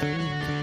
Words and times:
Thank 0.00 0.50
you. 0.50 0.59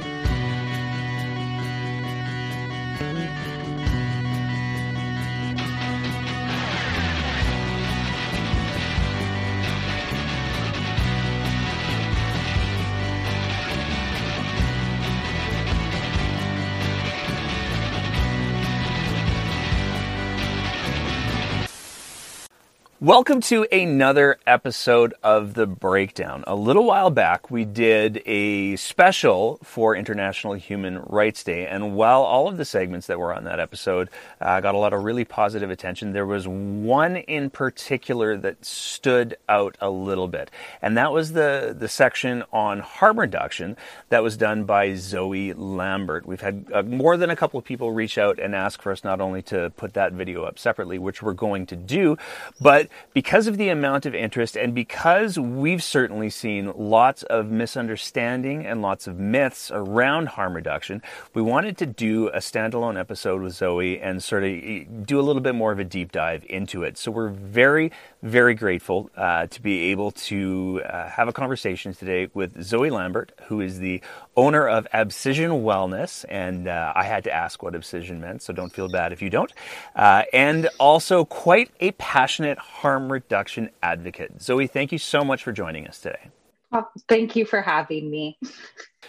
Welcome 23.07 23.39
to 23.43 23.65
another 23.71 24.37
episode 24.45 25.13
of 25.23 25.53
The 25.53 25.65
Breakdown. 25.65 26.43
A 26.45 26.55
little 26.57 26.83
while 26.83 27.09
back, 27.09 27.49
we 27.49 27.63
did 27.63 28.21
a 28.25 28.75
special 28.75 29.59
for 29.63 29.95
International 29.95 30.55
Human 30.55 30.99
Rights 31.03 31.41
Day, 31.45 31.67
and 31.67 31.95
while 31.95 32.23
all 32.23 32.49
of 32.49 32.57
the 32.57 32.65
segments 32.65 33.07
that 33.07 33.17
were 33.17 33.33
on 33.33 33.45
that 33.45 33.61
episode 33.61 34.09
uh, 34.41 34.59
got 34.59 34.75
a 34.75 34.77
lot 34.77 34.91
of 34.91 35.05
really 35.05 35.23
positive 35.23 35.69
attention, 35.69 36.11
there 36.11 36.25
was 36.25 36.49
one 36.49 37.15
in 37.15 37.49
particular 37.49 38.35
that 38.35 38.65
stood 38.65 39.37
out 39.47 39.77
a 39.79 39.89
little 39.89 40.27
bit, 40.27 40.51
and 40.81 40.97
that 40.97 41.13
was 41.13 41.31
the, 41.31 41.73
the 41.79 41.87
section 41.87 42.43
on 42.51 42.79
harm 42.81 43.17
reduction 43.17 43.77
that 44.09 44.21
was 44.21 44.35
done 44.35 44.65
by 44.65 44.95
Zoe 44.95 45.53
Lambert. 45.53 46.25
We've 46.25 46.41
had 46.41 46.65
uh, 46.73 46.83
more 46.83 47.15
than 47.15 47.29
a 47.29 47.37
couple 47.37 47.57
of 47.57 47.63
people 47.63 47.93
reach 47.93 48.17
out 48.17 48.37
and 48.37 48.53
ask 48.53 48.81
for 48.81 48.91
us 48.91 49.05
not 49.05 49.21
only 49.21 49.43
to 49.43 49.69
put 49.77 49.93
that 49.93 50.11
video 50.11 50.43
up 50.43 50.59
separately, 50.59 50.99
which 50.99 51.23
we're 51.23 51.31
going 51.31 51.67
to 51.67 51.77
do, 51.77 52.17
but 52.59 52.89
because 53.13 53.47
of 53.47 53.57
the 53.57 53.69
amount 53.69 54.05
of 54.05 54.13
interest 54.13 54.55
and 54.55 54.73
because 54.73 55.37
we've 55.37 55.83
certainly 55.83 56.29
seen 56.29 56.71
lots 56.75 57.23
of 57.23 57.49
misunderstanding 57.49 58.65
and 58.65 58.81
lots 58.81 59.07
of 59.07 59.17
myths 59.17 59.71
around 59.73 60.29
harm 60.29 60.53
reduction, 60.53 61.01
we 61.33 61.41
wanted 61.41 61.77
to 61.77 61.85
do 61.85 62.27
a 62.29 62.37
standalone 62.37 62.99
episode 62.99 63.41
with 63.41 63.53
Zoe 63.53 63.99
and 63.99 64.21
sort 64.23 64.43
of 64.43 64.49
eh, 64.51 64.83
do 65.03 65.19
a 65.19 65.21
little 65.21 65.41
bit 65.41 65.55
more 65.55 65.71
of 65.71 65.79
a 65.79 65.83
deep 65.83 66.11
dive 66.11 66.45
into 66.49 66.83
it. 66.83 66.97
So 66.97 67.11
we're 67.11 67.29
very, 67.29 67.91
very 68.21 68.53
grateful 68.53 69.09
uh, 69.15 69.47
to 69.47 69.61
be 69.61 69.91
able 69.91 70.11
to 70.11 70.81
uh, 70.85 71.09
have 71.09 71.27
a 71.27 71.33
conversation 71.33 71.93
today 71.93 72.29
with 72.33 72.61
Zoe 72.63 72.89
Lambert, 72.89 73.31
who 73.47 73.61
is 73.61 73.79
the 73.79 74.01
owner 74.37 74.67
of 74.67 74.87
Abscission 74.93 75.49
Wellness. 75.63 76.23
And 76.29 76.69
uh, 76.69 76.93
I 76.95 77.03
had 77.03 77.25
to 77.25 77.31
ask 77.31 77.61
what 77.61 77.73
Abscission 77.73 78.21
meant, 78.21 78.43
so 78.43 78.53
don't 78.53 78.71
feel 78.71 78.87
bad 78.87 79.11
if 79.11 79.21
you 79.21 79.29
don't. 79.29 79.51
Uh, 79.95 80.23
and 80.31 80.69
also 80.79 81.25
quite 81.25 81.71
a 81.81 81.91
passionate 81.91 82.59
harm 82.59 83.11
reduction 83.11 83.71
advocate. 83.83 84.41
Zoe, 84.41 84.67
thank 84.67 84.93
you 84.93 84.99
so 84.99 85.25
much 85.25 85.43
for 85.43 85.51
joining 85.51 85.87
us 85.87 85.99
today. 85.99 86.29
Oh, 86.71 86.85
thank 87.07 87.35
you 87.35 87.45
for 87.45 87.61
having 87.61 88.11
me. 88.11 88.37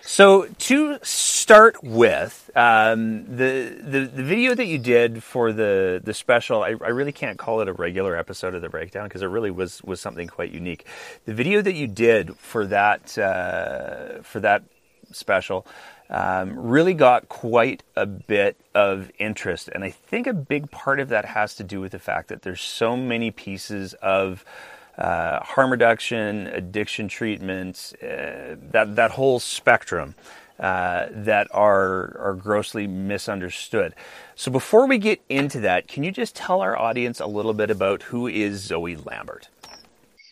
So 0.01 0.47
to 0.47 0.99
start 1.03 1.83
with, 1.83 2.51
um, 2.55 3.25
the, 3.25 3.77
the 3.83 4.01
the 4.01 4.23
video 4.23 4.55
that 4.55 4.67
you 4.67 4.79
did 4.79 5.25
for 5.25 5.53
the 5.53 6.01
the 6.03 6.15
special, 6.15 6.63
I, 6.63 6.69
I 6.69 6.91
really 6.91 7.11
can't 7.11 7.37
call 7.37 7.61
it 7.61 7.69
a 7.69 7.73
regular 7.73 8.17
episode 8.17 8.55
of 8.55 8.63
the 8.63 8.69
breakdown 8.69 9.09
because 9.09 9.23
it 9.23 9.27
really 9.27 9.51
was 9.51 9.83
was 9.83 10.01
something 10.01 10.29
quite 10.29 10.53
unique. 10.53 10.87
The 11.25 11.35
video 11.35 11.61
that 11.63 11.75
you 11.75 11.89
did 11.89 12.37
for 12.37 12.65
that 12.67 13.19
uh, 13.19 14.23
for 14.23 14.39
that 14.39 14.63
special 15.13 15.67
um, 16.11 16.59
really 16.59 16.95
got 16.95 17.29
quite 17.29 17.83
a 17.97 18.07
bit 18.07 18.57
of 18.75 19.11
interest. 19.19 19.69
And 19.69 19.85
I 19.85 19.91
think 19.91 20.27
a 20.27 20.33
big 20.33 20.71
part 20.71 21.01
of 21.01 21.09
that 21.11 21.25
has 21.25 21.55
to 21.57 21.65
do 21.65 21.81
with 21.81 21.93
the 21.93 21.99
fact 21.99 22.29
that 22.29 22.43
there's 22.43 22.61
so 22.61 22.97
many 22.97 23.31
pieces 23.31 23.95
of 23.95 24.45
uh, 24.97 25.41
harm 25.41 25.71
reduction, 25.71 26.49
addiction 26.49 27.09
treatments, 27.09 27.93
uh, 27.95 28.57
that, 28.71 28.97
that 28.97 29.13
whole 29.13 29.39
spectrum. 29.39 30.15
Uh, 30.59 31.07
that 31.13 31.47
are 31.53 32.19
are 32.19 32.35
grossly 32.35 32.89
misunderstood. 32.89 33.95
So 34.35 34.51
before 34.51 34.89
we 34.89 34.99
get 34.99 35.21
into 35.29 35.61
that, 35.61 35.87
can 35.87 36.03
you 36.03 36.11
just 36.11 36.35
tell 36.35 36.63
our 36.63 36.77
audience 36.77 37.21
a 37.21 37.27
little 37.27 37.55
bit 37.55 37.71
about 37.71 38.03
who 38.03 38.27
is 38.27 38.61
Zoe 38.61 38.97
Lambert? 38.97 39.47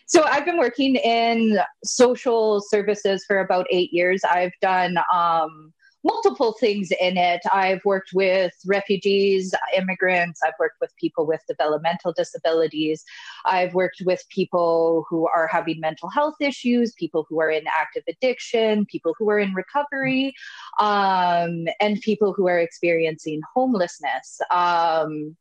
So 0.07 0.23
I've 0.23 0.45
been 0.45 0.59
working 0.59 0.97
in 0.97 1.59
social 1.85 2.61
services 2.61 3.25
for 3.27 3.41
about 3.41 3.67
eight 3.71 3.93
years. 3.93 4.23
I've 4.25 4.53
done 4.63 4.97
um, 5.13 5.73
multiple 6.07 6.55
things 6.61 6.93
in 7.01 7.17
it. 7.17 7.41
I've 7.53 7.85
worked 7.85 8.11
with 8.15 8.53
refugees, 8.65 9.53
immigrants, 9.77 10.41
I've 10.47 10.55
worked 10.61 10.77
with 10.81 10.95
people 10.97 11.27
with 11.27 11.41
developmental 11.49 12.13
disabilities, 12.13 13.05
I've 13.45 13.75
worked 13.75 14.03
with 14.05 14.23
people 14.29 15.05
who 15.11 15.27
are 15.27 15.49
having 15.49 15.81
mental 15.81 16.09
health 16.09 16.37
issues, 16.41 16.93
people 16.93 17.27
who 17.29 17.41
are 17.41 17.51
in 17.51 17.65
active 17.67 18.05
addiction, 18.09 18.87
people 18.87 19.15
who 19.19 19.29
are 19.29 19.41
in 19.41 19.55
recovery, 19.55 20.33
um, 20.79 21.67
and 21.81 22.01
people 22.01 22.33
who 22.33 22.47
are 22.47 22.61
experiencing 22.61 23.41
homelessness. 23.55 24.41
Um, 24.53 25.37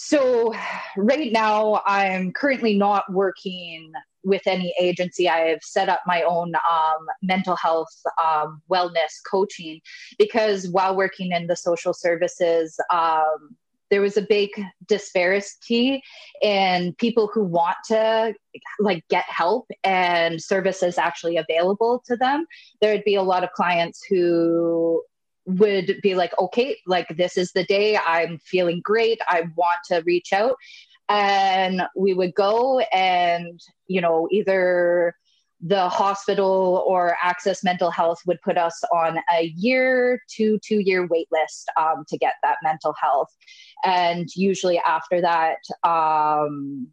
so, 0.00 0.54
right 0.96 1.32
now, 1.32 1.82
I'm 1.84 2.32
currently 2.32 2.78
not 2.78 3.12
working 3.12 3.90
with 4.22 4.42
any 4.46 4.72
agency. 4.80 5.28
I 5.28 5.48
have 5.48 5.58
set 5.62 5.88
up 5.88 6.02
my 6.06 6.22
own 6.22 6.54
um, 6.54 7.06
mental 7.20 7.56
health 7.56 7.92
um, 8.22 8.62
wellness 8.70 9.10
coaching 9.28 9.80
because 10.16 10.68
while 10.68 10.94
working 10.94 11.32
in 11.32 11.48
the 11.48 11.56
social 11.56 11.92
services, 11.92 12.78
um, 12.92 13.56
there 13.90 14.00
was 14.00 14.16
a 14.16 14.22
big 14.22 14.50
disparity 14.86 16.00
in 16.42 16.94
people 16.94 17.28
who 17.34 17.42
want 17.42 17.78
to 17.86 18.34
like 18.78 19.02
get 19.08 19.24
help 19.24 19.66
and 19.82 20.40
services 20.40 20.96
actually 20.96 21.38
available 21.38 22.04
to 22.06 22.14
them. 22.14 22.46
There 22.80 22.94
would 22.94 23.04
be 23.04 23.16
a 23.16 23.22
lot 23.24 23.42
of 23.42 23.50
clients 23.50 24.04
who 24.08 25.02
would 25.48 25.98
be 26.02 26.14
like, 26.14 26.38
okay, 26.38 26.76
like 26.86 27.08
this 27.16 27.38
is 27.38 27.52
the 27.52 27.64
day 27.64 27.96
I'm 27.96 28.38
feeling 28.38 28.80
great. 28.84 29.18
I 29.26 29.44
want 29.56 29.80
to 29.86 30.02
reach 30.04 30.32
out. 30.32 30.56
And 31.08 31.82
we 31.96 32.12
would 32.12 32.34
go 32.34 32.80
and, 32.80 33.58
you 33.86 34.02
know, 34.02 34.28
either 34.30 35.14
the 35.60 35.88
hospital 35.88 36.84
or 36.86 37.16
access 37.22 37.64
mental 37.64 37.90
health 37.90 38.20
would 38.26 38.40
put 38.42 38.58
us 38.58 38.80
on 38.94 39.18
a 39.34 39.46
year 39.56 40.22
to 40.36 40.58
two 40.62 40.80
year 40.80 41.06
wait 41.06 41.26
list 41.32 41.68
um, 41.76 42.04
to 42.08 42.18
get 42.18 42.34
that 42.42 42.58
mental 42.62 42.94
health 43.00 43.34
and 43.84 44.28
usually 44.36 44.78
after 44.78 45.20
that 45.20 45.56
um, 45.82 46.86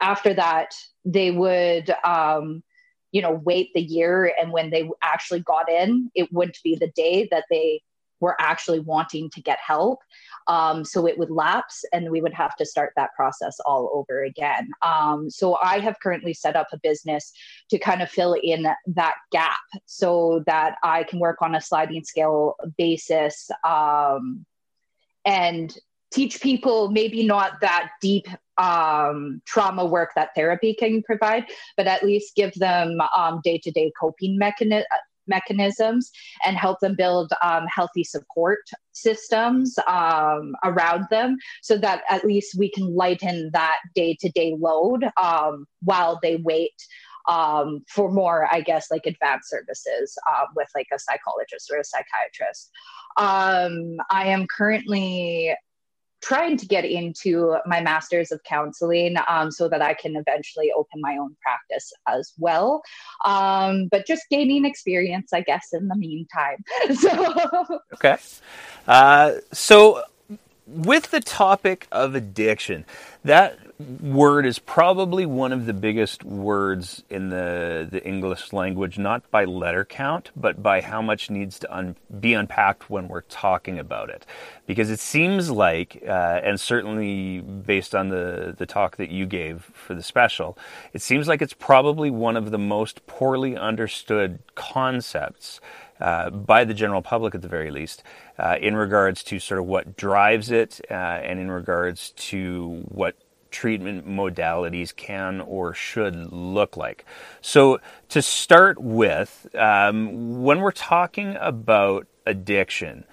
after 0.00 0.32
that 0.32 0.74
they 1.04 1.30
would 1.30 1.90
um, 2.04 2.62
you 3.14 3.22
know, 3.22 3.40
wait 3.44 3.72
the 3.74 3.80
year 3.80 4.34
and 4.40 4.50
when 4.50 4.70
they 4.70 4.90
actually 5.00 5.38
got 5.38 5.70
in, 5.70 6.10
it 6.16 6.32
wouldn't 6.32 6.58
be 6.64 6.74
the 6.74 6.90
day 6.96 7.28
that 7.30 7.44
they 7.48 7.80
were 8.18 8.34
actually 8.40 8.80
wanting 8.80 9.30
to 9.30 9.40
get 9.40 9.58
help. 9.64 10.00
Um, 10.48 10.84
so 10.84 11.06
it 11.06 11.16
would 11.16 11.30
lapse 11.30 11.84
and 11.92 12.10
we 12.10 12.20
would 12.20 12.34
have 12.34 12.56
to 12.56 12.66
start 12.66 12.92
that 12.96 13.14
process 13.14 13.60
all 13.64 13.88
over 13.94 14.24
again. 14.24 14.68
Um, 14.82 15.30
so 15.30 15.56
I 15.62 15.78
have 15.78 16.00
currently 16.00 16.34
set 16.34 16.56
up 16.56 16.66
a 16.72 16.80
business 16.82 17.32
to 17.70 17.78
kind 17.78 18.02
of 18.02 18.10
fill 18.10 18.34
in 18.42 18.66
that 18.86 19.14
gap 19.30 19.56
so 19.86 20.42
that 20.46 20.74
I 20.82 21.04
can 21.04 21.20
work 21.20 21.40
on 21.40 21.54
a 21.54 21.60
sliding 21.60 22.02
scale 22.02 22.56
basis 22.76 23.48
um, 23.64 24.44
and 25.24 25.72
teach 26.14 26.40
people 26.40 26.90
maybe 26.90 27.26
not 27.26 27.60
that 27.60 27.90
deep 28.00 28.26
um, 28.56 29.42
trauma 29.46 29.84
work 29.84 30.10
that 30.14 30.30
therapy 30.36 30.74
can 30.74 31.02
provide, 31.02 31.44
but 31.76 31.86
at 31.86 32.04
least 32.04 32.36
give 32.36 32.54
them 32.54 32.98
day 33.42 33.58
to 33.58 33.70
day 33.72 33.92
coping 34.00 34.38
mechani- 34.40 34.84
mechanisms 35.26 36.10
and 36.44 36.56
help 36.56 36.80
them 36.80 36.94
build 36.94 37.32
um, 37.42 37.66
healthy 37.66 38.04
support 38.04 38.60
systems 38.92 39.76
um, 39.88 40.54
around 40.64 41.04
them 41.10 41.36
so 41.62 41.76
that 41.76 42.02
at 42.08 42.24
least 42.24 42.56
we 42.58 42.70
can 42.70 42.94
lighten 42.94 43.50
that 43.52 43.78
day 43.94 44.16
to 44.20 44.28
day 44.30 44.54
load 44.58 45.04
um, 45.20 45.66
while 45.82 46.18
they 46.22 46.36
wait. 46.36 46.74
Um, 47.26 47.80
for 47.88 48.12
more, 48.12 48.46
I 48.52 48.60
guess, 48.60 48.90
like 48.90 49.06
advanced 49.06 49.48
services 49.48 50.14
uh, 50.30 50.44
with 50.54 50.68
like 50.74 50.88
a 50.92 50.98
psychologist 50.98 51.70
or 51.72 51.78
a 51.78 51.82
psychiatrist. 51.82 52.70
Um, 53.16 53.96
I 54.10 54.26
am 54.26 54.46
currently 54.46 55.56
trying 56.24 56.56
to 56.56 56.66
get 56.66 56.84
into 56.84 57.56
my 57.66 57.80
master's 57.82 58.32
of 58.32 58.42
counseling 58.44 59.16
um, 59.28 59.50
so 59.50 59.68
that 59.68 59.82
I 59.82 59.92
can 59.92 60.16
eventually 60.16 60.72
open 60.74 61.00
my 61.00 61.16
own 61.18 61.36
practice 61.42 61.92
as 62.08 62.32
well. 62.38 62.82
Um, 63.24 63.88
but 63.88 64.06
just 64.06 64.22
gaining 64.30 64.64
experience, 64.64 65.32
I 65.32 65.42
guess, 65.42 65.68
in 65.72 65.88
the 65.88 65.96
meantime. 65.96 66.64
so, 66.94 67.80
okay. 67.94 68.16
Uh, 68.88 69.32
so, 69.52 70.02
with 70.66 71.10
the 71.10 71.20
topic 71.20 71.86
of 71.92 72.14
addiction, 72.14 72.86
that 73.22 73.58
word 73.78 74.46
is 74.46 74.58
probably 74.58 75.26
one 75.26 75.52
of 75.52 75.66
the 75.66 75.72
biggest 75.72 76.22
words 76.22 77.02
in 77.10 77.30
the, 77.30 77.88
the 77.90 78.04
English 78.04 78.52
language, 78.52 78.98
not 78.98 79.28
by 79.30 79.44
letter 79.44 79.84
count, 79.84 80.30
but 80.36 80.62
by 80.62 80.80
how 80.80 81.02
much 81.02 81.28
needs 81.28 81.58
to 81.58 81.76
un- 81.76 81.96
be 82.20 82.34
unpacked 82.34 82.88
when 82.88 83.08
we're 83.08 83.22
talking 83.22 83.78
about 83.78 84.10
it. 84.10 84.26
Because 84.66 84.90
it 84.90 85.00
seems 85.00 85.50
like, 85.50 86.02
uh, 86.06 86.40
and 86.42 86.60
certainly 86.60 87.40
based 87.40 87.94
on 87.94 88.10
the, 88.10 88.54
the 88.56 88.66
talk 88.66 88.96
that 88.96 89.10
you 89.10 89.26
gave 89.26 89.62
for 89.74 89.94
the 89.94 90.02
special, 90.02 90.56
it 90.92 91.02
seems 91.02 91.26
like 91.26 91.42
it's 91.42 91.54
probably 91.54 92.10
one 92.10 92.36
of 92.36 92.50
the 92.52 92.58
most 92.58 93.06
poorly 93.06 93.56
understood 93.56 94.38
concepts 94.54 95.60
uh, 96.00 96.30
by 96.30 96.64
the 96.64 96.74
general 96.74 97.02
public 97.02 97.34
at 97.34 97.42
the 97.42 97.48
very 97.48 97.70
least, 97.70 98.02
uh, 98.38 98.56
in 98.60 98.76
regards 98.76 99.22
to 99.22 99.38
sort 99.38 99.60
of 99.60 99.66
what 99.66 99.96
drives 99.96 100.50
it 100.50 100.80
uh, 100.90 100.94
and 100.94 101.38
in 101.38 101.50
regards 101.50 102.10
to 102.16 102.82
what 102.88 103.16
treatment 103.54 104.06
modalities 104.06 104.94
can 104.94 105.40
or 105.40 105.72
should 105.72 106.32
look 106.32 106.76
like. 106.76 107.06
So, 107.40 107.78
to 108.10 108.20
start 108.20 108.78
with, 108.78 109.46
um, 109.54 110.42
when 110.42 110.60
we're 110.60 110.72
talking 110.72 111.36
about 111.40 112.06
addiction, 112.26 113.04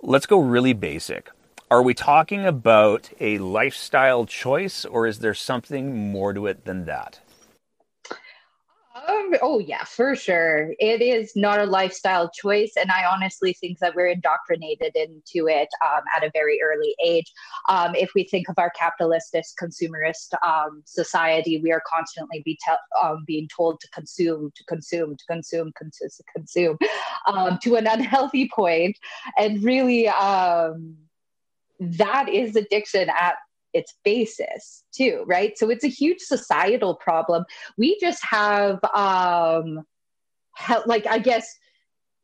let's 0.00 0.26
go 0.26 0.38
really 0.38 0.72
basic. 0.72 1.30
Are 1.70 1.82
we 1.82 1.94
talking 1.94 2.46
about 2.46 3.10
a 3.20 3.38
lifestyle 3.38 4.24
choice 4.24 4.84
or 4.84 5.06
is 5.06 5.18
there 5.18 5.34
something 5.34 6.10
more 6.12 6.32
to 6.32 6.46
it 6.46 6.64
than 6.64 6.86
that? 6.86 7.20
Um, 9.08 9.34
oh 9.40 9.58
yeah, 9.58 9.84
for 9.84 10.14
sure. 10.14 10.74
It 10.78 11.00
is 11.00 11.32
not 11.36 11.60
a 11.60 11.64
lifestyle 11.64 12.30
choice, 12.30 12.72
and 12.76 12.90
I 12.90 13.04
honestly 13.04 13.52
think 13.52 13.78
that 13.78 13.94
we're 13.94 14.08
indoctrinated 14.08 14.96
into 14.96 15.48
it 15.48 15.68
um, 15.86 16.02
at 16.16 16.24
a 16.24 16.30
very 16.32 16.60
early 16.62 16.94
age. 17.02 17.32
Um, 17.68 17.94
if 17.94 18.10
we 18.14 18.24
think 18.24 18.48
of 18.48 18.56
our 18.58 18.70
capitalist, 18.70 19.34
consumerist 19.60 20.34
um, 20.44 20.82
society, 20.84 21.60
we 21.62 21.72
are 21.72 21.82
constantly 21.86 22.42
be 22.44 22.54
te- 22.54 23.00
um, 23.02 23.24
being 23.26 23.48
told 23.54 23.80
to 23.80 23.88
consume, 23.90 24.50
to 24.56 24.64
consume, 24.64 25.16
to 25.16 25.24
consume, 25.26 25.72
consume, 25.76 26.10
consume, 26.36 26.78
um, 27.26 27.58
to 27.62 27.76
an 27.76 27.86
unhealthy 27.90 28.48
point, 28.52 28.96
and 29.38 29.62
really, 29.62 30.06
that 31.80 32.28
is 32.28 32.56
addiction 32.56 33.08
at 33.08 33.36
its 33.72 33.94
basis 34.04 34.84
too 34.92 35.24
right? 35.26 35.56
So 35.56 35.70
it's 35.70 35.84
a 35.84 35.88
huge 35.88 36.20
societal 36.20 36.94
problem. 36.96 37.44
We 37.76 37.98
just 38.00 38.24
have 38.24 38.80
um 38.94 39.84
like 40.86 41.06
i 41.06 41.18
guess 41.18 41.46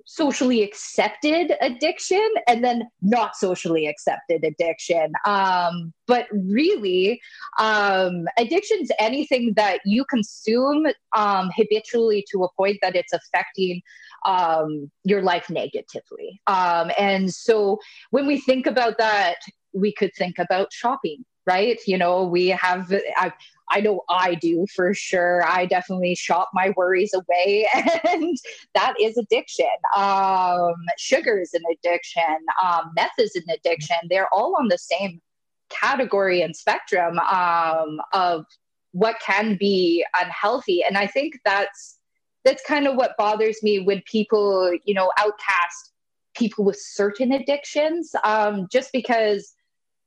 socially 0.06 0.62
accepted 0.62 1.52
addiction 1.60 2.28
and 2.46 2.64
then 2.64 2.84
not 3.02 3.34
socially 3.34 3.86
accepted 3.88 4.44
addiction. 4.44 5.12
Um 5.26 5.92
but 6.06 6.26
really 6.32 7.20
um 7.58 8.26
addiction's 8.38 8.90
anything 9.00 9.54
that 9.56 9.80
you 9.84 10.04
consume 10.04 10.86
um 11.16 11.50
habitually 11.56 12.24
to 12.30 12.44
a 12.44 12.52
point 12.56 12.78
that 12.82 12.94
it's 12.94 13.12
affecting 13.12 13.82
um 14.24 14.90
your 15.04 15.22
life 15.22 15.50
negatively. 15.50 16.40
Um 16.46 16.92
and 16.96 17.32
so 17.32 17.78
when 18.10 18.26
we 18.26 18.40
think 18.40 18.66
about 18.66 18.98
that 18.98 19.38
we 19.74 19.92
could 19.92 20.12
think 20.16 20.38
about 20.38 20.72
shopping 20.72 21.24
right? 21.46 21.78
You 21.86 21.98
know, 21.98 22.24
we 22.24 22.48
have, 22.48 22.92
I, 23.16 23.32
I 23.70 23.80
know 23.80 24.02
I 24.08 24.34
do 24.34 24.66
for 24.74 24.94
sure. 24.94 25.44
I 25.44 25.66
definitely 25.66 26.14
shop 26.14 26.50
my 26.54 26.72
worries 26.76 27.12
away, 27.14 27.68
and 28.08 28.36
that 28.74 28.94
is 29.00 29.16
addiction. 29.16 29.66
Um, 29.96 30.74
sugar 30.98 31.38
is 31.38 31.52
an 31.54 31.62
addiction. 31.72 32.36
Um, 32.62 32.92
meth 32.94 33.18
is 33.18 33.34
an 33.34 33.44
addiction. 33.52 33.96
They're 34.08 34.32
all 34.32 34.56
on 34.58 34.68
the 34.68 34.78
same 34.78 35.20
category 35.68 36.42
and 36.42 36.54
spectrum 36.54 37.18
um, 37.18 38.00
of 38.12 38.46
what 38.92 39.16
can 39.20 39.56
be 39.56 40.04
unhealthy. 40.18 40.82
And 40.82 40.96
I 40.96 41.06
think 41.06 41.40
that's 41.44 41.98
that's 42.44 42.62
kind 42.62 42.86
of 42.86 42.94
what 42.94 43.16
bothers 43.18 43.60
me 43.62 43.80
when 43.80 44.02
people, 44.06 44.72
you 44.84 44.94
know, 44.94 45.10
outcast 45.18 45.92
people 46.36 46.64
with 46.64 46.78
certain 46.78 47.32
addictions, 47.32 48.14
um, 48.22 48.68
just 48.70 48.92
because 48.92 49.55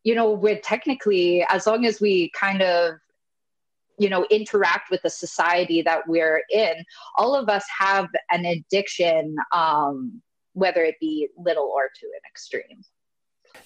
you 0.03 0.15
know, 0.15 0.31
we're 0.31 0.59
technically, 0.59 1.45
as 1.49 1.67
long 1.67 1.85
as 1.85 1.99
we 1.99 2.31
kind 2.31 2.61
of, 2.61 2.95
you 3.97 4.09
know, 4.09 4.25
interact 4.29 4.89
with 4.89 5.01
the 5.01 5.09
society 5.09 5.81
that 5.81 6.07
we're 6.07 6.43
in, 6.49 6.73
all 7.17 7.35
of 7.35 7.49
us 7.49 7.65
have 7.77 8.07
an 8.31 8.45
addiction, 8.45 9.35
um, 9.53 10.21
whether 10.53 10.83
it 10.83 10.95
be 11.01 11.27
little 11.37 11.69
or 11.73 11.89
to 11.99 12.05
an 12.05 12.21
extreme. 12.29 12.81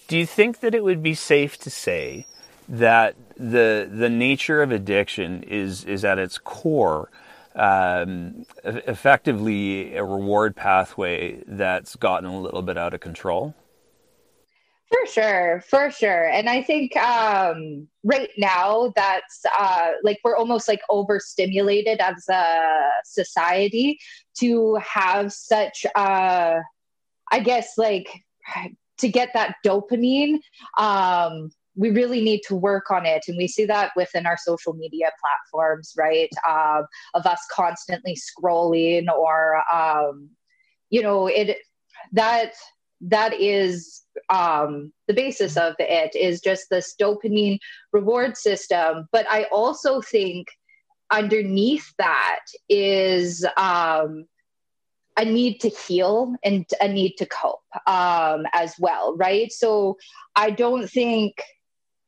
Do 0.08 0.18
you 0.18 0.26
think 0.26 0.60
that 0.62 0.74
it 0.74 0.84
would 0.84 1.04
be 1.04 1.14
safe 1.14 1.58
to 1.60 1.70
say 1.70 2.26
that 2.68 3.16
the 3.36 3.90
the 3.92 4.10
nature 4.10 4.62
of 4.62 4.72
addiction 4.72 5.44
is 5.44 5.84
is 5.84 6.06
at 6.06 6.18
its 6.18 6.38
core 6.38 7.10
um, 7.56 8.46
effectively 8.64 9.96
a 9.96 10.04
reward 10.04 10.56
pathway 10.56 11.44
that's 11.46 11.96
gotten 11.96 12.30
a 12.30 12.40
little 12.40 12.62
bit 12.62 12.78
out 12.78 12.94
of 12.94 13.00
control? 13.00 13.54
For 14.94 15.08
sure, 15.08 15.64
for 15.68 15.90
sure. 15.90 16.28
And 16.30 16.48
I 16.48 16.62
think 16.62 16.96
um, 16.98 17.88
right 18.04 18.30
now 18.38 18.94
that's 18.96 19.42
uh, 19.58 19.94
like 20.04 20.20
we're 20.24 20.38
almost 20.38 20.68
like 20.68 20.82
overstimulated 20.88 22.00
as 22.00 22.30
a 22.30 22.90
society 23.04 23.98
to 24.40 24.76
have 24.76 25.34
such, 25.34 25.88
uh, 25.96 26.60
I 27.32 27.40
guess, 27.40 27.72
like 27.76 28.08
to 29.00 29.10
get 29.10 29.30
that 29.34 29.56
dopamine. 29.66 30.38
Um, 30.78 31.50
we 31.76 31.90
really 31.90 32.22
need 32.22 32.42
to 32.48 32.56
work 32.56 32.92
on 32.92 33.08
it 33.08 33.24
and 33.28 33.36
we 33.36 33.48
see 33.48 33.66
that 33.66 33.94
within 33.96 34.28
our 34.28 34.38
social 34.38 34.74
media 34.74 35.10
platforms 35.20 35.96
right 35.98 36.30
um, 36.48 36.86
of 37.16 37.26
us 37.26 37.42
constantly 37.52 38.16
scrolling 38.16 39.08
or 39.08 39.56
um, 39.74 40.30
you 40.92 41.02
know 41.02 41.26
it 41.26 41.58
that 42.12 42.54
that 43.04 43.34
is 43.34 44.02
um, 44.30 44.94
the 45.08 45.14
basis 45.14 45.58
of 45.58 45.76
it 45.80 46.16
is 46.16 46.42
just 46.42 46.70
this 46.70 46.96
dopamine 47.00 47.60
reward 47.92 48.38
system. 48.38 49.08
But 49.12 49.26
I 49.30 49.44
also 49.52 50.02
think 50.02 50.48
underneath 51.12 51.94
that 51.98 52.46
is 52.70 53.46
um, 53.58 54.26
a 55.18 55.26
need 55.26 55.60
to 55.62 55.70
heal 55.70 56.34
and 56.44 56.66
a 56.82 56.88
need 56.88 57.16
to 57.18 57.26
cope 57.26 57.62
um, 57.88 58.46
as 58.54 58.76
well, 58.80 59.16
right? 59.18 59.52
So 59.52 59.98
I 60.36 60.50
don't 60.50 60.90
think 60.90 61.42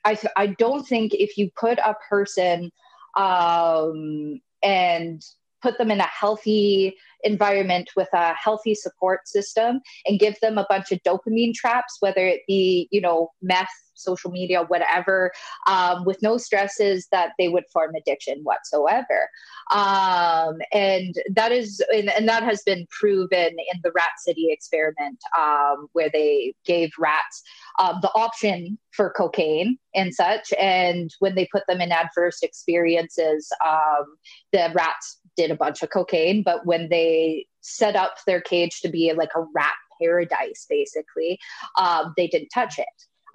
I 0.05 0.17
I 0.37 0.47
don't 0.47 0.87
think 0.87 1.13
if 1.13 1.37
you 1.37 1.49
put 1.59 1.77
a 1.79 1.95
person 2.09 2.71
um, 3.15 4.39
and 4.63 5.21
put 5.65 5.79
them 5.79 5.89
in 5.89 5.99
a 5.99 6.03
healthy 6.03 6.95
environment 7.23 7.89
with 7.95 8.07
a 8.13 8.35
healthy 8.35 8.75
support 8.75 9.27
system 9.27 9.81
and 10.05 10.19
give 10.19 10.39
them 10.41 10.59
a 10.59 10.67
bunch 10.69 10.91
of 10.91 11.01
dopamine 11.01 11.55
traps, 11.55 11.97
whether 12.01 12.27
it 12.27 12.41
be, 12.47 12.87
you 12.91 13.01
know, 13.01 13.29
meth, 13.41 13.67
social 13.95 14.29
media, 14.29 14.61
whatever, 14.67 15.31
um, 15.67 16.05
with 16.05 16.21
no 16.21 16.37
stresses 16.37 17.07
that 17.11 17.31
they 17.39 17.47
would 17.47 17.63
form 17.71 17.95
addiction 17.95 18.41
whatsoever. 18.43 19.29
Um, 19.71 20.57
and 20.71 21.15
that 21.31 21.51
is, 21.51 21.81
and, 21.91 22.11
and, 22.11 22.27
that 22.27 22.43
has 22.43 22.61
been 22.63 22.85
proven 22.91 23.55
in 23.73 23.79
the 23.83 23.91
Rat 23.95 24.19
City 24.19 24.49
experiment, 24.51 25.17
um, 25.37 25.87
where 25.93 26.09
they 26.09 26.53
gave 26.65 26.91
rats 26.99 27.41
um, 27.79 27.99
the 28.01 28.11
option 28.11 28.77
for 28.91 29.09
cocaine 29.11 29.77
and 29.95 30.13
such. 30.13 30.53
And 30.59 31.09
when 31.19 31.35
they 31.35 31.47
put 31.51 31.63
them 31.67 31.81
in 31.81 31.91
adverse 31.91 32.43
experiences, 32.43 33.49
um, 33.65 34.05
the 34.51 34.71
rats 34.75 35.19
did 35.35 35.51
a 35.51 35.55
bunch 35.55 35.83
of 35.83 35.89
cocaine, 35.89 36.43
but 36.43 36.65
when 36.65 36.89
they 36.89 37.45
set 37.61 37.95
up 37.95 38.15
their 38.25 38.41
cage 38.41 38.81
to 38.81 38.89
be 38.89 39.11
like 39.13 39.31
a 39.35 39.45
rat 39.55 39.75
paradise, 40.01 40.65
basically, 40.69 41.39
um, 41.77 42.13
they 42.17 42.27
didn't 42.27 42.49
touch 42.49 42.79
it. 42.79 42.87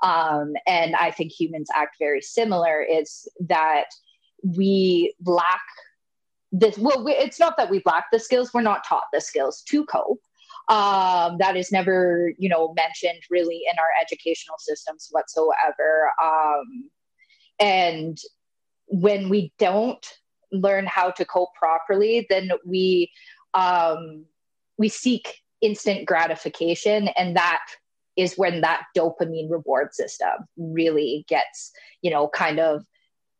Um, 0.02 0.54
and 0.66 0.96
I 0.96 1.10
think 1.10 1.32
humans 1.32 1.68
act 1.74 1.96
very 1.98 2.22
similar. 2.22 2.82
Is 2.82 3.28
that 3.40 3.86
we 4.42 5.14
lack 5.24 5.60
this? 6.52 6.78
Well, 6.78 7.04
we, 7.04 7.12
it's 7.12 7.38
not 7.38 7.56
that 7.58 7.70
we 7.70 7.82
lack 7.84 8.06
the 8.10 8.18
skills; 8.18 8.54
we're 8.54 8.62
not 8.62 8.84
taught 8.84 9.04
the 9.12 9.20
skills 9.20 9.62
to 9.68 9.84
cope. 9.84 10.22
Um, 10.68 11.36
that 11.38 11.56
is 11.56 11.72
never, 11.72 12.32
you 12.38 12.48
know, 12.48 12.72
mentioned 12.74 13.20
really 13.28 13.62
in 13.70 13.78
our 13.78 13.88
educational 14.00 14.56
systems 14.58 15.08
whatsoever. 15.10 16.12
Um, 16.22 16.90
and 17.58 18.18
when 18.86 19.28
we 19.28 19.52
don't 19.58 20.06
learn 20.52 20.86
how 20.86 21.10
to 21.10 21.24
cope 21.24 21.54
properly, 21.54 22.26
then 22.28 22.50
we 22.64 23.10
um, 23.54 24.24
we 24.78 24.88
seek 24.88 25.38
instant 25.60 26.06
gratification, 26.06 27.08
and 27.08 27.36
that 27.36 27.64
is 28.16 28.34
when 28.36 28.60
that 28.60 28.84
dopamine 28.96 29.50
reward 29.50 29.94
system 29.94 30.30
really 30.56 31.24
gets 31.28 31.72
you 32.02 32.10
know 32.10 32.28
kind 32.28 32.60
of 32.60 32.84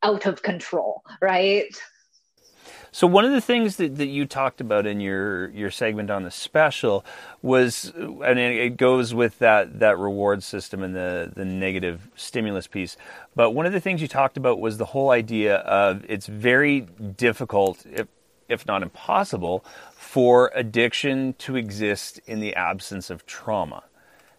out 0.02 0.26
of 0.26 0.42
control, 0.42 1.02
right? 1.20 1.74
So 2.92 3.06
one 3.06 3.24
of 3.24 3.30
the 3.30 3.40
things 3.40 3.76
that, 3.76 3.96
that 3.96 4.06
you 4.06 4.26
talked 4.26 4.60
about 4.60 4.86
in 4.86 5.00
your 5.00 5.50
your 5.50 5.70
segment 5.70 6.10
on 6.10 6.24
the 6.24 6.30
special 6.30 7.04
was, 7.40 7.92
and 7.94 8.38
it 8.38 8.76
goes 8.76 9.14
with 9.14 9.38
that 9.38 9.78
that 9.78 9.98
reward 9.98 10.42
system 10.42 10.82
and 10.82 10.94
the 10.94 11.32
the 11.34 11.44
negative 11.44 12.08
stimulus 12.16 12.66
piece. 12.66 12.96
But 13.36 13.52
one 13.52 13.66
of 13.66 13.72
the 13.72 13.80
things 13.80 14.02
you 14.02 14.08
talked 14.08 14.36
about 14.36 14.60
was 14.60 14.78
the 14.78 14.86
whole 14.86 15.10
idea 15.10 15.56
of 15.56 16.04
it's 16.08 16.26
very 16.26 16.80
difficult, 16.80 17.84
if 17.86 18.08
if 18.48 18.66
not 18.66 18.82
impossible, 18.82 19.64
for 19.92 20.50
addiction 20.54 21.34
to 21.34 21.54
exist 21.56 22.20
in 22.26 22.40
the 22.40 22.56
absence 22.56 23.08
of 23.08 23.24
trauma. 23.24 23.84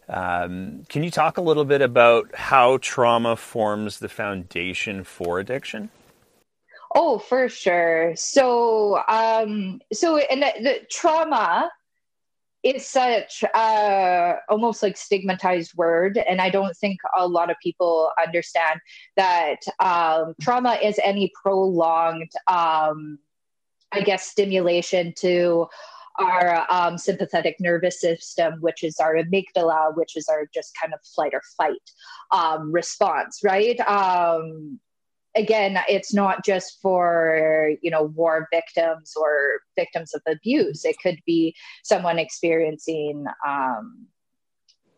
Um, 0.09 0.85
can 0.89 1.03
you 1.03 1.11
talk 1.11 1.37
a 1.37 1.41
little 1.41 1.63
bit 1.63 1.81
about 1.81 2.35
how 2.35 2.77
trauma 2.81 3.37
forms 3.37 3.99
the 3.99 4.09
foundation 4.09 5.05
for 5.05 5.39
addiction? 5.39 5.89
Oh, 6.93 7.19
for 7.19 7.47
sure. 7.47 8.13
So, 8.15 9.01
um, 9.07 9.79
so 9.93 10.17
and 10.17 10.41
the, 10.41 10.51
the 10.61 10.79
trauma 10.89 11.71
is 12.63 12.85
such 12.85 13.43
uh, 13.55 14.33
almost 14.49 14.83
like 14.83 14.97
stigmatized 14.97 15.73
word, 15.75 16.17
and 16.17 16.41
I 16.41 16.49
don't 16.49 16.75
think 16.77 16.99
a 17.17 17.27
lot 17.27 17.49
of 17.49 17.55
people 17.63 18.11
understand 18.21 18.81
that 19.15 19.57
um, 19.79 20.35
trauma 20.41 20.77
is 20.83 20.99
any 21.03 21.31
prolonged, 21.41 22.31
um, 22.47 23.17
I 23.91 24.01
guess, 24.01 24.27
stimulation 24.27 25.13
to 25.19 25.67
our 26.19 26.65
um, 26.69 26.97
sympathetic 26.97 27.55
nervous 27.59 28.01
system, 28.01 28.55
which 28.59 28.83
is 28.83 28.99
our 28.99 29.15
amygdala, 29.15 29.95
which 29.95 30.17
is 30.17 30.27
our 30.27 30.45
just 30.53 30.75
kind 30.79 30.93
of 30.93 30.99
flight 31.15 31.33
or 31.33 31.41
fight 31.57 31.91
um, 32.31 32.71
response, 32.71 33.39
right? 33.43 33.79
Um, 33.79 34.79
again, 35.35 35.77
it's 35.87 36.13
not 36.13 36.43
just 36.43 36.79
for 36.81 37.71
you 37.81 37.91
know 37.91 38.03
war 38.03 38.47
victims 38.51 39.13
or 39.15 39.61
victims 39.75 40.13
of 40.13 40.21
abuse. 40.27 40.85
It 40.85 40.97
could 41.01 41.19
be 41.25 41.55
someone 41.83 42.19
experiencing 42.19 43.25
um, 43.47 44.07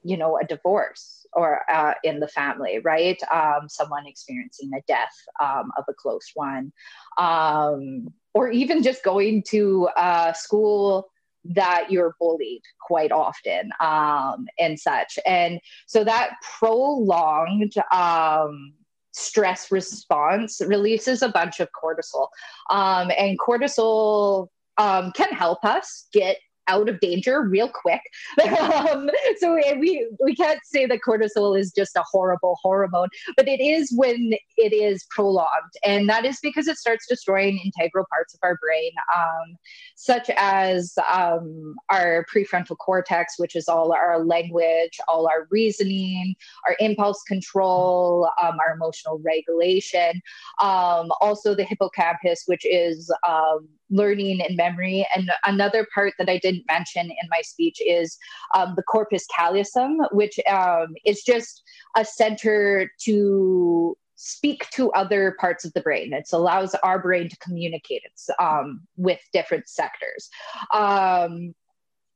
you 0.04 0.18
know 0.18 0.38
a 0.38 0.46
divorce 0.46 1.26
or 1.34 1.62
uh, 1.72 1.94
in 2.04 2.20
the 2.20 2.28
family 2.28 2.80
right? 2.80 3.20
Um, 3.32 3.68
someone 3.68 4.06
experiencing 4.06 4.72
a 4.76 4.82
death 4.88 5.16
um, 5.42 5.72
of 5.78 5.86
a 5.90 5.94
close 5.94 6.30
one. 6.36 6.72
Um, 7.18 8.14
or 8.36 8.50
even 8.50 8.82
just 8.82 9.04
going 9.04 9.44
to 9.50 9.88
a 9.96 10.34
school 10.36 11.08
that 11.46 11.92
you're 11.92 12.16
bullied 12.20 12.62
quite 12.82 13.12
often 13.12 13.70
um, 13.80 14.48
and 14.60 14.80
such. 14.80 15.20
And 15.26 15.60
so 15.88 16.04
that 16.04 16.32
prolonged 16.58 17.74
um, 17.92 18.74
stress 19.14 19.72
response 19.72 20.62
releases 20.66 21.22
a 21.22 21.30
bunch 21.30 21.60
of 21.60 21.70
cortisol. 21.72 22.28
Um, 22.70 23.12
and 23.18 23.40
cortisol 23.40 24.48
um, 24.78 25.12
can 25.12 25.30
help 25.30 25.64
us 25.64 26.08
get 26.12 26.38
out 26.68 26.90
of 26.90 27.00
danger 27.00 27.42
real 27.42 27.70
quick. 27.70 28.02
um, 28.60 29.10
so 29.38 29.56
we 29.80 30.08
we 30.24 30.36
can't 30.36 30.60
say 30.66 30.86
that 30.86 31.00
cortisol 31.06 31.60
is 31.60 31.72
just 31.72 31.96
a 31.96 32.04
horrible 32.10 32.58
hormone, 32.62 33.10
but 33.38 33.48
it 33.48 33.60
is 33.60 33.92
when 33.96 34.34
it 34.58 34.74
is 34.74 35.06
prolonged, 35.10 35.74
and 35.84 36.10
that 36.10 36.26
is 36.26 36.40
because 36.42 36.68
it 36.68 36.78
starts 36.78 37.06
destroying 37.08 37.60
integral 37.64 38.06
parts 38.12 38.34
of 38.34 38.40
our 38.44 38.58
brain, 38.58 38.92
um, 39.16 39.58
such 39.96 40.30
as 40.38 40.94
um, 41.12 41.76
our 41.90 42.26
prefrontal 42.34 42.78
cortex, 42.78 43.36
which 43.38 43.56
is 43.56 43.68
all 43.68 43.94
our 43.94 44.24
language, 44.24 45.00
all 45.08 45.28
our 45.28 45.48
reasoning, 45.50 46.36
our 46.68 46.76
impulse 46.80 47.22
control, 47.24 48.30
um, 48.42 48.58
our 48.66 48.74
emotional 48.74 49.22
regulation, 49.24 50.22
um, 50.62 51.10
also 51.22 51.56
the 51.56 51.64
hippocampus, 51.64 52.44
which 52.48 52.66
is 52.66 53.12
um, 53.28 53.68
learning 53.94 54.42
and 54.42 54.58
memory. 54.58 55.08
And 55.16 55.32
another 55.46 55.88
part 55.94 56.14
that 56.18 56.30
I 56.30 56.40
didn't 56.40 56.66
mention 56.68 57.06
in 57.06 57.30
my 57.30 57.42
speech 57.42 57.78
is 57.86 58.18
um, 58.56 58.74
the 58.76 58.84
corpus 58.84 59.26
callosum, 59.28 60.00
which 60.12 60.40
um, 60.50 60.88
is 61.06 61.24
just 61.24 61.64
a 61.96 62.04
center 62.04 62.92
to 63.06 63.96
speak 64.16 64.70
to 64.72 64.92
other 64.94 65.36
parts 65.40 65.66
of 65.66 65.74
the 65.74 65.82
brain. 65.82 66.14
It 66.14 66.28
allows 66.32 66.76
our 66.76 67.00
brain 67.00 67.30
to 67.30 67.38
communicate 67.38 68.04
um, 68.40 68.82
with 68.98 69.20
different 69.32 69.68
sectors. 69.68 70.30
Um, 70.74 71.54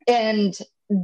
and 0.08 0.58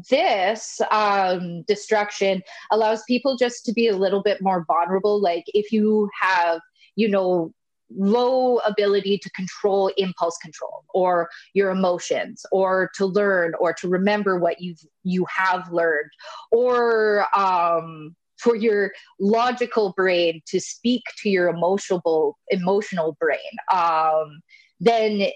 this 0.09 0.79
um, 0.91 1.63
destruction 1.63 2.41
allows 2.71 3.03
people 3.03 3.37
just 3.37 3.65
to 3.65 3.73
be 3.73 3.89
a 3.89 3.97
little 3.97 4.23
bit 4.23 4.41
more 4.41 4.65
vulnerable. 4.65 5.21
Like 5.21 5.43
if 5.47 5.71
you 5.71 6.09
have, 6.21 6.61
you 6.95 7.09
know, 7.09 7.53
low 7.95 8.57
ability 8.59 9.17
to 9.17 9.29
control 9.31 9.91
impulse 9.97 10.37
control 10.37 10.83
or 10.93 11.29
your 11.53 11.69
emotions 11.69 12.45
or 12.51 12.89
to 12.95 13.05
learn 13.05 13.53
or 13.59 13.73
to 13.73 13.87
remember 13.87 14.39
what 14.39 14.61
you've 14.61 14.79
you 15.03 15.25
have 15.29 15.71
learned 15.71 16.09
or 16.51 17.25
um, 17.37 18.15
for 18.37 18.55
your 18.55 18.91
logical 19.19 19.93
brain 19.95 20.41
to 20.47 20.59
speak 20.59 21.03
to 21.21 21.29
your 21.29 21.47
emotional 21.47 22.37
emotional 22.49 23.17
brain. 23.19 23.39
Um, 23.73 24.41
then 24.79 25.27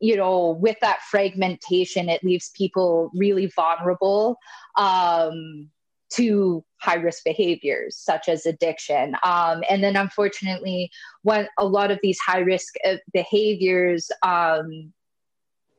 you 0.00 0.16
know 0.16 0.50
with 0.60 0.76
that 0.80 1.00
fragmentation 1.10 2.08
it 2.08 2.22
leaves 2.22 2.50
people 2.56 3.10
really 3.14 3.46
vulnerable. 3.46 4.36
Um, 4.76 5.70
to 6.14 6.64
high 6.80 6.96
risk 6.96 7.24
behaviors 7.24 7.96
such 7.96 8.28
as 8.28 8.46
addiction. 8.46 9.16
Um, 9.24 9.62
and 9.70 9.82
then, 9.82 9.96
unfortunately, 9.96 10.90
when 11.22 11.48
a 11.58 11.66
lot 11.66 11.90
of 11.90 11.98
these 12.02 12.18
high 12.18 12.40
risk 12.40 12.74
uh, 12.86 12.96
behaviors 13.12 14.10
um, 14.22 14.92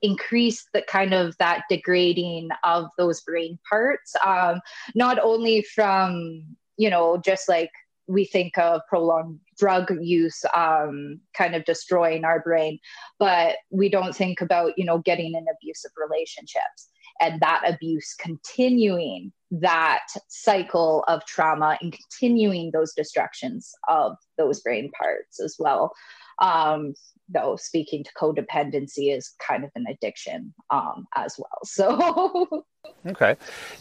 increase 0.02 0.68
the 0.74 0.82
kind 0.82 1.14
of 1.14 1.36
that 1.38 1.64
degrading 1.70 2.50
of 2.64 2.88
those 2.98 3.22
brain 3.22 3.58
parts, 3.70 4.14
um, 4.26 4.60
not 4.94 5.20
only 5.20 5.62
from, 5.62 6.44
you 6.78 6.90
know, 6.90 7.18
just 7.18 7.48
like 7.48 7.72
we 8.08 8.26
think 8.26 8.58
of 8.58 8.82
prolonged 8.90 9.40
drug 9.58 9.92
use 10.02 10.44
um, 10.54 11.20
kind 11.34 11.56
of 11.56 11.66
destroying 11.66 12.24
our 12.24 12.40
brain, 12.40 12.78
but 13.20 13.56
we 13.72 13.90
don't 13.90 14.16
think 14.16 14.42
about, 14.42 14.74
you 14.78 14.86
know, 14.86 15.00
getting 15.00 15.34
in 15.34 15.46
abusive 15.56 15.92
relationships 15.98 16.90
and 17.22 17.40
that 17.42 17.62
abuse 17.66 18.16
continuing 18.20 19.32
that 19.52 20.06
cycle 20.28 21.04
of 21.08 21.26
trauma 21.26 21.78
and 21.82 21.94
continuing 21.94 22.72
those 22.72 22.94
destructions 22.94 23.72
of 23.88 24.16
those 24.38 24.62
brain 24.62 24.92
parts 25.00 25.40
as 25.40 25.56
well. 25.60 25.94
Um, 26.40 26.94
though 27.30 27.56
speaking 27.56 28.04
to 28.04 28.12
codependency 28.14 29.16
is 29.16 29.34
kind 29.40 29.64
of 29.64 29.72
an 29.76 29.86
addiction 29.90 30.54
um, 30.70 31.08
as 31.16 31.36
well. 31.38 31.50
So, 31.66 32.66
okay. 33.08 33.36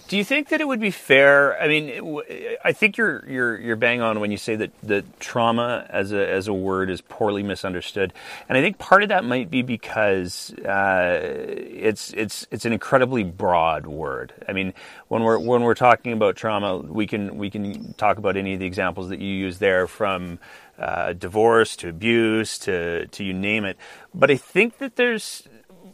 Do 0.08 0.16
you 0.16 0.24
think 0.24 0.48
that 0.48 0.60
it 0.60 0.66
would 0.66 0.80
be 0.80 0.90
fair? 0.90 1.60
I 1.60 1.68
mean, 1.68 2.20
I 2.64 2.72
think 2.72 2.96
you're 2.96 3.24
you're 3.28 3.60
you're 3.60 3.76
bang 3.76 4.00
on 4.00 4.20
when 4.20 4.30
you 4.30 4.36
say 4.36 4.56
that 4.56 4.72
the 4.82 5.04
trauma 5.20 5.86
as 5.90 6.12
a 6.12 6.28
as 6.28 6.48
a 6.48 6.52
word 6.54 6.90
is 6.90 7.00
poorly 7.02 7.42
misunderstood, 7.42 8.12
and 8.48 8.58
I 8.58 8.62
think 8.62 8.78
part 8.78 9.02
of 9.02 9.10
that 9.10 9.24
might 9.24 9.50
be 9.50 9.62
because 9.62 10.52
uh, 10.60 11.20
it's 11.22 12.12
it's 12.14 12.46
it's 12.50 12.64
an 12.64 12.72
incredibly 12.72 13.22
broad 13.22 13.86
word. 13.86 14.32
I 14.48 14.52
mean, 14.52 14.72
when 15.08 15.22
we're 15.22 15.38
when 15.38 15.62
we're 15.62 15.74
talking 15.74 16.12
about 16.12 16.36
trauma, 16.36 16.78
we 16.78 17.06
can 17.06 17.36
we 17.36 17.50
can 17.50 17.92
talk 17.94 18.18
about 18.18 18.36
any 18.36 18.54
of 18.54 18.60
the 18.60 18.66
examples 18.66 19.10
that 19.10 19.20
you 19.20 19.32
use 19.32 19.58
there 19.58 19.86
from 19.86 20.38
uh, 20.78 21.12
divorce 21.12 21.76
to 21.76 21.88
abuse 21.88 22.58
to 22.60 23.06
to 23.08 23.24
you 23.24 23.32
name 23.32 23.64
it. 23.64 23.76
But 24.14 24.30
I 24.30 24.36
think 24.36 24.78
that 24.78 24.96
there's 24.96 25.48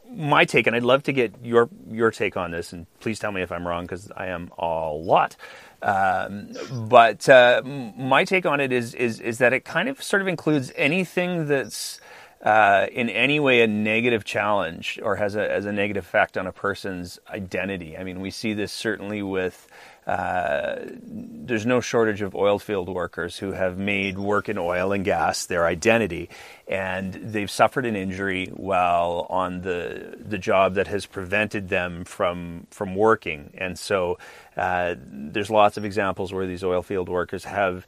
my 0.09 0.45
take, 0.45 0.67
and 0.67 0.75
I'd 0.75 0.83
love 0.83 1.03
to 1.05 1.13
get 1.13 1.35
your 1.43 1.69
your 1.91 2.11
take 2.11 2.37
on 2.37 2.51
this. 2.51 2.73
And 2.73 2.87
please 3.01 3.19
tell 3.19 3.33
me 3.33 3.43
if 3.43 3.53
I'm 3.53 3.67
wrong, 3.67 3.85
because 3.85 4.11
I 4.17 4.27
am 4.27 4.51
a 4.59 4.91
lot. 4.91 5.37
Um, 5.83 6.53
but 6.89 7.29
uh, 7.29 7.63
my 7.65 8.25
take 8.25 8.47
on 8.47 8.61
it 8.61 8.73
is 8.73 8.95
is 8.95 9.21
is 9.21 9.39
that 9.39 9.53
it 9.53 9.65
kind 9.65 9.89
of 9.89 10.03
sort 10.03 10.23
of 10.23 10.29
includes 10.29 10.73
anything 10.77 11.47
that's 11.47 12.01
uh, 12.43 12.87
in 12.93 13.09
any 13.09 13.39
way 13.39 13.63
a 13.63 13.67
negative 13.67 14.25
challenge 14.25 14.99
or 15.03 15.17
has 15.17 15.37
a, 15.37 15.49
has 15.49 15.67
a 15.67 15.73
negative 15.73 16.05
effect 16.05 16.39
on 16.39 16.47
a 16.47 16.53
person's 16.53 17.19
identity. 17.29 17.97
I 17.97 18.05
mean, 18.05 18.21
we 18.21 18.31
see 18.31 18.55
this 18.55 18.73
certainly 18.73 19.23
with 19.23 19.69
uh, 20.11 20.87
there's 21.05 21.65
no 21.65 21.81
shortage 21.81 22.21
of 22.21 22.35
oil 22.35 22.59
field 22.59 22.89
workers 22.89 23.39
who 23.39 23.53
have 23.53 23.79
made 23.79 24.19
work 24.19 24.49
in 24.49 24.59
oil 24.59 24.91
and 24.91 25.05
gas 25.05 25.47
their 25.47 25.67
identity, 25.67 26.29
and 26.67 27.15
they've 27.15 27.51
suffered 27.51 27.87
an 27.87 27.95
injury 27.95 28.47
while 28.47 29.29
on 29.31 29.61
the 29.61 30.17
the 30.19 30.37
job 30.37 30.75
that 30.75 30.89
has 30.89 31.07
prevented 31.07 31.69
them 31.69 32.05
from 32.05 32.67
from 32.73 32.97
working. 32.97 33.53
And 33.57 33.79
so, 33.79 34.19
uh, 34.57 34.97
there's 34.99 35.49
lots 35.49 35.77
of 35.77 35.85
examples 35.85 36.33
where 36.33 36.45
these 36.45 36.65
oil 36.65 36.83
field 36.83 37.09
workers 37.09 37.45
have 37.45 37.87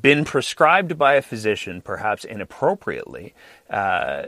been 0.00 0.24
prescribed 0.24 0.96
by 0.96 1.14
a 1.16 1.22
physician, 1.22 1.82
perhaps 1.82 2.24
inappropriately, 2.24 3.34
uh, 3.68 4.22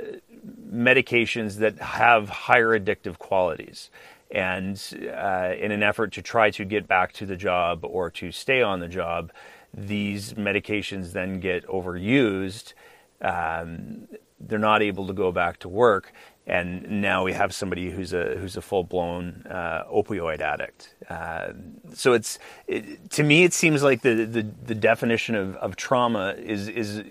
medications 0.70 1.56
that 1.56 1.78
have 1.78 2.28
higher 2.28 2.78
addictive 2.78 3.16
qualities 3.16 3.88
and 4.34 4.76
uh, 5.16 5.52
in 5.58 5.70
an 5.70 5.82
effort 5.82 6.12
to 6.12 6.22
try 6.22 6.50
to 6.50 6.64
get 6.64 6.86
back 6.88 7.12
to 7.14 7.24
the 7.26 7.36
job 7.36 7.84
or 7.84 8.10
to 8.10 8.32
stay 8.32 8.60
on 8.62 8.80
the 8.80 8.88
job, 8.88 9.30
these 9.72 10.34
medications 10.34 11.12
then 11.12 11.40
get 11.40 11.66
overused. 11.68 12.74
um, 13.22 14.08
they're 14.40 14.58
not 14.58 14.82
able 14.82 15.06
to 15.06 15.12
go 15.12 15.32
back 15.32 15.58
to 15.60 15.68
work, 15.68 16.12
and 16.46 17.00
now 17.00 17.24
we 17.24 17.32
have 17.32 17.54
somebody 17.54 17.90
who's 17.90 18.12
a 18.12 18.36
who's 18.36 18.56
a 18.56 18.62
full 18.62 18.84
blown 18.84 19.46
uh, 19.48 19.84
opioid 19.90 20.40
addict. 20.40 20.94
Uh, 21.08 21.52
so 21.94 22.12
it's 22.12 22.38
it, 22.66 23.10
to 23.10 23.22
me, 23.22 23.44
it 23.44 23.54
seems 23.54 23.82
like 23.82 24.02
the 24.02 24.26
the, 24.26 24.42
the 24.42 24.74
definition 24.74 25.34
of, 25.34 25.56
of 25.56 25.76
trauma 25.76 26.34
is 26.36 26.68
is 26.68 27.02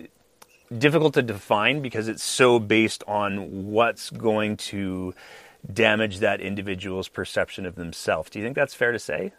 difficult 0.78 1.14
to 1.14 1.22
define 1.22 1.82
because 1.82 2.08
it's 2.08 2.22
so 2.22 2.58
based 2.58 3.02
on 3.06 3.70
what's 3.72 4.10
going 4.10 4.56
to 4.56 5.14
damage 5.72 6.18
that 6.18 6.40
individual's 6.40 7.08
perception 7.08 7.66
of 7.66 7.74
themselves. 7.74 8.30
Do 8.30 8.38
you 8.38 8.44
think 8.44 8.56
that's 8.56 8.74
fair 8.74 8.92
to 8.92 8.98
say? 8.98 9.32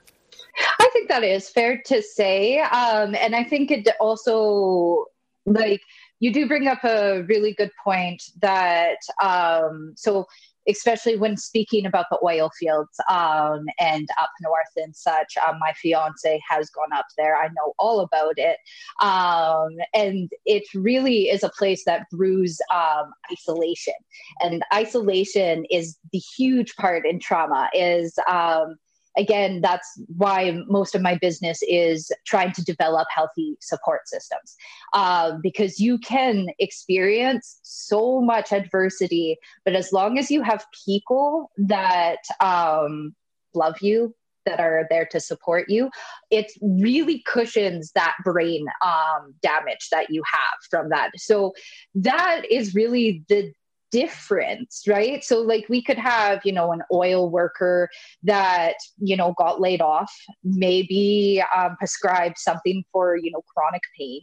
I 0.79 0.89
think 0.93 1.09
that 1.09 1.23
is 1.23 1.49
fair 1.49 1.81
to 1.85 2.01
say, 2.01 2.59
um, 2.59 3.15
and 3.15 3.35
I 3.35 3.43
think 3.43 3.71
it 3.71 3.87
also 3.99 5.05
like 5.45 5.81
you 6.19 6.33
do 6.33 6.47
bring 6.47 6.67
up 6.67 6.83
a 6.83 7.23
really 7.23 7.53
good 7.53 7.71
point 7.83 8.23
that 8.41 8.97
um, 9.21 9.93
so 9.95 10.25
especially 10.67 11.15
when 11.15 11.37
speaking 11.37 11.85
about 11.85 12.05
the 12.09 12.19
oil 12.23 12.49
fields 12.57 12.99
um, 13.09 13.65
and 13.79 14.07
up 14.19 14.31
north 14.41 14.71
and 14.77 14.95
such. 14.95 15.35
Um, 15.47 15.59
my 15.59 15.73
fiance 15.73 16.41
has 16.47 16.69
gone 16.69 16.93
up 16.93 17.05
there. 17.17 17.35
I 17.37 17.47
know 17.47 17.73
all 17.77 17.99
about 17.99 18.37
it. 18.37 18.57
Um, 19.01 19.77
and 19.93 20.31
it 20.45 20.63
really 20.73 21.29
is 21.29 21.43
a 21.43 21.49
place 21.49 21.83
that 21.85 22.09
brews 22.11 22.59
um, 22.73 23.11
isolation. 23.31 23.93
And 24.41 24.63
isolation 24.73 25.65
is 25.69 25.97
the 26.11 26.19
huge 26.19 26.75
part 26.75 27.05
in 27.05 27.19
trauma 27.19 27.69
is 27.73 28.17
um, 28.29 28.75
again, 29.17 29.61
that's 29.61 29.99
why 30.17 30.57
most 30.67 30.95
of 30.95 31.01
my 31.01 31.15
business 31.15 31.59
is 31.67 32.11
trying 32.25 32.51
to 32.53 32.63
develop 32.63 33.07
healthy 33.13 33.57
support 33.61 34.07
systems 34.07 34.55
uh, 34.93 35.37
because 35.41 35.79
you 35.79 35.97
can 35.99 36.47
experience 36.59 37.59
so 37.63 38.21
much 38.21 38.51
adversity, 38.51 39.37
but 39.63 39.75
as 39.75 39.91
long 39.93 40.17
as 40.17 40.29
you 40.29 40.41
have 40.41 40.65
people 40.85 41.51
that 41.57 42.19
um, 42.41 43.15
love 43.53 43.81
you, 43.81 44.13
that 44.45 44.59
are 44.59 44.85
there 44.89 45.05
to 45.05 45.19
support 45.19 45.69
you, 45.69 45.89
it 46.29 46.51
really 46.61 47.23
cushions 47.25 47.91
that 47.93 48.15
brain 48.23 48.65
um, 48.83 49.33
damage 49.41 49.89
that 49.91 50.09
you 50.09 50.21
have 50.31 50.59
from 50.69 50.89
that. 50.89 51.11
So 51.17 51.53
that 51.95 52.43
is 52.49 52.75
really 52.75 53.23
the 53.27 53.51
difference, 53.95 54.83
right? 54.87 55.23
So, 55.23 55.39
like, 55.39 55.65
we 55.69 55.81
could 55.81 55.97
have, 55.97 56.41
you 56.43 56.51
know, 56.51 56.73
an 56.73 56.81
oil 56.91 57.29
worker 57.29 57.89
that, 58.23 58.75
you 58.97 59.15
know, 59.15 59.33
got 59.37 59.61
laid 59.61 59.81
off, 59.81 60.13
maybe 60.43 61.41
um, 61.55 61.77
prescribed 61.77 62.37
something 62.37 62.83
for, 62.91 63.15
you 63.15 63.31
know, 63.31 63.41
chronic 63.53 63.83
pain. 63.97 64.19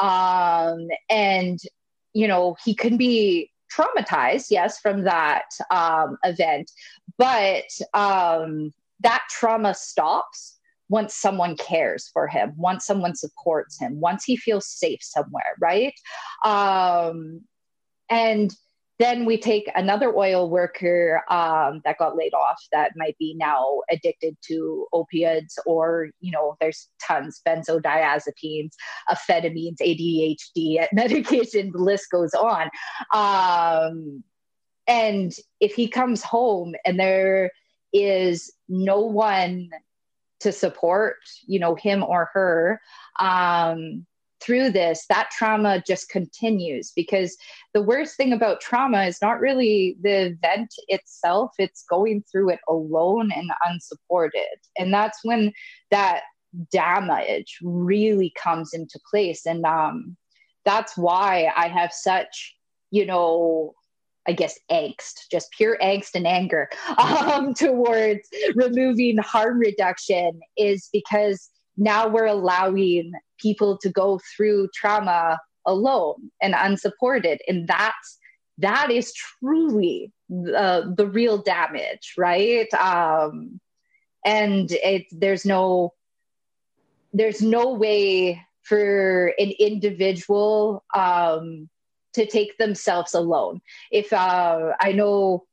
Um, 0.00 0.88
and, 1.08 1.60
you 2.14 2.26
know, 2.26 2.56
he 2.64 2.74
can 2.74 2.96
be 2.96 3.50
traumatized, 3.72 4.48
yes, 4.50 4.80
from 4.80 5.04
that 5.04 5.46
um, 5.70 6.18
event, 6.24 6.68
but 7.16 7.70
um, 7.94 8.74
that 9.00 9.22
trauma 9.30 9.72
stops 9.74 10.58
once 10.88 11.14
someone 11.14 11.56
cares 11.56 12.10
for 12.12 12.26
him, 12.26 12.52
once 12.56 12.84
someone 12.84 13.14
supports 13.14 13.78
him, 13.78 14.00
once 14.00 14.24
he 14.24 14.36
feels 14.36 14.66
safe 14.66 14.98
somewhere, 15.00 15.54
right? 15.60 15.94
Um, 16.44 17.42
and 18.10 18.52
then 19.02 19.24
we 19.24 19.36
take 19.36 19.68
another 19.74 20.16
oil 20.16 20.48
worker 20.48 21.24
um, 21.28 21.82
that 21.84 21.98
got 21.98 22.16
laid 22.16 22.32
off 22.34 22.64
that 22.70 22.92
might 22.94 23.18
be 23.18 23.34
now 23.36 23.80
addicted 23.90 24.36
to 24.46 24.86
opiates 24.92 25.58
or, 25.66 26.10
you 26.20 26.30
know, 26.30 26.56
there's 26.60 26.88
tons, 27.04 27.40
benzodiazepines, 27.44 28.70
amphetamines, 29.10 29.78
ADHD 29.80 30.86
medication, 30.92 31.72
the 31.72 31.78
list 31.78 32.12
goes 32.12 32.32
on. 32.32 32.70
Um, 33.12 34.22
and 34.86 35.32
if 35.58 35.74
he 35.74 35.88
comes 35.88 36.22
home 36.22 36.76
and 36.84 37.00
there 37.00 37.50
is 37.92 38.52
no 38.68 39.00
one 39.00 39.68
to 40.40 40.52
support, 40.52 41.16
you 41.44 41.58
know, 41.58 41.74
him 41.74 42.04
or 42.04 42.30
her, 42.34 42.80
um, 43.18 44.06
through 44.42 44.70
this, 44.70 45.06
that 45.08 45.30
trauma 45.30 45.82
just 45.86 46.08
continues 46.08 46.92
because 46.94 47.36
the 47.74 47.82
worst 47.82 48.16
thing 48.16 48.32
about 48.32 48.60
trauma 48.60 49.04
is 49.04 49.20
not 49.22 49.40
really 49.40 49.96
the 50.02 50.26
event 50.26 50.74
itself, 50.88 51.52
it's 51.58 51.84
going 51.88 52.24
through 52.30 52.50
it 52.50 52.60
alone 52.68 53.30
and 53.34 53.50
unsupported. 53.68 54.42
And 54.76 54.92
that's 54.92 55.18
when 55.22 55.52
that 55.90 56.22
damage 56.70 57.58
really 57.62 58.32
comes 58.42 58.74
into 58.74 58.98
place. 59.10 59.46
And 59.46 59.64
um, 59.64 60.16
that's 60.64 60.96
why 60.96 61.50
I 61.56 61.68
have 61.68 61.92
such, 61.92 62.56
you 62.90 63.06
know, 63.06 63.74
I 64.26 64.32
guess 64.32 64.58
angst, 64.70 65.28
just 65.30 65.50
pure 65.50 65.76
angst 65.82 66.10
and 66.14 66.26
anger 66.26 66.68
um, 66.98 67.54
towards 67.54 68.28
removing 68.54 69.18
harm 69.18 69.58
reduction 69.58 70.40
is 70.56 70.88
because 70.92 71.50
now 71.76 72.08
we're 72.08 72.26
allowing 72.26 73.12
people 73.42 73.76
to 73.78 73.90
go 73.90 74.20
through 74.36 74.68
trauma 74.74 75.38
alone 75.66 76.30
and 76.40 76.54
unsupported. 76.56 77.40
And 77.48 77.68
that's 77.68 78.18
that 78.58 78.90
is 78.90 79.12
truly 79.12 80.12
the, 80.28 80.94
the 80.96 81.06
real 81.06 81.38
damage 81.38 82.14
right? 82.16 82.72
Um 82.74 83.60
and 84.24 84.70
it 84.70 85.06
there's 85.10 85.44
no 85.44 85.94
there's 87.12 87.42
no 87.42 87.74
way 87.74 88.40
for 88.62 89.34
an 89.38 89.52
individual 89.58 90.84
um 90.94 91.68
to 92.14 92.26
take 92.26 92.58
themselves 92.58 93.14
alone. 93.14 93.60
If 93.90 94.12
uh 94.12 94.72
i 94.80 94.92
know 94.92 95.44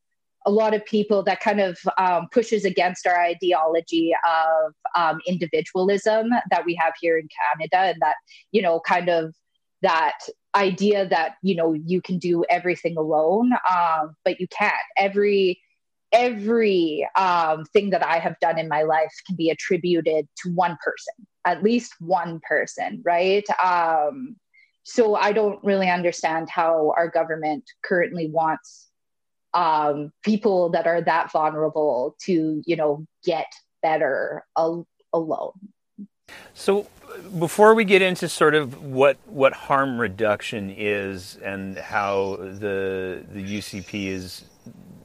a 0.50 0.52
lot 0.52 0.74
of 0.74 0.84
people 0.86 1.22
that 1.24 1.40
kind 1.42 1.60
of 1.60 1.78
um, 2.00 2.28
pushes 2.32 2.66
against 2.66 3.06
our 3.06 3.22
ideology 3.22 4.12
of 4.28 4.74
um, 4.96 5.20
individualism 5.28 6.32
that 6.50 6.66
we 6.66 6.74
have 6.74 6.94
here 7.00 7.20
in 7.20 7.30
Canada, 7.40 7.78
and 7.94 8.02
that 8.02 8.16
you 8.52 8.62
know, 8.64 8.80
kind 8.80 9.10
of 9.10 9.36
that 9.84 10.18
idea 10.56 11.08
that 11.08 11.36
you 11.44 11.56
know 11.56 11.74
you 11.74 12.02
can 12.02 12.18
do 12.18 12.44
everything 12.50 12.98
alone, 12.98 13.52
um, 13.72 14.16
but 14.26 14.40
you 14.40 14.48
can't. 14.48 14.74
Every 14.98 15.62
every 16.12 17.08
um, 17.16 17.64
thing 17.66 17.92
that 17.92 18.04
I 18.04 18.18
have 18.18 18.40
done 18.42 18.58
in 18.58 18.68
my 18.68 18.82
life 18.82 19.14
can 19.28 19.36
be 19.36 19.52
attributed 19.52 20.28
to 20.42 20.50
one 20.50 20.76
person, 20.84 21.28
at 21.46 21.62
least 21.62 21.94
one 22.00 22.40
person, 22.42 23.04
right? 23.06 23.48
Um, 23.64 24.36
so 24.82 25.14
I 25.14 25.32
don't 25.34 25.64
really 25.64 25.88
understand 25.88 26.50
how 26.50 26.96
our 26.98 27.08
government 27.08 27.64
currently 27.84 28.28
wants 28.28 28.89
um, 29.54 30.12
people 30.24 30.70
that 30.70 30.88
are 30.88 31.02
that 31.02 31.32
vulnerable 31.32 32.16
to 32.22 32.62
you 32.66 32.76
know 32.76 33.06
get 33.24 33.48
better 33.82 34.44
al- 34.58 34.88
alone. 35.14 35.54
So 36.54 36.88
before 37.40 37.74
we 37.74 37.86
get 37.86 38.02
into 38.02 38.30
sort 38.30 38.56
of 38.56 38.84
what 38.84 39.18
what 39.26 39.54
harm 39.54 40.00
reduction 40.00 40.70
is 40.76 41.38
and 41.44 41.78
how 41.78 42.38
the 42.38 43.24
the 43.32 43.58
UCP 43.58 44.08
is 44.08 44.44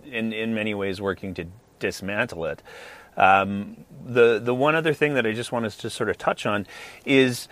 in 0.04 0.33
in 0.33 0.54
many 0.54 0.74
ways 0.74 1.00
working 1.00 1.35
to 1.35 1.46
dismantle 1.78 2.44
it 2.46 2.62
um, 3.16 3.76
the 4.04 4.38
the 4.38 4.54
one 4.54 4.74
other 4.74 4.92
thing 4.92 5.14
that 5.14 5.26
I 5.26 5.33
just 5.33 5.52
want 5.52 5.66
us 5.66 5.76
to 5.78 5.90
sort 5.90 6.11
of 6.11 6.18
touch 6.18 6.46
on 6.46 6.66
is 7.04 7.48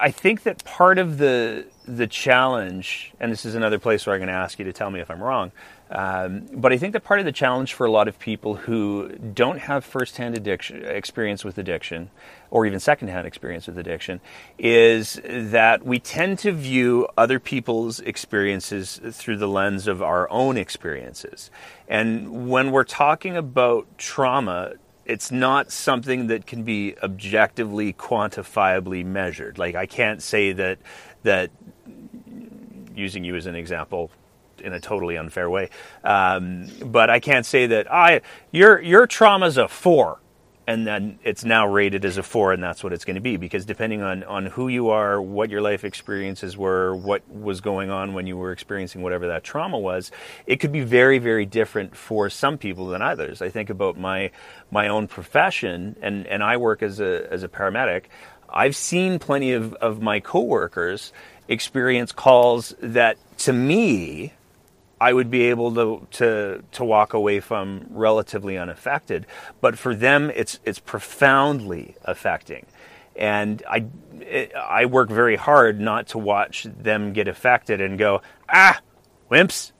I 0.00 0.10
think 0.10 0.42
that 0.44 0.64
part 0.64 0.98
of 0.98 1.18
the 1.18 1.66
the 1.86 2.06
challenge, 2.06 3.12
and 3.20 3.30
this 3.30 3.44
is 3.44 3.54
another 3.54 3.78
place 3.78 4.06
where 4.06 4.14
I'm 4.14 4.20
going 4.20 4.28
to 4.28 4.34
ask 4.34 4.58
you 4.58 4.64
to 4.64 4.72
tell 4.72 4.90
me 4.90 5.00
if 5.00 5.10
I'm 5.10 5.22
wrong, 5.22 5.52
um, 5.90 6.46
but 6.52 6.72
I 6.72 6.78
think 6.78 6.94
that 6.94 7.04
part 7.04 7.20
of 7.20 7.26
the 7.26 7.32
challenge 7.32 7.74
for 7.74 7.86
a 7.86 7.90
lot 7.90 8.08
of 8.08 8.18
people 8.18 8.56
who 8.56 9.08
don't 9.08 9.58
have 9.58 9.84
firsthand 9.84 10.36
addiction 10.36 10.84
experience 10.84 11.44
with 11.44 11.58
addiction, 11.58 12.10
or 12.50 12.66
even 12.66 12.80
secondhand 12.80 13.26
experience 13.26 13.68
with 13.68 13.78
addiction, 13.78 14.20
is 14.58 15.20
that 15.24 15.84
we 15.84 16.00
tend 16.00 16.40
to 16.40 16.52
view 16.52 17.06
other 17.16 17.38
people's 17.38 18.00
experiences 18.00 19.00
through 19.12 19.36
the 19.36 19.46
lens 19.46 19.86
of 19.86 20.02
our 20.02 20.28
own 20.30 20.56
experiences. 20.56 21.50
And 21.86 22.48
when 22.50 22.72
we're 22.72 22.84
talking 22.84 23.36
about 23.36 23.86
trauma, 23.96 24.72
it's 25.04 25.30
not 25.30 25.70
something 25.70 26.26
that 26.26 26.46
can 26.46 26.64
be 26.64 26.96
objectively 27.00 27.92
quantifiably 27.92 29.04
measured. 29.04 29.56
Like 29.56 29.76
I 29.76 29.86
can't 29.86 30.20
say 30.20 30.52
that 30.52 30.78
that 31.22 31.50
using 32.96 33.22
you 33.22 33.36
as 33.36 33.46
an 33.46 33.54
example 33.54 34.10
in 34.60 34.72
a 34.72 34.80
totally 34.80 35.16
unfair 35.16 35.48
way, 35.48 35.70
um, 36.04 36.68
but 36.84 37.10
I 37.10 37.20
can't 37.20 37.46
say 37.46 37.66
that 37.68 37.92
I 37.92 38.22
your 38.50 38.80
your 38.80 39.06
trauma's 39.06 39.56
a 39.56 39.68
four 39.68 40.18
and 40.66 40.86
then 40.86 41.18
it's 41.22 41.44
now 41.44 41.66
rated 41.66 42.04
as 42.04 42.18
a 42.18 42.22
four, 42.22 42.52
and 42.52 42.60
that's 42.62 42.82
what 42.82 42.92
it's 42.92 43.04
going 43.04 43.14
to 43.14 43.20
be. 43.20 43.36
Because 43.36 43.64
depending 43.64 44.02
on 44.02 44.24
on 44.24 44.46
who 44.46 44.68
you 44.68 44.88
are, 44.90 45.22
what 45.22 45.48
your 45.48 45.60
life 45.60 45.84
experiences 45.84 46.56
were, 46.56 46.94
what 46.94 47.22
was 47.30 47.60
going 47.60 47.90
on 47.90 48.14
when 48.14 48.26
you 48.26 48.36
were 48.36 48.50
experiencing 48.50 49.02
whatever 49.02 49.28
that 49.28 49.44
trauma 49.44 49.78
was, 49.78 50.10
it 50.46 50.56
could 50.56 50.72
be 50.72 50.80
very 50.80 51.18
very 51.18 51.46
different 51.46 51.96
for 51.96 52.28
some 52.28 52.58
people 52.58 52.86
than 52.88 53.00
others. 53.00 53.40
I 53.40 53.48
think 53.48 53.70
about 53.70 53.96
my 53.96 54.30
my 54.70 54.88
own 54.88 55.06
profession, 55.06 55.96
and 56.02 56.26
and 56.26 56.42
I 56.42 56.56
work 56.56 56.82
as 56.82 56.98
a 57.00 57.32
as 57.32 57.42
a 57.42 57.48
paramedic. 57.48 58.04
I've 58.48 58.76
seen 58.76 59.18
plenty 59.18 59.52
of, 59.52 59.74
of 59.74 60.00
my 60.00 60.20
coworkers 60.20 61.12
experience 61.48 62.10
calls 62.12 62.74
that 62.80 63.18
to 63.38 63.52
me, 63.52 64.32
I 65.00 65.12
would 65.12 65.30
be 65.30 65.44
able 65.44 65.74
to, 65.74 66.06
to 66.18 66.64
to 66.72 66.84
walk 66.84 67.12
away 67.12 67.40
from 67.40 67.86
relatively 67.90 68.56
unaffected. 68.56 69.26
But 69.60 69.78
for 69.78 69.94
them, 69.94 70.30
it's 70.34 70.58
it's 70.64 70.78
profoundly 70.78 71.96
affecting, 72.04 72.66
and 73.14 73.62
I 73.68 73.86
I 74.56 74.86
work 74.86 75.10
very 75.10 75.36
hard 75.36 75.80
not 75.80 76.08
to 76.08 76.18
watch 76.18 76.64
them 76.64 77.12
get 77.12 77.28
affected 77.28 77.80
and 77.80 77.98
go 77.98 78.22
ah 78.48 78.80
wimps 79.30 79.72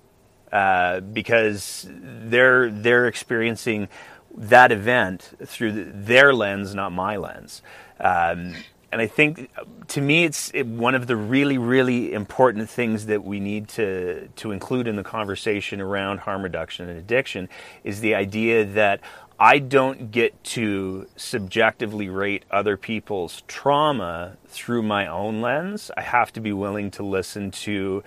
uh, 0.53 1.01
because 1.01 1.87
they're 1.91 2.71
they're 2.71 3.07
experiencing 3.07 3.89
that 4.37 4.71
event 4.71 5.35
through 5.45 5.93
their 5.95 6.35
lens, 6.35 6.75
not 6.75 6.93
my 6.93 7.17
lens. 7.17 7.63
Um, 7.99 8.55
and 8.97 9.03
I 9.03 9.09
think 9.09 9.51
to 9.89 10.01
me, 10.01 10.25
it's 10.25 10.51
one 10.55 10.95
of 10.95 11.07
the 11.07 11.17
really, 11.17 11.59
really 11.59 12.15
important 12.15 12.71
things 12.71 13.05
that 13.07 13.23
we 13.23 13.41
need 13.41 13.69
to 13.69 14.29
to 14.37 14.53
include 14.53 14.89
in 14.89 14.97
the 14.97 15.03
conversation 15.03 15.83
around 15.83 16.21
harm 16.21 16.43
reduction 16.43 16.89
and 16.89 16.99
addiction 16.99 17.51
is 17.85 18.01
the 18.01 18.15
idea 18.15 18.65
that 18.65 19.03
I 19.39 19.59
don't 19.59 20.11
get 20.11 20.43
to 20.45 21.07
subjectively 21.15 22.09
rate 22.09 22.47
other 22.51 22.79
people's 22.79 23.43
trauma 23.47 24.39
through 24.47 24.83
my 24.85 25.09
own 25.09 25.43
lens. 25.43 25.91
I 25.95 26.01
have 26.01 26.33
to 26.33 26.41
be 26.41 26.55
willing 26.55 26.91
to 26.93 27.03
listen 27.03 27.51
to 27.51 28.03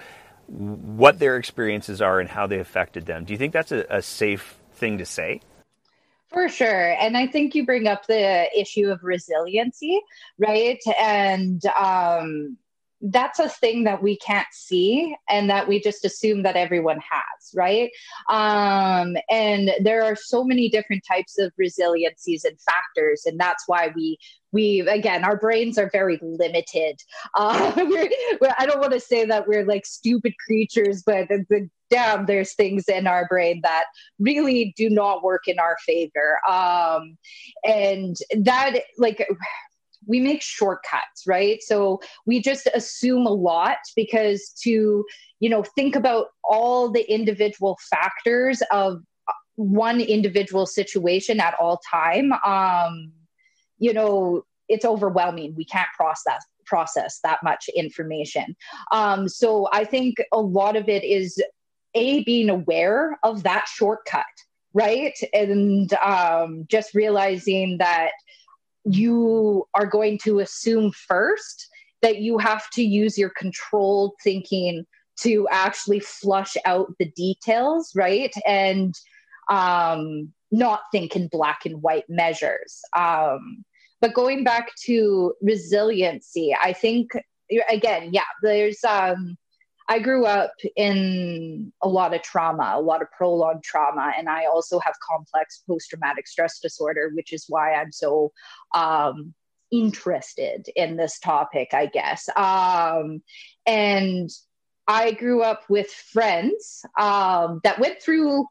what 0.48 1.20
their 1.20 1.38
experiences 1.38 2.02
are 2.02 2.20
and 2.20 2.28
how 2.28 2.48
they 2.48 2.58
affected 2.58 3.06
them. 3.06 3.26
Do 3.26 3.34
you 3.34 3.38
think 3.38 3.54
that's 3.54 3.72
a, 3.72 3.86
a 3.92 4.02
safe 4.02 4.58
thing 4.74 4.98
to 4.98 5.06
say? 5.06 5.42
For 6.32 6.48
sure. 6.48 6.92
And 7.00 7.18
I 7.18 7.26
think 7.26 7.56
you 7.56 7.66
bring 7.66 7.88
up 7.88 8.06
the 8.06 8.48
issue 8.58 8.90
of 8.90 9.04
resiliency, 9.04 10.00
right? 10.38 10.80
And 11.00 11.62
um, 11.76 12.58
that's 13.02 13.40
a 13.40 13.50
thing 13.50 13.86
that 13.86 14.04
we 14.04 14.18
can't 14.18 14.48
see 14.52 15.16
and 15.28 15.50
that 15.50 15.68
we 15.68 15.80
just 15.80 16.06
assume 16.06 16.44
that 16.44 16.56
everyone 16.56 17.00
has, 17.00 17.52
right? 17.56 17.90
Um, 18.30 19.16
and 19.30 19.72
there 19.82 20.04
are 20.04 20.16
so 20.16 20.44
many 20.44 20.70
different 20.70 21.04
types 21.08 21.40
of 21.40 21.52
resiliencies 21.60 22.44
and 22.44 22.60
factors. 22.62 23.24
And 23.26 23.40
that's 23.40 23.64
why 23.68 23.92
we 23.96 24.18
we 24.52 24.80
again 24.82 25.24
our 25.24 25.38
brains 25.38 25.78
are 25.78 25.92
very 25.94 26.20
limited 26.24 27.00
uh, 27.36 27.72
we're, 27.78 28.10
we're, 28.42 28.56
i 28.58 28.66
don't 28.66 28.80
want 28.80 28.92
to 28.92 29.00
say 29.00 29.24
that 29.24 29.48
we're 29.48 29.64
like 29.64 29.86
stupid 29.86 30.34
creatures 30.44 31.04
but 31.06 31.28
the, 31.28 31.70
damn 31.90 32.26
there's 32.26 32.54
things 32.54 32.88
in 32.88 33.08
our 33.08 33.28
brain 33.28 33.62
that 33.64 33.86
really 34.20 34.74
do 34.78 34.90
not 34.90 35.24
work 35.24 35.48
in 35.48 35.60
our 35.60 35.78
favor. 35.86 36.40
Um, 36.48 37.18
and 37.64 38.16
that 38.38 38.82
like 38.98 39.28
we 40.08 40.20
make 40.20 40.42
shortcuts 40.42 41.26
right? 41.28 41.62
So 41.62 42.02
we 42.26 42.42
just 42.42 42.68
assume 42.74 43.26
a 43.26 43.34
lot 43.34 43.78
because 43.96 44.50
to 44.64 45.06
you 45.40 45.50
know 45.50 45.64
think 45.76 45.96
about 45.96 46.28
all 46.44 46.92
the 46.92 47.12
individual 47.12 47.78
factors 47.90 48.62
of 48.72 49.02
one 49.56 50.00
individual 50.00 50.66
situation 50.66 51.42
at 51.42 51.54
all 51.60 51.82
time 51.92 52.32
um 52.46 53.12
you 53.78 53.94
know 53.94 54.44
it's 54.70 54.86
overwhelming. 54.86 55.56
We 55.58 55.66
can't 55.66 55.90
process 55.98 56.46
process 56.66 57.20
that 57.24 57.40
much 57.44 57.68
information. 57.76 58.56
Um, 58.92 59.28
so 59.28 59.68
i 59.74 59.84
think 59.84 60.18
a 60.32 60.40
lot 60.40 60.76
of 60.76 60.88
it 60.88 61.04
is 61.04 61.42
a 61.96 62.24
being 62.24 62.50
aware 62.50 63.18
of 63.24 63.44
that 63.44 63.68
shortcut 63.68 64.26
right? 64.74 65.18
And 65.34 65.94
um, 65.96 66.66
just 66.70 66.94
realizing 66.94 67.78
that 67.80 68.12
you 68.86 69.68
are 69.74 69.86
going 69.86 70.20
to 70.24 70.40
assume 70.40 70.92
first 70.92 71.68
that 72.02 72.20
you 72.20 72.38
have 72.38 72.70
to 72.72 72.84
use 72.84 73.18
your 73.18 73.32
controlled 73.32 74.14
thinking 74.24 74.86
to 75.22 75.48
actually 75.52 76.00
flush 76.00 76.56
out 76.66 76.88
the 76.98 77.12
details 77.12 77.92
right? 77.96 78.34
And 78.46 78.96
um, 79.50 80.32
not 80.52 80.82
think 80.92 81.16
in 81.16 81.28
black 81.28 81.66
and 81.66 81.82
white 81.82 82.06
measures. 82.08 82.80
Um, 82.96 83.66
but 84.02 84.14
going 84.14 84.44
back 84.44 84.70
to 84.86 85.34
resiliency, 85.42 86.56
I 86.56 86.72
think 86.72 87.12
again, 87.70 88.12
yeah, 88.14 88.22
there's 88.44 88.82
um 88.86 89.38
I 89.90 89.98
grew 89.98 90.26
up 90.26 90.54
in 90.76 91.74
a 91.82 91.90
lot 91.90 92.14
of 92.14 92.22
trauma, 92.22 92.74
a 92.76 92.80
lot 92.82 93.02
of 93.02 93.12
prolonged 93.12 93.64
trauma, 93.64 94.14
and 94.16 94.30
I 94.30 94.46
also 94.46 94.80
have 94.80 94.94
complex 95.02 95.64
post 95.68 95.90
traumatic 95.90 96.28
stress 96.28 96.60
disorder, 96.60 97.10
which 97.16 97.34
is 97.34 97.46
why 97.50 97.74
I'm 97.74 97.92
so 97.92 98.32
um, 98.76 99.34
interested 99.72 100.70
in 100.76 100.96
this 100.96 101.18
topic, 101.18 101.70
I 101.74 101.88
guess. 101.88 102.30
Um, 102.36 103.24
and 103.66 104.30
I 104.88 105.12
grew 105.12 105.42
up 105.42 105.64
with 105.70 105.90
friends 105.90 106.86
um, 107.00 107.60
that 107.64 107.80
went 107.80 108.00
through 108.00 108.46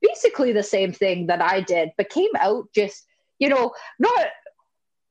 basically 0.00 0.52
the 0.52 0.62
same 0.62 0.92
thing 0.92 1.26
that 1.26 1.42
I 1.42 1.62
did, 1.62 1.90
but 1.96 2.10
came 2.10 2.30
out 2.38 2.66
just, 2.72 3.04
you 3.40 3.48
know, 3.48 3.72
not 3.98 4.26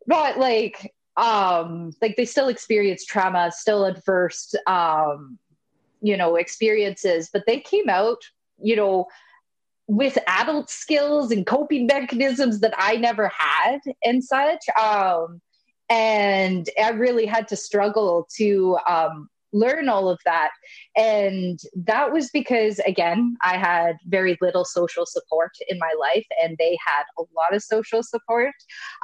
not 0.07 0.38
like 0.38 0.93
um 1.17 1.91
like 2.01 2.15
they 2.15 2.25
still 2.25 2.49
experience 2.49 3.05
trauma 3.05 3.49
still 3.51 3.85
adverse 3.85 4.53
um 4.67 5.39
you 6.06 6.15
know 6.15 6.36
experiences 6.36 7.30
but 7.34 7.44
they 7.48 7.60
came 7.60 7.89
out 7.89 8.22
you 8.62 8.76
know 8.76 9.08
with 9.88 10.18
adult 10.28 10.70
skills 10.70 11.32
and 11.32 11.48
coping 11.48 11.88
mechanisms 11.88 12.60
that 12.60 12.74
I 12.78 12.98
never 12.98 13.28
had 13.30 13.80
and 14.04 14.24
such 14.24 14.63
um 14.80 15.41
and 15.89 16.70
I 16.82 16.89
really 16.89 17.26
had 17.26 17.48
to 17.50 17.56
struggle 17.56 18.28
to 18.38 18.78
um 18.88 19.30
learn 19.56 19.88
all 19.89 20.10
of 20.10 20.20
that. 20.26 20.52
And 20.96 21.60
that 21.76 22.12
was 22.12 22.30
because, 22.32 22.80
again, 22.80 23.36
I 23.41 23.58
had 23.58 23.96
very 24.06 24.38
little 24.41 24.65
social 24.65 25.06
support 25.06 25.52
in 25.70 25.80
my 25.80 25.94
life, 26.00 26.26
and 26.41 26.58
they 26.58 26.78
had 26.86 27.04
a 27.18 27.22
lot 27.22 27.56
of 27.56 27.63
social 27.63 28.04
support. 28.04 28.56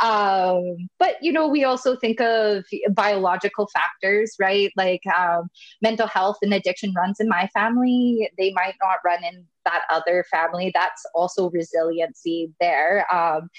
Um, 0.01 0.89
but, 0.99 1.15
you 1.21 1.31
know, 1.31 1.47
we 1.47 1.63
also 1.63 1.95
think 1.95 2.19
of 2.19 2.65
biological 2.93 3.69
factors, 3.73 4.35
right? 4.39 4.71
Like 4.75 5.01
um, 5.17 5.49
mental 5.81 6.07
health 6.07 6.37
and 6.41 6.53
addiction 6.53 6.93
runs 6.95 7.19
in 7.19 7.29
my 7.29 7.47
family. 7.53 8.29
They 8.37 8.51
might 8.51 8.75
not 8.81 8.97
run 9.05 9.23
in 9.23 9.45
that 9.65 9.83
other 9.89 10.25
family 10.31 10.71
that's 10.73 11.03
also 11.13 11.49
resiliency 11.51 12.51
there. 12.59 13.05
Um, 13.13 13.49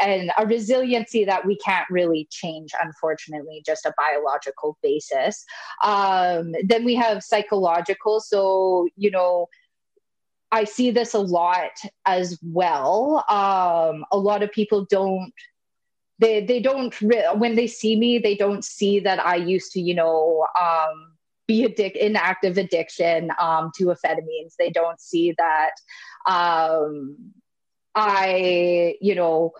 and 0.00 0.30
a 0.38 0.46
resiliency 0.46 1.24
that 1.24 1.46
we 1.46 1.56
can't 1.56 1.88
really 1.90 2.28
change 2.30 2.70
unfortunately 2.82 3.62
just 3.64 3.86
a 3.86 3.94
biological 3.96 4.78
basis. 4.82 5.44
Um, 5.84 6.54
then 6.64 6.84
we 6.84 6.94
have 6.94 7.22
psychological. 7.22 8.20
So 8.20 8.88
you 8.96 9.10
know 9.10 9.48
i 10.52 10.64
see 10.64 10.90
this 10.90 11.14
a 11.14 11.18
lot 11.18 11.70
as 12.04 12.38
well. 12.42 13.24
Um, 13.28 14.04
a 14.12 14.18
lot 14.18 14.42
of 14.42 14.52
people 14.52 14.86
don't 14.90 15.32
they 16.18 16.44
they 16.44 16.60
don't 16.60 16.98
re- 17.00 17.28
when 17.34 17.56
they 17.56 17.66
see 17.66 17.96
me 17.96 18.18
they 18.18 18.36
don't 18.36 18.64
see 18.64 19.00
that 19.00 19.18
i 19.24 19.34
used 19.34 19.72
to 19.72 19.80
you 19.80 19.94
know 19.94 20.46
um, 20.60 21.11
be 21.52 21.58
addic- 21.68 22.02
in 22.06 22.14
active 22.16 22.56
addiction 22.64 23.20
um, 23.46 23.64
to 23.76 23.82
amphetamines. 23.94 24.52
They 24.58 24.70
don't 24.70 25.00
see 25.10 25.26
that 25.44 25.74
um, 26.36 27.16
I, 27.94 28.96
you 29.00 29.14
know, 29.14 29.52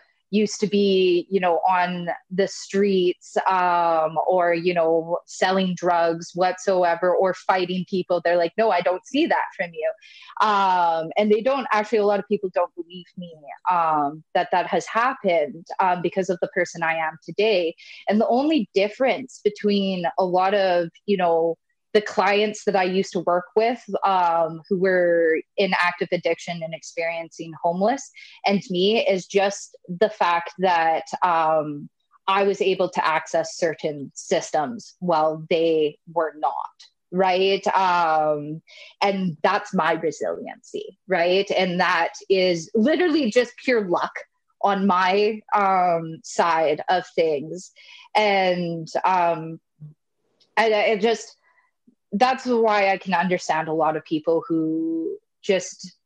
used 0.42 0.58
to 0.60 0.66
be, 0.66 1.26
you 1.28 1.40
know, 1.44 1.56
on 1.68 2.08
the 2.30 2.48
streets 2.48 3.36
um, 3.46 4.12
or, 4.26 4.54
you 4.54 4.72
know, 4.72 5.18
selling 5.26 5.74
drugs 5.74 6.30
whatsoever 6.34 7.14
or 7.14 7.34
fighting 7.34 7.84
people. 7.94 8.16
They're 8.24 8.38
like, 8.44 8.54
no, 8.56 8.70
I 8.70 8.80
don't 8.80 9.06
see 9.06 9.26
that 9.26 9.44
from 9.56 9.70
you. 9.80 9.90
Um, 10.40 11.10
and 11.18 11.30
they 11.30 11.42
don't 11.42 11.66
actually, 11.70 11.98
a 11.98 12.06
lot 12.06 12.18
of 12.18 12.26
people 12.28 12.50
don't 12.54 12.74
believe 12.74 13.04
me 13.18 13.34
um, 13.70 14.24
that 14.34 14.48
that 14.52 14.66
has 14.68 14.86
happened 14.86 15.66
um, 15.80 16.00
because 16.00 16.30
of 16.30 16.38
the 16.40 16.48
person 16.48 16.82
I 16.82 16.94
am 16.94 17.18
today. 17.22 17.74
And 18.08 18.18
the 18.18 18.32
only 18.38 18.70
difference 18.72 19.40
between 19.44 20.06
a 20.18 20.24
lot 20.24 20.54
of, 20.54 20.88
you 21.04 21.18
know, 21.18 21.58
the 21.92 22.00
clients 22.00 22.64
that 22.64 22.76
I 22.76 22.84
used 22.84 23.12
to 23.12 23.20
work 23.20 23.46
with 23.54 23.82
um, 24.04 24.62
who 24.68 24.78
were 24.78 25.40
in 25.56 25.72
active 25.78 26.08
addiction 26.12 26.62
and 26.62 26.74
experiencing 26.74 27.52
homeless, 27.62 28.10
and 28.46 28.62
me 28.70 29.06
is 29.06 29.26
just 29.26 29.76
the 29.88 30.10
fact 30.10 30.52
that 30.58 31.04
um, 31.22 31.88
I 32.26 32.44
was 32.44 32.60
able 32.60 32.88
to 32.88 33.06
access 33.06 33.56
certain 33.56 34.10
systems 34.14 34.94
while 35.00 35.44
they 35.50 35.98
were 36.12 36.34
not. 36.38 36.54
Right. 37.14 37.66
Um, 37.66 38.62
and 39.02 39.36
that's 39.42 39.74
my 39.74 39.92
resiliency. 39.92 40.98
Right. 41.06 41.50
And 41.50 41.78
that 41.78 42.14
is 42.30 42.70
literally 42.74 43.30
just 43.30 43.52
pure 43.62 43.86
luck 43.86 44.14
on 44.62 44.86
my 44.86 45.42
um, 45.54 46.20
side 46.24 46.80
of 46.88 47.04
things. 47.14 47.70
And 48.16 48.88
um, 49.04 49.60
I, 50.56 50.72
I 50.72 50.96
just, 50.96 51.36
that's 52.12 52.46
why 52.46 52.90
I 52.90 52.98
can 52.98 53.14
understand 53.14 53.68
a 53.68 53.72
lot 53.72 53.96
of 53.96 54.04
people 54.04 54.44
who 54.46 55.16
just 55.42 55.96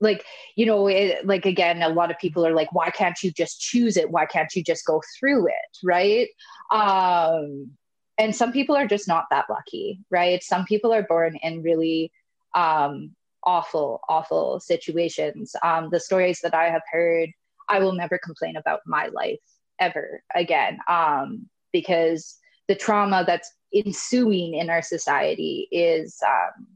like 0.00 0.24
you 0.56 0.66
know 0.66 0.86
it, 0.88 1.24
like 1.26 1.46
again 1.46 1.82
a 1.82 1.88
lot 1.88 2.10
of 2.10 2.18
people 2.18 2.44
are 2.44 2.52
like 2.52 2.72
why 2.72 2.90
can't 2.90 3.22
you 3.22 3.30
just 3.30 3.60
choose 3.60 3.96
it 3.96 4.10
why 4.10 4.26
can't 4.26 4.54
you 4.54 4.62
just 4.62 4.84
go 4.84 5.00
through 5.18 5.46
it 5.46 5.78
right 5.82 6.28
um 6.70 7.70
and 8.18 8.34
some 8.34 8.52
people 8.52 8.76
are 8.76 8.86
just 8.86 9.08
not 9.08 9.26
that 9.30 9.46
lucky, 9.50 10.00
right? 10.10 10.42
Some 10.42 10.64
people 10.64 10.92
are 10.92 11.02
born 11.02 11.36
in 11.42 11.62
really 11.62 12.12
um, 12.54 13.10
awful, 13.42 14.00
awful 14.08 14.60
situations. 14.60 15.54
Um, 15.62 15.88
the 15.90 16.00
stories 16.00 16.40
that 16.42 16.54
I 16.54 16.70
have 16.70 16.82
heard, 16.90 17.30
I 17.68 17.80
will 17.80 17.92
never 17.92 18.18
complain 18.18 18.56
about 18.56 18.80
my 18.86 19.08
life 19.08 19.40
ever 19.80 20.22
again 20.34 20.78
um, 20.88 21.48
because 21.72 22.38
the 22.68 22.76
trauma 22.76 23.24
that's 23.26 23.50
ensuing 23.74 24.54
in 24.54 24.70
our 24.70 24.82
society 24.82 25.68
is 25.70 26.18
um, 26.26 26.66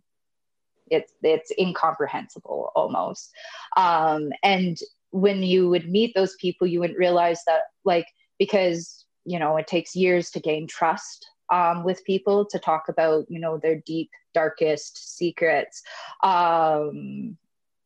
it's 0.90 1.12
it's 1.22 1.52
incomprehensible 1.58 2.72
almost. 2.74 3.30
Um, 3.76 4.30
and 4.42 4.78
when 5.10 5.42
you 5.42 5.68
would 5.68 5.88
meet 5.88 6.14
those 6.14 6.36
people 6.36 6.66
you 6.66 6.80
wouldn't 6.80 6.98
realize 6.98 7.42
that 7.46 7.62
like 7.84 8.06
because 8.38 9.06
you 9.24 9.38
know 9.38 9.56
it 9.56 9.66
takes 9.66 9.96
years 9.96 10.30
to 10.30 10.40
gain 10.40 10.66
trust 10.66 11.26
um, 11.50 11.84
with 11.84 12.04
people 12.04 12.44
to 12.44 12.58
talk 12.58 12.88
about 12.88 13.24
you 13.28 13.40
know 13.40 13.58
their 13.58 13.80
deep 13.86 14.10
darkest 14.34 15.16
secrets 15.16 15.82
um, 16.22 17.36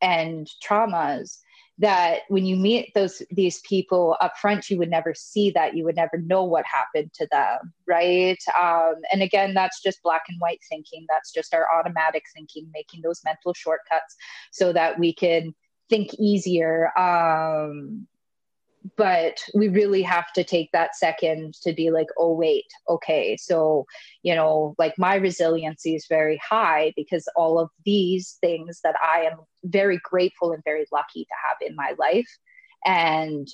and 0.01 0.49
traumas 0.65 1.37
that 1.79 2.21
when 2.29 2.45
you 2.45 2.55
meet 2.55 2.93
those 2.93 3.21
these 3.31 3.59
people 3.61 4.15
up 4.21 4.37
front 4.37 4.69
you 4.69 4.77
would 4.77 4.89
never 4.89 5.13
see 5.13 5.49
that. 5.51 5.75
You 5.75 5.83
would 5.85 5.95
never 5.95 6.17
know 6.17 6.43
what 6.43 6.65
happened 6.65 7.11
to 7.13 7.27
them 7.31 7.73
right? 7.87 8.41
Um, 8.59 8.95
and 9.11 9.21
again 9.21 9.53
that's 9.53 9.81
just 9.81 10.03
black 10.03 10.23
and 10.29 10.39
white 10.39 10.61
thinking. 10.69 11.05
That's 11.09 11.31
just 11.31 11.53
our 11.53 11.67
automatic 11.77 12.23
thinking 12.33 12.69
making 12.73 13.01
those 13.01 13.21
mental 13.25 13.53
shortcuts 13.53 14.15
so 14.51 14.73
that 14.73 14.99
we 14.99 15.13
can 15.13 15.53
think 15.89 16.13
easier. 16.15 16.97
Um, 16.97 18.07
but 18.97 19.37
we 19.53 19.69
really 19.69 20.01
have 20.01 20.31
to 20.33 20.43
take 20.43 20.69
that 20.71 20.95
second 20.95 21.53
to 21.61 21.73
be 21.73 21.89
like 21.89 22.07
oh 22.17 22.33
wait 22.33 22.65
okay 22.89 23.37
so 23.37 23.85
you 24.21 24.35
know 24.35 24.75
like 24.77 24.93
my 24.97 25.15
resiliency 25.15 25.95
is 25.95 26.05
very 26.09 26.39
high 26.47 26.91
because 26.95 27.27
all 27.35 27.59
of 27.59 27.69
these 27.85 28.37
things 28.41 28.81
that 28.83 28.95
i 29.01 29.21
am 29.21 29.37
very 29.63 29.99
grateful 30.03 30.51
and 30.51 30.63
very 30.63 30.85
lucky 30.91 31.23
to 31.23 31.33
have 31.47 31.57
in 31.67 31.75
my 31.75 31.93
life. 31.97 32.27
And 32.85 33.47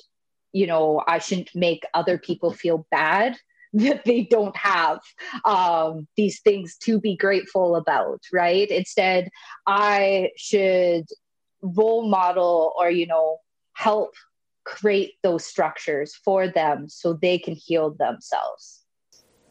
you 0.52 0.66
know 0.66 1.04
i 1.08 1.20
shouldn't 1.20 1.54
make 1.54 1.84
other 1.94 2.18
people 2.18 2.52
feel 2.52 2.88
bad 2.90 3.38
that 3.74 4.04
they 4.04 4.24
don't 4.24 4.58
have 4.58 5.00
um, 5.46 6.08
these 6.18 6.42
things 6.42 6.76
to 6.78 7.00
be 7.00 7.16
grateful 7.16 7.76
about 7.76 8.24
right? 8.34 8.68
Instead 8.70 9.30
i 9.68 10.32
should 10.38 11.06
role 11.62 12.10
model 12.10 12.74
or 12.80 12.90
you 12.90 13.06
know 13.06 13.38
help 13.74 14.14
create 14.70 15.14
those 15.24 15.46
structures 15.46 16.16
for 16.16 16.48
them 16.48 16.88
so 16.88 17.14
they 17.14 17.40
can 17.40 17.56
heal 17.56 17.96
themselves. 17.98 18.86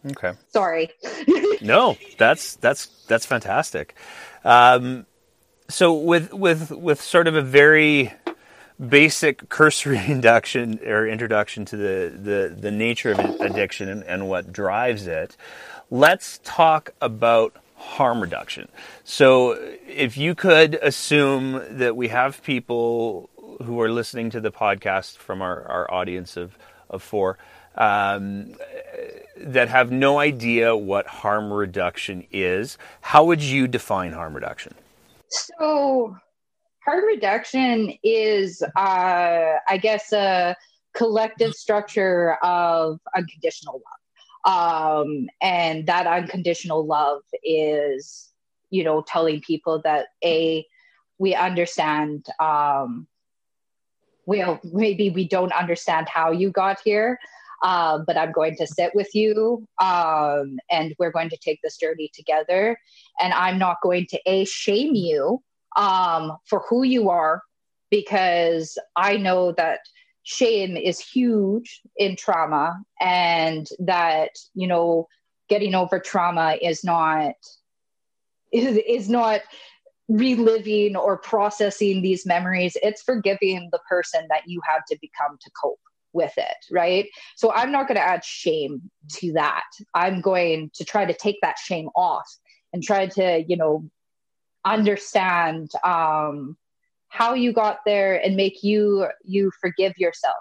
Okay. 0.07 0.33
Sorry. 0.53 0.91
no, 1.61 1.99
that's 2.19 2.55
that's 2.57 2.87
that's 3.09 3.27
fantastic. 3.27 3.97
Um, 4.45 5.07
so 5.69 5.93
with 5.95 6.33
with 6.33 6.71
with 6.71 7.01
sort 7.01 7.27
of 7.27 7.35
a 7.35 7.43
very 7.43 8.13
basic 8.79 9.49
cursory 9.49 10.01
induction 10.07 10.79
or 10.87 11.07
introduction 11.07 11.65
to 11.67 11.77
the 11.77 12.13
the, 12.15 12.57
the 12.57 12.71
nature 12.71 13.11
of 13.11 13.19
addiction 13.41 13.89
and, 13.89 14.05
and 14.05 14.29
what 14.29 14.53
drives 14.53 15.09
it, 15.09 15.37
let's 15.91 16.41
talk 16.45 16.91
about 17.01 17.57
harm 17.75 18.21
reduction. 18.21 18.69
So 19.05 19.53
if 19.87 20.17
you 20.17 20.35
could 20.35 20.75
assume 20.77 21.63
that 21.71 21.97
we 21.97 22.09
have 22.09 22.43
people 22.43 23.31
who 23.65 23.81
are 23.81 23.91
listening 23.91 24.31
to 24.31 24.41
the 24.41 24.53
podcast 24.53 25.17
from 25.17 25.43
our, 25.43 25.63
our 25.69 25.93
audience 25.93 26.37
of, 26.37 26.57
of 26.91 27.03
four 27.03 27.39
um, 27.77 28.55
that 29.37 29.69
have 29.69 29.91
no 29.91 30.19
idea 30.19 30.77
what 30.77 31.07
harm 31.07 31.53
reduction 31.53 32.27
is, 32.33 32.77
how 33.01 33.25
would 33.25 33.43
you 33.43 33.69
define 33.69 34.13
harm 34.13 34.35
reduction? 34.35 34.75
So, 35.29 36.17
harm 36.85 37.05
reduction 37.05 37.93
is, 38.03 38.63
uh, 38.63 39.53
I 39.69 39.79
guess, 39.81 40.13
a 40.13 40.57
collective 40.95 41.55
structure 41.55 42.37
of 42.43 42.99
unconditional 43.15 43.75
love. 43.75 45.05
Um, 45.05 45.29
and 45.41 45.87
that 45.87 46.07
unconditional 46.07 46.87
love 46.87 47.23
is, 47.45 48.33
you 48.71 48.83
know, 48.83 49.03
telling 49.07 49.41
people 49.41 49.81
that 49.85 50.09
A, 50.25 50.67
we 51.19 51.35
understand 51.35 52.27
um, 52.41 53.07
well, 54.29 54.61
maybe 54.63 55.09
we 55.09 55.27
don't 55.27 55.53
understand 55.53 56.07
how 56.07 56.31
you 56.31 56.51
got 56.51 56.79
here, 56.85 57.19
uh, 57.63 57.99
but 58.07 58.19
I'm 58.19 58.31
going 58.31 58.57
to 58.57 58.67
sit 58.67 58.95
with 58.95 59.15
you 59.15 59.67
um, 59.81 60.59
and 60.71 60.95
we're 60.99 61.11
going 61.11 61.31
to 61.31 61.39
take 61.39 61.61
this 61.63 61.79
journey 61.79 62.11
together. 62.13 62.79
And 63.19 63.33
I'm 63.33 63.59
not 63.59 63.79
going 63.83 64.07
to 64.11 64.21
A, 64.27 64.45
shame 64.45 64.95
you 64.95 65.43
um, 65.79 66.37
for 66.45 66.63
who 66.69 66.83
you 66.83 67.09
are, 67.09 67.41
because 67.91 68.77
I 68.97 69.17
know 69.17 69.53
that 69.53 69.81
shame 70.25 70.77
is 70.77 71.01
huge 71.01 71.81
in 71.97 72.15
trauma 72.15 72.83
and 73.01 73.67
that, 73.79 74.33
you 74.53 74.67
know, 74.67 75.09
getting 75.49 75.75
over 75.75 75.99
trauma 75.99 76.59
is 76.61 76.85
not 76.85 77.33
is, 78.53 78.79
is 78.87 79.09
not 79.09 79.41
reliving 80.09 80.97
or 80.97 81.19
processing 81.19 82.03
these 82.03 82.25
memories 82.25 82.77
it's 82.83 83.03
forgiving 83.03 83.69
the 83.73 83.81
person 83.89 84.27
that 84.31 84.43
you 84.47 84.61
have 84.67 84.83
to 84.87 84.97
become 85.01 85.37
to 85.41 85.51
cope 85.61 85.79
with 86.15 86.33
it 86.39 86.57
right? 86.71 87.07
So 87.37 87.53
i'm 87.53 87.71
not 87.71 87.87
going 87.87 87.97
to 87.97 88.07
add 88.07 88.25
shame 88.25 88.91
to 89.11 89.33
that. 89.35 89.65
I'm 89.95 90.21
going 90.21 90.71
to 90.75 90.85
try 90.85 91.05
to 91.05 91.15
take 91.15 91.37
that 91.43 91.59
shame 91.59 91.89
off 91.95 92.29
and 92.73 92.83
try 92.83 93.07
to 93.07 93.45
you 93.47 93.57
know 93.57 93.89
understand 94.65 95.71
um 95.85 96.57
how 97.09 97.35
you 97.35 97.53
got 97.53 97.79
there 97.87 98.23
and 98.23 98.37
make 98.37 98.63
you 98.63 99.07
you 99.25 99.51
forgive 99.61 99.95
yourself. 99.97 100.37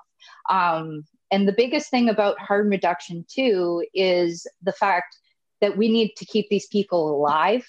Um 0.49 1.03
and 1.32 1.47
the 1.47 1.53
biggest 1.53 1.89
thing 1.89 2.10
about 2.10 2.39
harm 2.39 2.69
reduction 2.69 3.25
too 3.30 3.86
is 3.93 4.47
the 4.62 4.73
fact 4.73 5.17
that 5.62 5.77
we 5.77 5.89
need 5.89 6.13
to 6.17 6.25
keep 6.25 6.47
these 6.49 6.67
people 6.67 7.15
alive 7.15 7.65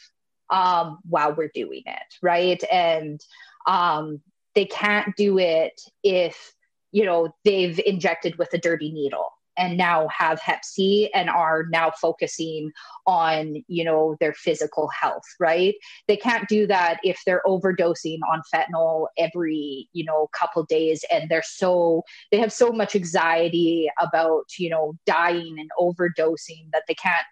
um, 0.50 0.98
while 1.08 1.34
we're 1.34 1.50
doing 1.54 1.82
it, 1.86 2.14
right? 2.22 2.62
And 2.70 3.20
um, 3.66 4.20
they 4.54 4.64
can't 4.64 5.14
do 5.16 5.38
it 5.38 5.80
if 6.02 6.54
you 6.90 7.04
know 7.04 7.30
they've 7.44 7.78
injected 7.86 8.36
with 8.38 8.52
a 8.54 8.58
dirty 8.58 8.90
needle 8.90 9.28
and 9.58 9.76
now 9.76 10.08
have 10.08 10.40
hep 10.40 10.64
c 10.64 11.10
and 11.14 11.28
are 11.28 11.66
now 11.70 11.90
focusing 12.00 12.70
on 13.06 13.62
you 13.66 13.84
know 13.84 14.16
their 14.20 14.32
physical 14.32 14.88
health 14.88 15.24
right 15.38 15.74
they 16.06 16.16
can't 16.16 16.48
do 16.48 16.66
that 16.66 16.98
if 17.02 17.20
they're 17.26 17.42
overdosing 17.46 18.18
on 18.30 18.40
fentanyl 18.52 19.06
every 19.18 19.88
you 19.92 20.04
know 20.04 20.28
couple 20.32 20.64
days 20.64 21.04
and 21.12 21.28
they're 21.28 21.42
so 21.44 22.02
they 22.32 22.38
have 22.38 22.52
so 22.52 22.72
much 22.72 22.96
anxiety 22.96 23.88
about 24.00 24.44
you 24.58 24.70
know 24.70 24.94
dying 25.04 25.56
and 25.58 25.70
overdosing 25.78 26.68
that 26.72 26.84
they 26.88 26.94
can't 26.94 27.26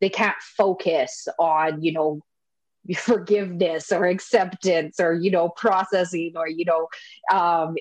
they 0.00 0.08
can't 0.08 0.40
focus 0.40 1.26
on 1.38 1.82
you 1.82 1.92
know 1.92 2.20
forgiveness 2.96 3.92
or 3.92 4.06
acceptance 4.06 5.00
or 5.00 5.14
you 5.14 5.30
know 5.30 5.48
processing 5.50 6.32
or 6.36 6.48
you 6.48 6.64
know 6.64 6.88
um, 7.32 7.76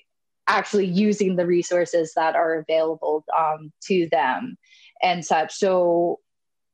actually 0.47 0.85
using 0.85 1.35
the 1.35 1.45
resources 1.45 2.13
that 2.15 2.35
are 2.35 2.55
available 2.59 3.23
um, 3.37 3.71
to 3.81 4.07
them 4.11 4.57
and 5.01 5.23
such. 5.23 5.53
So 5.53 6.19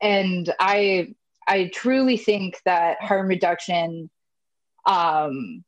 and 0.01 0.53
i 0.59 1.07
i 1.47 1.69
truly 1.73 2.17
think 2.17 2.59
that 2.65 3.01
harm 3.01 3.27
reduction 3.27 4.09
um, 4.85 5.63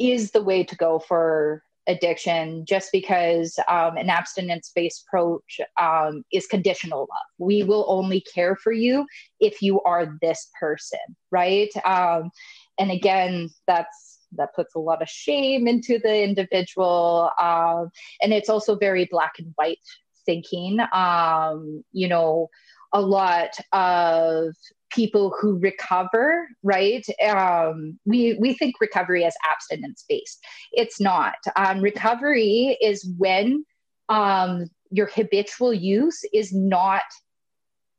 is 0.00 0.32
the 0.32 0.42
way 0.42 0.64
to 0.64 0.74
go 0.76 0.98
for 0.98 1.62
addiction 1.86 2.64
just 2.66 2.90
because 2.92 3.58
um, 3.68 3.96
an 3.96 4.10
abstinence 4.10 4.72
based 4.74 5.04
approach 5.06 5.60
um, 5.80 6.24
is 6.32 6.46
conditional 6.46 7.00
love. 7.00 7.28
We 7.38 7.62
will 7.62 7.84
only 7.88 8.20
care 8.20 8.56
for 8.56 8.72
you 8.72 9.06
if 9.40 9.62
you 9.62 9.80
are 9.82 10.16
this 10.20 10.50
person, 10.58 10.98
right? 11.30 11.70
Um, 11.84 12.30
and 12.78 12.90
again, 12.90 13.50
that's 13.66 14.18
that 14.36 14.54
puts 14.54 14.74
a 14.74 14.80
lot 14.80 15.00
of 15.00 15.08
shame 15.08 15.68
into 15.68 15.98
the 15.98 16.22
individual. 16.22 17.30
Um, 17.40 17.90
and 18.20 18.32
it's 18.32 18.48
also 18.48 18.76
very 18.76 19.04
black 19.04 19.34
and 19.38 19.52
white 19.56 19.78
thinking. 20.26 20.80
Um, 20.92 21.84
you 21.92 22.08
know, 22.08 22.48
a 22.92 23.00
lot 23.00 23.56
of 23.72 24.54
people 24.94 25.34
who 25.40 25.58
recover, 25.58 26.48
right? 26.62 27.04
Um, 27.26 27.98
we 28.04 28.38
we 28.40 28.54
think 28.54 28.80
recovery 28.80 29.24
as 29.24 29.34
abstinence 29.50 30.04
based. 30.08 30.38
It's 30.72 31.00
not. 31.00 31.36
Um, 31.56 31.80
recovery 31.80 32.78
is 32.80 33.08
when 33.18 33.64
um, 34.08 34.70
your 34.90 35.06
habitual 35.06 35.74
use 35.74 36.22
is 36.32 36.52
not 36.52 37.02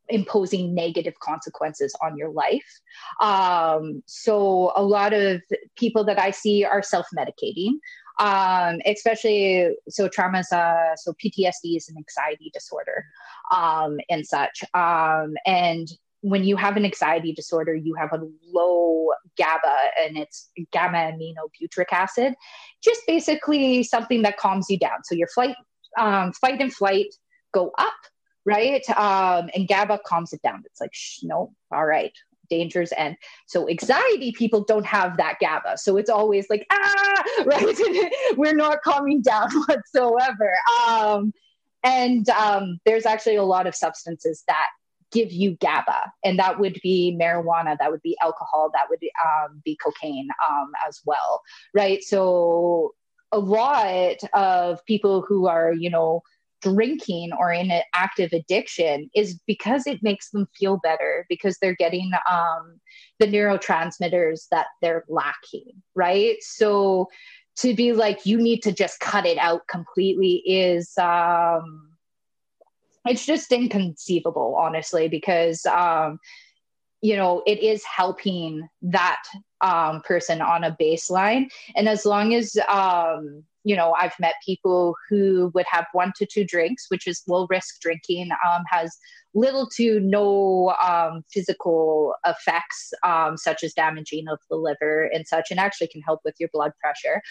imposing 0.08 0.76
negative 0.76 1.16
consequences 1.20 1.96
on 2.04 2.16
your 2.16 2.30
life. 2.30 2.82
Um, 3.22 4.04
so 4.06 4.72
a 4.76 4.84
lot 4.84 5.14
of 5.14 5.42
people 5.76 6.04
that 6.06 6.20
I 6.20 6.32
see 6.32 6.64
are 6.64 6.84
self 6.84 7.08
medicating. 7.18 7.74
um, 8.20 8.80
especially 8.86 9.76
so 9.90 10.08
traumas. 10.08 10.52
Uh, 10.52 10.96
so 10.96 11.14
PTSD 11.14 11.76
is 11.78 11.90
an 11.90 11.98
anxiety 11.98 12.50
disorder 12.54 13.06
um, 13.54 13.98
and 14.10 14.26
such. 14.26 14.64
Um, 14.74 15.34
and 15.46 15.88
when 16.26 16.44
you 16.44 16.56
have 16.56 16.76
an 16.76 16.86
anxiety 16.86 17.32
disorder, 17.34 17.76
you 17.76 17.94
have 17.94 18.12
a 18.12 18.20
low 18.52 19.10
GABA 19.38 19.78
and 20.02 20.18
it's 20.18 20.50
gamma 20.72 20.98
aminobutyric 20.98 21.92
acid, 21.92 22.34
just 22.84 23.02
basically 23.06 23.84
something 23.84 24.24
that 24.24 24.36
calms 24.38 24.66
you 24.68 24.80
down. 24.80 25.04
So 25.04 25.14
your 25.14 25.28
flight, 25.28 25.56
um, 26.00 26.34
fight 26.34 26.60
and 26.60 26.74
flight 26.74 27.14
go 27.54 27.72
up, 27.78 27.94
right? 28.44 28.84
Um, 28.90 29.52
and 29.54 29.68
GABA 29.68 30.00
calms 30.04 30.34
it 30.34 30.42
down. 30.42 30.64
It's 30.66 30.82
like, 30.82 30.90
shh, 30.94 31.20
no, 31.22 31.54
all 31.72 31.86
right, 31.86 32.14
dangers 32.50 32.92
end. 32.98 33.18
So 33.46 33.70
anxiety 33.70 34.32
people 34.32 34.64
don't 34.64 34.86
have 34.86 35.18
that 35.18 35.36
GABA. 35.40 35.78
So 35.78 35.98
it's 35.98 36.10
always 36.10 36.48
like, 36.50 36.66
ah, 36.72 37.24
right? 37.46 38.12
We're 38.36 38.56
not 38.56 38.82
calming 38.82 39.22
down 39.22 39.52
whatsoever. 39.68 40.54
Um, 40.90 41.34
and 41.84 42.28
um, 42.30 42.80
there's 42.84 43.06
actually 43.06 43.36
a 43.36 43.44
lot 43.44 43.68
of 43.68 43.76
substances 43.76 44.44
that 44.48 44.70
give 45.16 45.32
you 45.32 45.58
GABA, 45.62 46.12
and 46.24 46.38
that 46.38 46.60
would 46.60 46.80
be 46.84 47.18
marijuana, 47.20 47.78
that 47.80 47.90
would 47.90 48.02
be 48.02 48.18
alcohol, 48.22 48.70
that 48.74 48.90
would 48.90 49.00
um, 49.26 49.62
be 49.64 49.78
cocaine 49.82 50.28
um, 50.48 50.72
as 50.88 51.02
well, 51.06 51.42
right? 51.74 52.04
So 52.04 52.94
a 53.32 53.40
lot 53.40 54.18
of 54.34 54.86
people 54.86 55.22
who 55.28 55.48
are, 55.48 55.74
you 55.74 55.90
know, 55.90 56.22
drinking 56.62 57.32
or 57.40 57.52
in 57.52 57.72
an 57.72 57.84
active 57.94 58.34
addiction 58.34 59.10
is 59.16 59.40
because 59.46 59.88
it 59.88 60.02
makes 60.02 60.32
them 60.32 60.48
feel 60.58 60.80
better 60.84 61.26
because 61.30 61.58
they're 61.58 61.76
getting 61.76 62.12
um, 62.30 62.80
the 63.20 63.28
neurotransmitters 63.28 64.48
that 64.52 64.68
they're 64.82 65.06
lacking, 65.08 65.82
right? 65.96 66.38
So 66.42 67.08
to 67.58 67.74
be 67.76 67.94
like 67.94 68.26
you 68.26 68.38
need 68.38 68.64
to 68.64 68.72
just 68.72 69.00
cut 69.00 69.26
it 69.26 69.38
out 69.38 69.68
completely 69.68 70.42
is 70.46 70.92
um, 70.98 71.95
it's 73.06 73.26
just 73.26 73.52
inconceivable, 73.52 74.56
honestly, 74.60 75.08
because 75.08 75.66
um, 75.66 76.20
you 77.02 77.16
know 77.16 77.44
it 77.46 77.60
is 77.60 77.84
helping 77.84 78.68
that 78.82 79.24
um, 79.62 80.02
person 80.02 80.42
on 80.42 80.64
a 80.64 80.76
baseline, 80.80 81.48
and 81.76 81.88
as 81.88 82.06
long 82.06 82.34
as 82.34 82.58
um, 82.68 83.44
you 83.66 83.76
know, 83.76 83.96
I've 84.00 84.18
met 84.20 84.36
people 84.46 84.96
who 85.10 85.52
would 85.56 85.66
have 85.68 85.88
one 85.92 86.14
to 86.18 86.26
two 86.26 86.46
drinks, 86.46 86.86
which 86.90 87.08
is 87.08 87.24
low 87.28 87.48
risk 87.50 87.82
drinking, 87.82 88.30
um, 88.48 88.62
has 88.70 88.96
little 89.34 89.68
to 89.76 90.00
no 90.00 90.74
um, 90.82 91.24
physical 91.32 92.14
effects, 92.26 92.94
um, 93.04 93.38
such 93.38 93.64
as 93.64 93.74
damaging 93.74 94.28
of 94.28 94.40
the 94.52 94.56
liver 94.56 95.10
and 95.12 95.28
such, 95.28 95.50
and 95.50 95.60
actually 95.60 95.88
can 95.88 96.02
help 96.02 96.22
with 96.24 96.36
your 96.40 96.50
blood 96.54 96.74
pressure. 96.80 97.22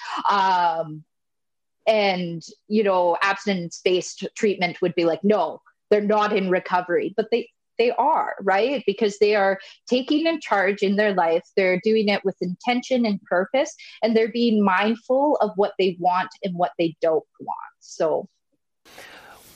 And, 1.87 2.42
you 2.68 2.83
know, 2.83 3.16
abstinence 3.23 3.81
based 3.85 4.27
treatment 4.37 4.81
would 4.81 4.94
be 4.94 5.05
like, 5.05 5.23
no, 5.23 5.61
they're 5.90 6.01
not 6.01 6.37
in 6.37 6.51
recovery, 6.51 7.14
but 7.16 7.27
they 7.31 7.49
they 7.79 7.90
are, 7.92 8.37
right? 8.40 8.85
Because 8.87 9.18
they 9.18 9.35
are 9.35 9.59
taking 9.88 10.27
in 10.27 10.40
charge 10.40 10.83
in 10.83 10.97
their 10.97 11.12
life. 11.12 11.42
They're 11.57 11.81
doing 11.83 12.09
it 12.09 12.25
with 12.25 12.37
intention 12.40 13.05
and 13.05 13.20
purpose, 13.23 13.75
and 14.03 14.16
they're 14.16 14.31
being 14.31 14.64
mindful 14.64 15.37
of 15.40 15.51
what 15.57 15.73
they 15.79 15.97
want 15.99 16.31
and 16.42 16.55
what 16.55 16.70
they 16.79 16.97
don't 17.01 17.25
want. 17.40 17.75
So 17.81 18.29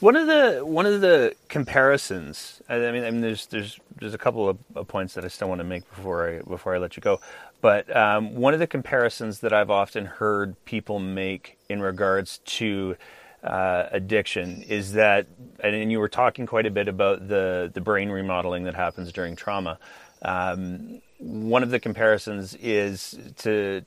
one 0.00 0.14
of 0.14 0.26
the 0.26 0.64
one 0.64 0.86
of 0.86 1.00
the 1.00 1.34
comparisons. 1.48 2.62
I 2.68 2.78
mean, 2.78 3.04
I 3.04 3.10
mean, 3.10 3.20
there's 3.20 3.46
there's 3.46 3.80
there's 3.98 4.14
a 4.14 4.18
couple 4.18 4.48
of 4.48 4.88
points 4.88 5.14
that 5.14 5.24
I 5.24 5.28
still 5.28 5.48
want 5.48 5.58
to 5.60 5.64
make 5.64 5.88
before 5.90 6.28
I 6.28 6.40
before 6.42 6.74
I 6.74 6.78
let 6.78 6.96
you 6.96 7.00
go. 7.00 7.20
But 7.60 7.94
um, 7.94 8.36
one 8.36 8.54
of 8.54 8.60
the 8.60 8.66
comparisons 8.66 9.40
that 9.40 9.52
I've 9.52 9.70
often 9.70 10.04
heard 10.04 10.62
people 10.64 11.00
make 11.00 11.58
in 11.68 11.80
regards 11.80 12.38
to 12.38 12.96
uh, 13.42 13.86
addiction 13.90 14.62
is 14.62 14.92
that, 14.92 15.26
and 15.60 15.90
you 15.90 15.98
were 15.98 16.08
talking 16.08 16.46
quite 16.46 16.66
a 16.66 16.70
bit 16.70 16.88
about 16.88 17.28
the, 17.28 17.70
the 17.72 17.80
brain 17.80 18.10
remodeling 18.10 18.64
that 18.64 18.74
happens 18.74 19.12
during 19.12 19.36
trauma. 19.36 19.78
Um, 20.22 21.00
one 21.18 21.62
of 21.62 21.70
the 21.70 21.80
comparisons 21.80 22.54
is 22.54 23.18
to 23.38 23.84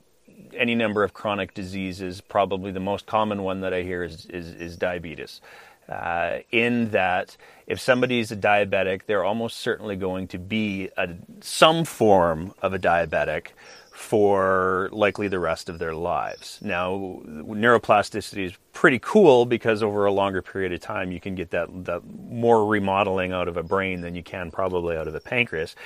any 0.54 0.74
number 0.74 1.02
of 1.02 1.12
chronic 1.12 1.54
diseases. 1.54 2.20
Probably 2.20 2.72
the 2.72 2.80
most 2.80 3.06
common 3.06 3.42
one 3.42 3.60
that 3.60 3.72
I 3.72 3.82
hear 3.82 4.02
is, 4.02 4.26
is, 4.26 4.48
is 4.54 4.76
diabetes. 4.76 5.40
Uh, 5.88 6.38
in 6.50 6.90
that, 6.90 7.36
if 7.66 7.80
somebody 7.80 8.20
is 8.20 8.30
a 8.30 8.36
diabetic, 8.36 9.02
they're 9.06 9.24
almost 9.24 9.58
certainly 9.58 9.96
going 9.96 10.28
to 10.28 10.38
be 10.38 10.88
a, 10.96 11.08
some 11.40 11.84
form 11.84 12.54
of 12.62 12.72
a 12.72 12.78
diabetic 12.78 13.48
for 13.92 14.88
likely 14.92 15.28
the 15.28 15.38
rest 15.38 15.68
of 15.68 15.78
their 15.78 15.94
lives. 15.94 16.58
Now, 16.62 17.20
neuroplasticity 17.26 18.46
is 18.46 18.52
pretty 18.72 18.98
cool 18.98 19.44
because 19.44 19.82
over 19.82 20.06
a 20.06 20.12
longer 20.12 20.40
period 20.40 20.72
of 20.72 20.80
time, 20.80 21.12
you 21.12 21.20
can 21.20 21.34
get 21.34 21.50
that, 21.50 21.68
that 21.84 22.02
more 22.04 22.66
remodeling 22.66 23.32
out 23.32 23.48
of 23.48 23.56
a 23.56 23.62
brain 23.62 24.00
than 24.00 24.14
you 24.14 24.22
can 24.22 24.50
probably 24.50 24.96
out 24.96 25.08
of 25.08 25.14
a 25.14 25.20
pancreas. 25.20 25.76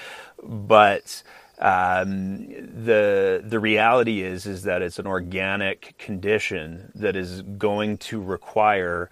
But 0.43 1.23
um, 1.59 2.47
the 2.85 3.43
the 3.45 3.59
reality 3.59 4.23
is 4.23 4.47
is 4.47 4.65
that 4.65 4.83
it's 4.83 4.99
an 4.99 5.07
organic 5.07 5.97
condition 5.99 6.93
that 6.95 7.17
is 7.17 7.43
going 7.43 7.99
to 7.99 8.21
require 8.21 9.11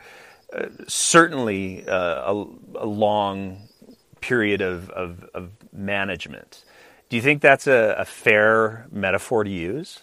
certainly 0.89 1.87
uh, 1.87 2.33
a, 2.33 2.47
a, 2.77 2.87
long 2.87 3.69
period 4.21 4.61
of, 4.61 4.91
of, 4.91 5.25
of 5.35 5.51
management. 5.73 6.65
Do 7.09 7.17
you 7.17 7.23
think 7.23 7.43
that's 7.43 7.67
a, 7.67 7.95
a 7.99 8.05
fair 8.05 8.87
metaphor 8.91 9.45
to 9.45 9.51
use? 9.51 10.03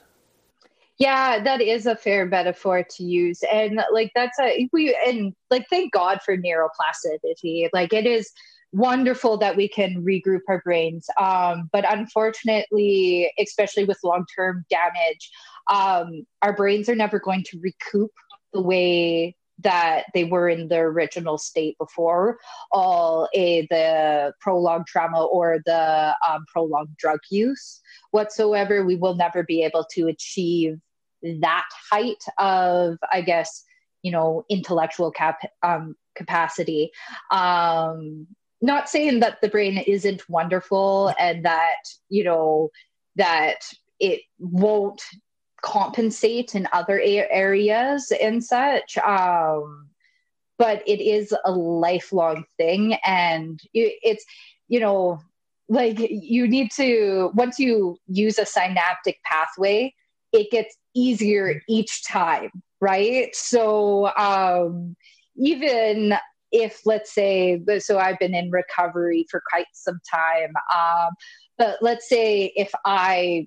Yeah, 0.97 1.41
that 1.43 1.61
is 1.61 1.87
a 1.87 1.95
fair 1.95 2.25
metaphor 2.25 2.85
to 2.97 3.03
use. 3.03 3.41
And 3.51 3.81
like 3.91 4.11
that's 4.13 4.39
a 4.39 4.69
we 4.71 4.95
and 5.07 5.33
like 5.49 5.65
thank 5.67 5.91
God 5.93 6.19
for 6.23 6.37
neuroplasticity. 6.37 7.69
Like 7.73 7.91
it 7.91 8.05
is 8.05 8.31
wonderful 8.71 9.37
that 9.37 9.55
we 9.55 9.67
can 9.67 10.03
regroup 10.03 10.41
our 10.47 10.61
brains. 10.61 11.07
Um, 11.19 11.69
but 11.71 11.91
unfortunately, 11.91 13.31
especially 13.39 13.85
with 13.85 13.97
long-term 14.03 14.65
damage, 14.69 15.31
um, 15.69 16.25
our 16.41 16.55
brains 16.55 16.87
are 16.87 16.95
never 16.95 17.19
going 17.19 17.43
to 17.45 17.59
recoup 17.59 18.11
the 18.53 18.61
way 18.61 19.35
that 19.63 20.06
they 20.13 20.24
were 20.24 20.50
in 20.50 20.67
the 20.67 20.78
original 20.78 21.38
state 21.38 21.78
before 21.78 22.38
all 22.71 23.28
a 23.34 23.67
the 23.69 24.34
prolonged 24.39 24.88
trauma 24.88 25.24
or 25.24 25.60
the 25.65 26.15
um, 26.28 26.45
prolonged 26.52 26.95
drug 26.97 27.19
use 27.30 27.82
whatsoever 28.12 28.84
we 28.86 28.95
will 28.95 29.15
never 29.15 29.43
be 29.43 29.63
able 29.63 29.86
to 29.91 30.08
achieve 30.08 30.80
that 31.24 31.67
height 31.91 32.24
of 32.38 32.97
i 33.12 33.21
guess 33.21 33.63
you 34.02 34.12
know 34.12 34.43
intellectual 34.50 35.12
cap 35.12 35.39
um, 35.63 35.95
capacity. 36.15 36.91
Um, 37.32 38.28
not 38.62 38.89
saying 38.89 39.21
that 39.21 39.41
the 39.41 39.50
brain 39.50 39.78
isn't 39.78 40.30
wonderful 40.30 41.13
and 41.19 41.45
that 41.45 41.78
you 42.10 42.24
know 42.24 42.69
that 43.15 43.58
it 44.00 44.21
won't 44.39 45.02
compensate 45.62 46.56
in 46.56 46.67
other 46.74 47.00
areas 47.00 48.12
and 48.21 48.43
such. 48.43 48.97
Um, 48.97 49.89
but 50.58 50.84
it 50.88 51.02
is 51.02 51.34
a 51.45 51.52
lifelong 51.52 52.45
thing, 52.58 52.95
and 53.06 53.60
it's 53.74 54.24
you 54.67 54.80
know 54.80 55.19
like 55.69 55.97
you 56.00 56.47
need 56.47 56.71
to 56.71 57.32
once 57.34 57.58
you 57.60 57.97
use 58.08 58.38
a 58.38 58.45
synaptic 58.45 59.19
pathway, 59.24 59.93
it 60.32 60.52
gets 60.52 60.76
easier 60.93 61.62
each 61.67 62.04
time, 62.06 62.52
right? 62.80 63.36
So 63.36 64.15
um, 64.17 64.95
even 65.36 66.13
if 66.52 66.82
let's 66.86 67.13
say 67.13 67.62
so 67.80 67.97
i've 67.97 68.19
been 68.19 68.36
in 68.36 68.52
recovery 68.52 69.26
for 69.30 69.41
quite 69.50 69.65
some 69.74 70.00
time 70.10 70.54
um, 70.76 71.10
but 71.58 71.78
let's 71.82 72.08
say 72.10 72.52
if 72.56 72.71
i 72.86 73.45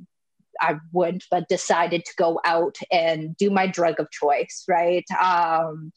I 0.61 0.77
wouldn't, 0.93 1.25
but 1.31 1.49
decided 1.49 2.05
to 2.05 2.13
go 2.17 2.41
out 2.45 2.77
and 2.91 3.37
do 3.37 3.51
my 3.51 3.67
drug 3.67 4.01
of 4.01 4.11
choice, 4.11 4.65
right? 4.69 5.05
Um, 5.21 5.93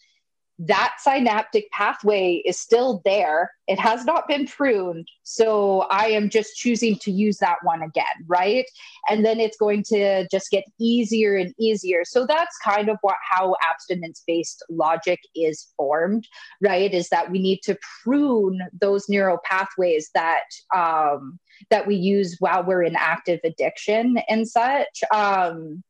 that 0.59 0.95
synaptic 0.99 1.69
pathway 1.71 2.41
is 2.43 2.59
still 2.59 3.01
there. 3.05 3.51
It 3.67 3.79
has 3.79 4.05
not 4.05 4.27
been 4.27 4.47
pruned. 4.47 5.07
So 5.21 5.81
I 5.81 6.07
am 6.07 6.29
just 6.29 6.55
choosing 6.55 6.97
to 6.99 7.11
use 7.11 7.37
that 7.37 7.57
one 7.61 7.83
again, 7.83 8.05
right? 8.25 8.65
And 9.07 9.23
then 9.23 9.39
it's 9.39 9.57
going 9.57 9.83
to 9.89 10.27
just 10.29 10.49
get 10.49 10.63
easier 10.79 11.35
and 11.35 11.53
easier. 11.59 12.03
So 12.05 12.25
that's 12.25 12.57
kind 12.63 12.89
of 12.89 12.97
what 13.01 13.17
how 13.29 13.55
abstinence 13.69 14.23
based 14.25 14.63
logic 14.69 15.19
is 15.35 15.67
formed, 15.77 16.27
right? 16.59 16.91
Is 16.91 17.09
that 17.09 17.29
we 17.29 17.39
need 17.39 17.59
to 17.63 17.77
prune 18.03 18.59
those 18.81 19.07
neural 19.07 19.37
pathways 19.43 20.09
that 20.15 20.45
um, 20.75 21.39
that 21.69 21.87
we 21.87 21.95
use 21.95 22.37
while 22.39 22.63
we're 22.63 22.83
in 22.83 22.95
active 22.95 23.39
addiction 23.43 24.17
and 24.29 24.47
such. 24.47 25.01
Um, 25.13 25.83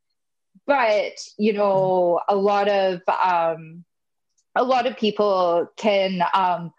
but 0.66 1.14
you 1.38 1.54
know, 1.54 2.20
a 2.28 2.36
lot 2.36 2.68
of 2.68 3.02
um, 3.08 3.86
a 4.56 4.64
lot 4.64 4.88
of 4.88 4.98
people 4.98 5.68
can 5.78 6.24
um, 6.34 6.72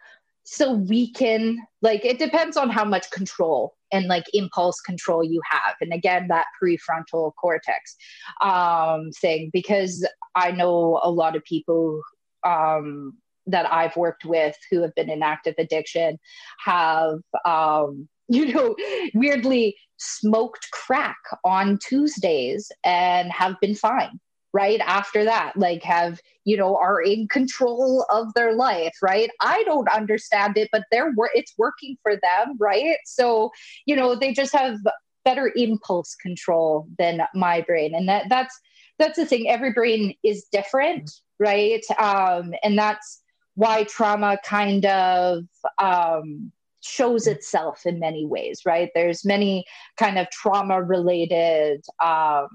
still 0.49 0.77
weaken 0.77 1.59
like 1.83 2.07
it 2.07 2.19
depends 2.19 2.57
on 2.57 2.71
how 2.71 2.85
much 2.85 3.11
control 3.11 3.75
and 3.93 4.07
like 4.07 4.25
impulse 4.33 4.81
control 4.81 5.23
you 5.23 5.43
have 5.49 5.75
and 5.83 5.93
again 5.93 6.27
that 6.29 6.47
prefrontal 6.61 7.33
cortex 7.39 7.97
um, 8.41 9.11
thing 9.21 9.51
because 9.53 10.09
i 10.35 10.51
know 10.51 10.99
a 11.03 11.11
lot 11.11 11.37
of 11.37 11.45
people 11.45 12.01
um, 12.45 13.13
that 13.47 13.71
i've 13.71 13.95
worked 13.95 14.25
with 14.25 14.57
who 14.71 14.81
have 14.81 14.95
been 14.95 15.11
in 15.11 15.23
active 15.23 15.55
addiction 15.59 16.19
have 16.65 17.19
um, 17.45 18.09
you 18.37 18.53
know 18.53 18.77
weirdly 19.15 19.77
smoked 19.97 20.71
crack 20.71 21.17
on 21.45 21.79
tuesdays 21.79 22.71
and 22.85 23.33
have 23.33 23.57
been 23.61 23.75
fine 23.75 24.21
right 24.53 24.81
after 24.81 25.25
that 25.25 25.57
like 25.57 25.83
have 25.83 26.21
you 26.45 26.57
know 26.57 26.77
are 26.77 27.01
in 27.01 27.29
control 27.29 28.07
of 28.11 28.33
their 28.35 28.55
life 28.55 28.95
right? 29.03 29.31
I 29.41 29.63
don't 29.65 29.89
understand 29.89 30.57
it 30.57 30.69
but 30.73 30.85
they're 30.91 31.13
it's 31.35 31.55
working 31.59 31.97
for 32.03 32.13
them 32.13 32.57
right? 32.59 32.99
So 33.05 33.51
you 33.87 33.97
know 33.97 34.15
they 34.15 34.33
just 34.33 34.55
have 34.55 34.79
better 35.25 35.53
impulse 35.57 36.15
control 36.15 36.89
than 36.99 37.23
my 37.35 37.61
brain 37.63 37.95
and 37.95 38.09
that 38.09 38.27
that's 38.29 38.59
that's 38.99 39.17
the 39.17 39.27
thing. 39.27 39.49
Every 39.49 39.73
brain 39.73 40.15
is 40.25 40.47
different 40.51 41.11
right? 41.39 41.85
Um 41.99 42.55
and 42.63 42.79
that's 42.79 43.23
why 43.55 43.85
trauma 43.85 44.39
kind 44.45 44.87
of 44.87 45.45
um 45.79 46.53
shows 46.89 47.27
itself 47.27 47.87
in 47.87 47.99
many 47.99 48.25
ways 48.27 48.63
right? 48.65 48.91
There's 48.95 49.25
many 49.25 49.65
kind 49.97 50.19
of 50.19 50.31
trauma 50.31 50.83
related 50.83 51.85
um 52.03 52.49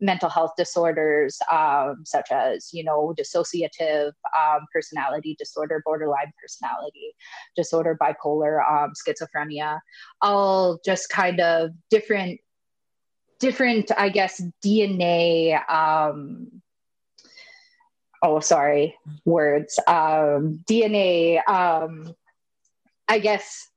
mental 0.00 0.28
health 0.28 0.52
disorders 0.56 1.38
um, 1.50 2.02
such 2.04 2.30
as 2.30 2.70
you 2.72 2.84
know 2.84 3.14
dissociative 3.18 4.12
um, 4.38 4.60
personality 4.72 5.34
disorder 5.38 5.82
borderline 5.84 6.32
personality 6.40 7.14
disorder 7.56 7.96
bipolar 8.00 8.60
um, 8.70 8.92
schizophrenia 8.94 9.80
all 10.22 10.78
just 10.84 11.08
kind 11.08 11.40
of 11.40 11.70
different 11.90 12.40
different 13.40 13.90
i 13.96 14.08
guess 14.08 14.40
dna 14.64 15.68
um, 15.70 16.48
oh 18.22 18.40
sorry 18.40 18.94
words 19.24 19.78
um, 19.88 20.62
dna 20.68 21.46
um, 21.48 22.14
i 23.08 23.18
guess 23.18 23.68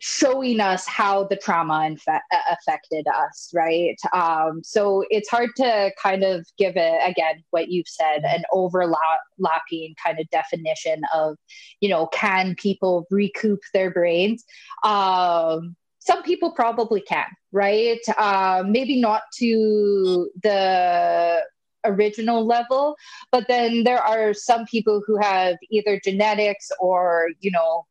showing 0.00 0.60
us 0.60 0.86
how 0.86 1.24
the 1.24 1.36
trauma 1.36 1.74
infe- 1.74 2.08
uh, 2.08 2.38
affected 2.50 3.06
us, 3.06 3.52
right? 3.54 3.96
Um, 4.14 4.62
so 4.64 5.04
it's 5.10 5.28
hard 5.28 5.50
to 5.56 5.92
kind 6.02 6.24
of 6.24 6.46
give 6.58 6.76
it, 6.76 7.00
again, 7.04 7.44
what 7.50 7.68
you've 7.68 7.86
said, 7.86 8.24
an 8.24 8.42
overlapping 8.50 9.94
kind 10.02 10.18
of 10.18 10.28
definition 10.30 11.02
of, 11.14 11.36
you 11.80 11.88
know, 11.90 12.06
can 12.06 12.54
people 12.56 13.06
recoup 13.10 13.60
their 13.74 13.90
brains? 13.90 14.42
Um, 14.84 15.76
some 15.98 16.22
people 16.22 16.52
probably 16.52 17.02
can, 17.02 17.26
right? 17.52 18.00
Um, 18.16 18.72
maybe 18.72 18.98
not 18.98 19.22
to 19.36 20.30
the 20.42 21.42
original 21.84 22.46
level, 22.46 22.96
but 23.30 23.46
then 23.48 23.84
there 23.84 24.02
are 24.02 24.32
some 24.32 24.64
people 24.64 25.02
who 25.06 25.18
have 25.18 25.56
either 25.70 26.00
genetics 26.02 26.70
or, 26.80 27.28
you 27.40 27.50
know, 27.50 27.84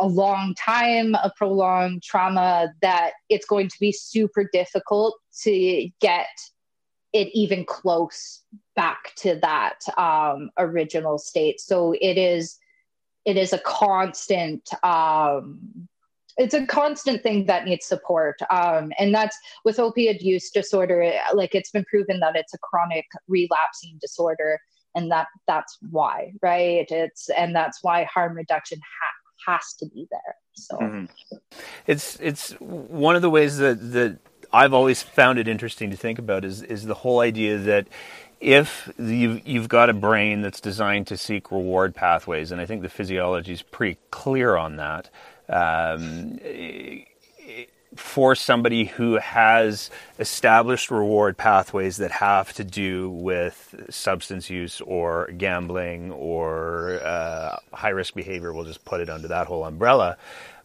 a 0.00 0.06
long 0.06 0.54
time, 0.54 1.14
a 1.14 1.30
prolonged 1.36 2.02
trauma, 2.02 2.68
that 2.82 3.12
it's 3.28 3.46
going 3.46 3.68
to 3.68 3.76
be 3.78 3.92
super 3.92 4.48
difficult 4.52 5.16
to 5.42 5.88
get 6.00 6.28
it 7.12 7.28
even 7.34 7.64
close 7.64 8.42
back 8.76 9.14
to 9.16 9.36
that 9.42 9.80
um, 9.98 10.50
original 10.58 11.18
state. 11.18 11.60
So 11.60 11.94
it 12.00 12.16
is, 12.16 12.58
it 13.24 13.36
is 13.36 13.52
a 13.52 13.58
constant. 13.58 14.68
Um, 14.82 15.88
it's 16.36 16.54
a 16.54 16.64
constant 16.66 17.22
thing 17.22 17.46
that 17.46 17.64
needs 17.64 17.84
support 17.84 18.40
um, 18.50 18.92
and 18.98 19.14
that's 19.14 19.36
with 19.64 19.78
opiate 19.78 20.22
use 20.22 20.48
disorder 20.50 21.12
like 21.34 21.54
it's 21.54 21.70
been 21.70 21.84
proven 21.84 22.20
that 22.20 22.36
it's 22.36 22.54
a 22.54 22.58
chronic 22.58 23.04
relapsing 23.28 23.98
disorder 24.00 24.58
and 24.94 25.10
that 25.10 25.26
that's 25.46 25.76
why 25.90 26.32
right 26.40 26.86
it's 26.90 27.28
and 27.30 27.54
that's 27.54 27.82
why 27.82 28.04
harm 28.04 28.34
reduction 28.34 28.80
has 29.46 29.74
to 29.78 29.86
be 29.86 30.06
there. 30.10 30.36
So 30.54 30.76
mm-hmm. 30.76 31.36
it's 31.86 32.18
it's 32.20 32.52
one 32.60 33.16
of 33.16 33.22
the 33.22 33.30
ways 33.30 33.58
that 33.58 33.92
that 33.92 34.18
I've 34.52 34.74
always 34.74 35.02
found 35.02 35.38
it 35.38 35.48
interesting 35.48 35.90
to 35.90 35.96
think 35.96 36.18
about 36.18 36.44
is 36.44 36.62
is 36.62 36.84
the 36.84 36.94
whole 36.94 37.20
idea 37.20 37.58
that 37.58 37.88
if 38.40 38.90
you've, 38.98 39.46
you've 39.46 39.68
got 39.68 39.90
a 39.90 39.92
brain 39.92 40.40
that's 40.40 40.60
designed 40.60 41.06
to 41.08 41.16
seek 41.16 41.52
reward 41.52 41.94
pathways, 41.94 42.50
and 42.52 42.60
I 42.60 42.64
think 42.64 42.80
the 42.82 42.88
physiology 42.88 43.52
is 43.52 43.62
pretty 43.62 43.98
clear 44.10 44.56
on 44.56 44.76
that. 44.76 45.10
Um, 45.48 46.38
for 47.96 48.34
somebody 48.34 48.84
who 48.84 49.18
has 49.18 49.90
established 50.18 50.90
reward 50.90 51.36
pathways 51.36 51.96
that 51.96 52.12
have 52.12 52.52
to 52.52 52.64
do 52.64 53.10
with 53.10 53.74
substance 53.90 54.48
use 54.48 54.80
or 54.82 55.30
gambling 55.36 56.12
or 56.12 57.00
uh, 57.02 57.56
high 57.72 57.88
risk 57.88 58.14
behavior, 58.14 58.52
we'll 58.52 58.64
just 58.64 58.84
put 58.84 59.00
it 59.00 59.10
under 59.10 59.28
that 59.28 59.46
whole 59.46 59.64
umbrella. 59.64 60.16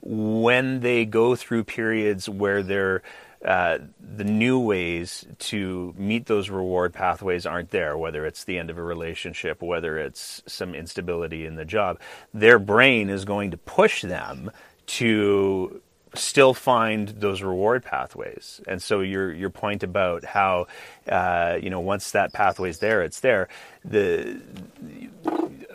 When 0.02 0.82
they 0.82 1.06
go 1.06 1.36
through 1.36 1.64
periods 1.64 2.30
where 2.30 2.62
they're 2.62 3.02
uh, 3.44 3.78
the 4.00 4.24
new 4.24 4.60
ways 4.60 5.26
to 5.38 5.94
meet 5.98 6.26
those 6.26 6.50
reward 6.50 6.94
pathways 6.94 7.46
aren't 7.46 7.70
there, 7.70 7.96
whether 7.96 8.26
it's 8.26 8.44
the 8.44 8.58
end 8.58 8.72
of 8.72 8.78
a 8.80 8.84
relationship, 8.84 9.62
whether 9.62 10.00
it's 10.00 10.42
some 10.48 10.74
instability 10.74 11.46
in 11.46 11.56
the 11.56 11.66
job, 11.66 12.00
their 12.34 12.58
brain 12.58 13.08
is 13.08 13.24
going 13.24 13.52
to 13.52 13.58
push 13.58 14.02
them 14.02 14.50
to 14.88 15.80
still 16.18 16.54
find 16.54 17.10
those 17.10 17.42
reward 17.42 17.84
pathways. 17.84 18.62
And 18.68 18.82
so 18.82 19.02
your 19.02 19.34
your 19.34 19.50
point 19.50 19.84
about 19.84 20.24
how 20.24 20.68
uh, 21.10 21.58
you 21.62 21.70
know 21.70 21.80
once 21.80 22.12
that 22.12 22.34
pathway 22.34 22.70
is 22.70 22.80
there, 22.80 23.02
it's 23.02 23.20
there. 23.20 23.48
The 23.84 24.40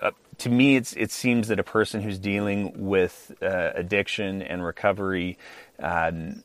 uh, 0.01 0.11
to 0.39 0.49
me, 0.49 0.77
it's 0.77 0.93
it 0.95 1.11
seems 1.11 1.49
that 1.49 1.59
a 1.59 1.65
person 1.65 2.01
who's 2.01 2.19
dealing 2.19 2.89
with 2.89 3.33
uh, 3.43 3.71
addiction 3.75 4.43
and 4.43 4.65
recovery 4.65 5.39
um, 5.79 6.43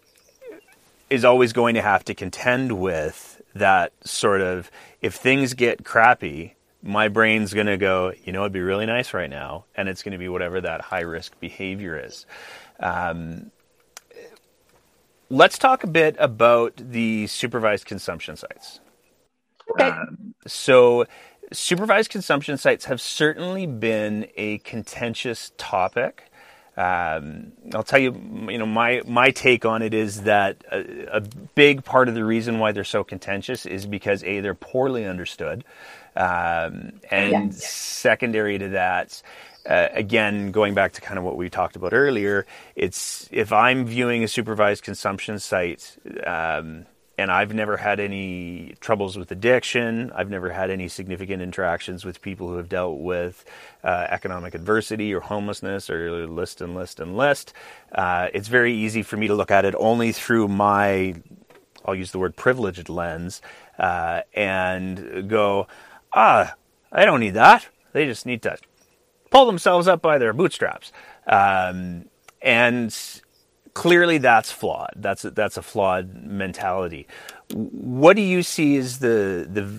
is 1.09 1.25
always 1.25 1.53
going 1.53 1.75
to 1.75 1.81
have 1.81 2.03
to 2.05 2.13
contend 2.13 2.79
with 2.79 3.41
that 3.53 3.93
sort 4.03 4.41
of 4.41 4.69
if 5.01 5.15
things 5.15 5.53
get 5.53 5.85
crappy 5.85 6.55
my 6.85 7.07
brain's 7.07 7.53
going 7.53 7.65
to 7.65 7.77
go, 7.77 8.13
you 8.23 8.31
know, 8.31 8.41
it'd 8.41 8.53
be 8.53 8.61
really 8.61 8.85
nice 8.85 9.13
right 9.13 9.29
now, 9.29 9.65
and 9.75 9.89
it's 9.89 10.03
going 10.03 10.11
to 10.11 10.19
be 10.19 10.29
whatever 10.29 10.61
that 10.61 10.81
high 10.81 11.01
risk 11.01 11.37
behavior 11.39 11.99
is. 11.99 12.27
Um, 12.79 13.51
let's 15.29 15.57
talk 15.57 15.83
a 15.83 15.87
bit 15.87 16.15
about 16.19 16.73
the 16.77 17.27
supervised 17.27 17.85
consumption 17.85 18.35
sites. 18.35 18.79
Okay. 19.71 19.89
Um, 19.89 20.35
so, 20.47 21.05
supervised 21.51 22.09
consumption 22.11 22.57
sites 22.57 22.85
have 22.85 23.01
certainly 23.01 23.65
been 23.65 24.27
a 24.35 24.59
contentious 24.59 25.51
topic. 25.57 26.31
Um, 26.77 27.53
I'll 27.73 27.83
tell 27.83 27.99
you, 27.99 28.11
you 28.49 28.57
know, 28.57 28.65
my 28.65 29.01
my 29.07 29.31
take 29.31 29.63
on 29.63 29.81
it 29.81 29.93
is 29.93 30.23
that 30.23 30.57
a, 30.69 31.17
a, 31.17 31.21
big 31.55 31.85
part 31.85 32.09
of 32.09 32.15
the 32.15 32.25
reason 32.25 32.59
why 32.59 32.73
they're 32.73 32.83
so 32.83 33.01
contentious 33.01 33.65
is 33.65 33.85
because 33.85 34.21
a 34.25 34.41
they're 34.41 34.53
poorly 34.53 35.05
understood, 35.05 35.63
um, 36.17 36.99
and 37.09 37.55
secondary 37.55 38.57
to 38.57 38.69
that, 38.69 39.21
uh, 39.69 39.89
again, 39.93 40.51
going 40.51 40.73
back 40.73 40.93
to 40.93 41.01
kind 41.01 41.17
of 41.17 41.23
what 41.23 41.37
we 41.37 41.49
talked 41.49 41.75
about 41.75 41.93
earlier, 41.93 42.45
it's 42.75 43.27
if 43.31 43.51
I'm 43.51 43.85
viewing 43.85 44.23
a 44.23 44.27
supervised 44.27 44.83
consumption 44.83 45.39
site, 45.39 45.97
um, 46.25 46.85
and 47.17 47.31
I've 47.31 47.53
never 47.53 47.77
had 47.77 47.99
any 47.99 48.75
troubles 48.81 49.17
with 49.17 49.31
addiction. 49.31 50.11
I've 50.13 50.29
never 50.29 50.49
had 50.49 50.69
any 50.69 50.89
significant 50.89 51.41
interactions 51.41 52.03
with 52.03 52.21
people 52.21 52.49
who 52.49 52.57
have 52.57 52.67
dealt 52.67 52.99
with 52.99 53.45
uh, 53.83 54.07
economic 54.09 54.53
adversity 54.53 55.13
or 55.13 55.21
homelessness 55.21 55.89
or 55.89 56.27
list 56.27 56.61
and 56.61 56.75
list 56.75 56.99
and 56.99 57.15
list. 57.15 57.53
Uh, 57.91 58.27
it's 58.33 58.49
very 58.49 58.73
easy 58.73 59.01
for 59.01 59.17
me 59.17 59.27
to 59.27 59.33
look 59.33 59.49
at 59.49 59.63
it 59.63 59.75
only 59.77 60.11
through 60.11 60.49
my, 60.49 61.15
I'll 61.85 61.95
use 61.95 62.11
the 62.11 62.19
word 62.19 62.35
privileged 62.35 62.89
lens, 62.89 63.41
uh, 63.79 64.21
and 64.33 65.29
go, 65.29 65.67
ah, 66.13 66.53
I 66.91 67.05
don't 67.05 67.21
need 67.21 67.35
that. 67.35 67.67
They 67.93 68.05
just 68.05 68.25
need 68.25 68.41
to 68.41 68.57
pull 69.35 69.45
themselves 69.45 69.85
up 69.85 70.01
by 70.01 70.17
their 70.17 70.31
bootstraps. 70.31 70.93
Um, 71.27 72.05
and 72.41 72.97
clearly 73.73 74.17
that's 74.17 74.49
flawed. 74.49 74.93
That's 74.95 75.25
a, 75.25 75.31
that's 75.31 75.57
a 75.57 75.61
flawed 75.61 76.23
mentality. 76.23 77.05
What 77.53 78.15
do 78.15 78.21
you 78.21 78.43
see 78.43 78.77
as 78.77 78.99
the 78.99 79.45
the 79.51 79.69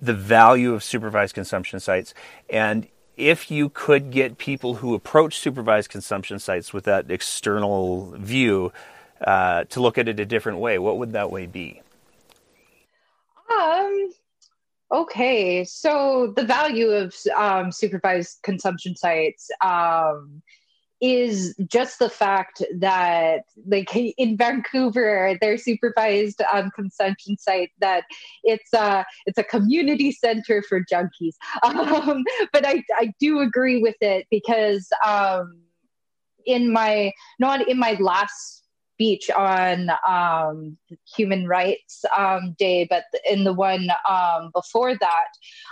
the 0.00 0.14
value 0.14 0.74
of 0.74 0.82
supervised 0.82 1.34
consumption 1.34 1.78
sites 1.80 2.12
and 2.50 2.88
if 3.16 3.50
you 3.50 3.68
could 3.68 4.10
get 4.10 4.38
people 4.38 4.76
who 4.76 4.94
approach 4.94 5.38
supervised 5.38 5.90
consumption 5.90 6.38
sites 6.38 6.72
with 6.72 6.84
that 6.84 7.10
external 7.10 8.12
view 8.16 8.72
uh, 9.20 9.64
to 9.64 9.80
look 9.80 9.98
at 9.98 10.06
it 10.06 10.20
a 10.20 10.24
different 10.24 10.58
way, 10.58 10.78
what 10.78 10.98
would 10.98 11.12
that 11.12 11.32
way 11.32 11.46
be? 11.46 11.82
Um, 13.50 14.12
Okay, 14.90 15.64
so 15.64 16.32
the 16.34 16.44
value 16.44 16.88
of 16.88 17.14
um, 17.36 17.70
supervised 17.70 18.38
consumption 18.42 18.96
sites 18.96 19.50
um, 19.62 20.42
is 21.02 21.54
just 21.66 21.98
the 21.98 22.08
fact 22.08 22.62
that 22.78 23.42
like 23.66 23.94
in 24.18 24.36
Vancouver, 24.36 25.36
their 25.42 25.58
supervised 25.58 26.40
um, 26.52 26.70
consumption 26.74 27.36
site 27.36 27.70
that 27.80 28.04
it's 28.44 28.72
a 28.72 29.04
it's 29.26 29.38
a 29.38 29.44
community 29.44 30.10
center 30.10 30.62
for 30.62 30.80
junkies. 30.80 31.34
Um, 31.62 32.24
but 32.52 32.66
I 32.66 32.82
I 32.96 33.12
do 33.20 33.40
agree 33.40 33.82
with 33.82 33.96
it 34.00 34.26
because 34.30 34.88
um, 35.06 35.58
in 36.46 36.72
my 36.72 37.12
not 37.38 37.68
in 37.68 37.78
my 37.78 37.96
last 38.00 38.67
speech 38.98 39.30
on 39.30 39.90
um, 40.06 40.76
Human 41.16 41.46
Rights 41.46 42.04
um, 42.16 42.56
Day, 42.58 42.84
but 42.90 43.04
in 43.30 43.44
the 43.44 43.52
one 43.52 43.90
um, 44.10 44.50
before 44.52 44.96
that, 44.96 45.28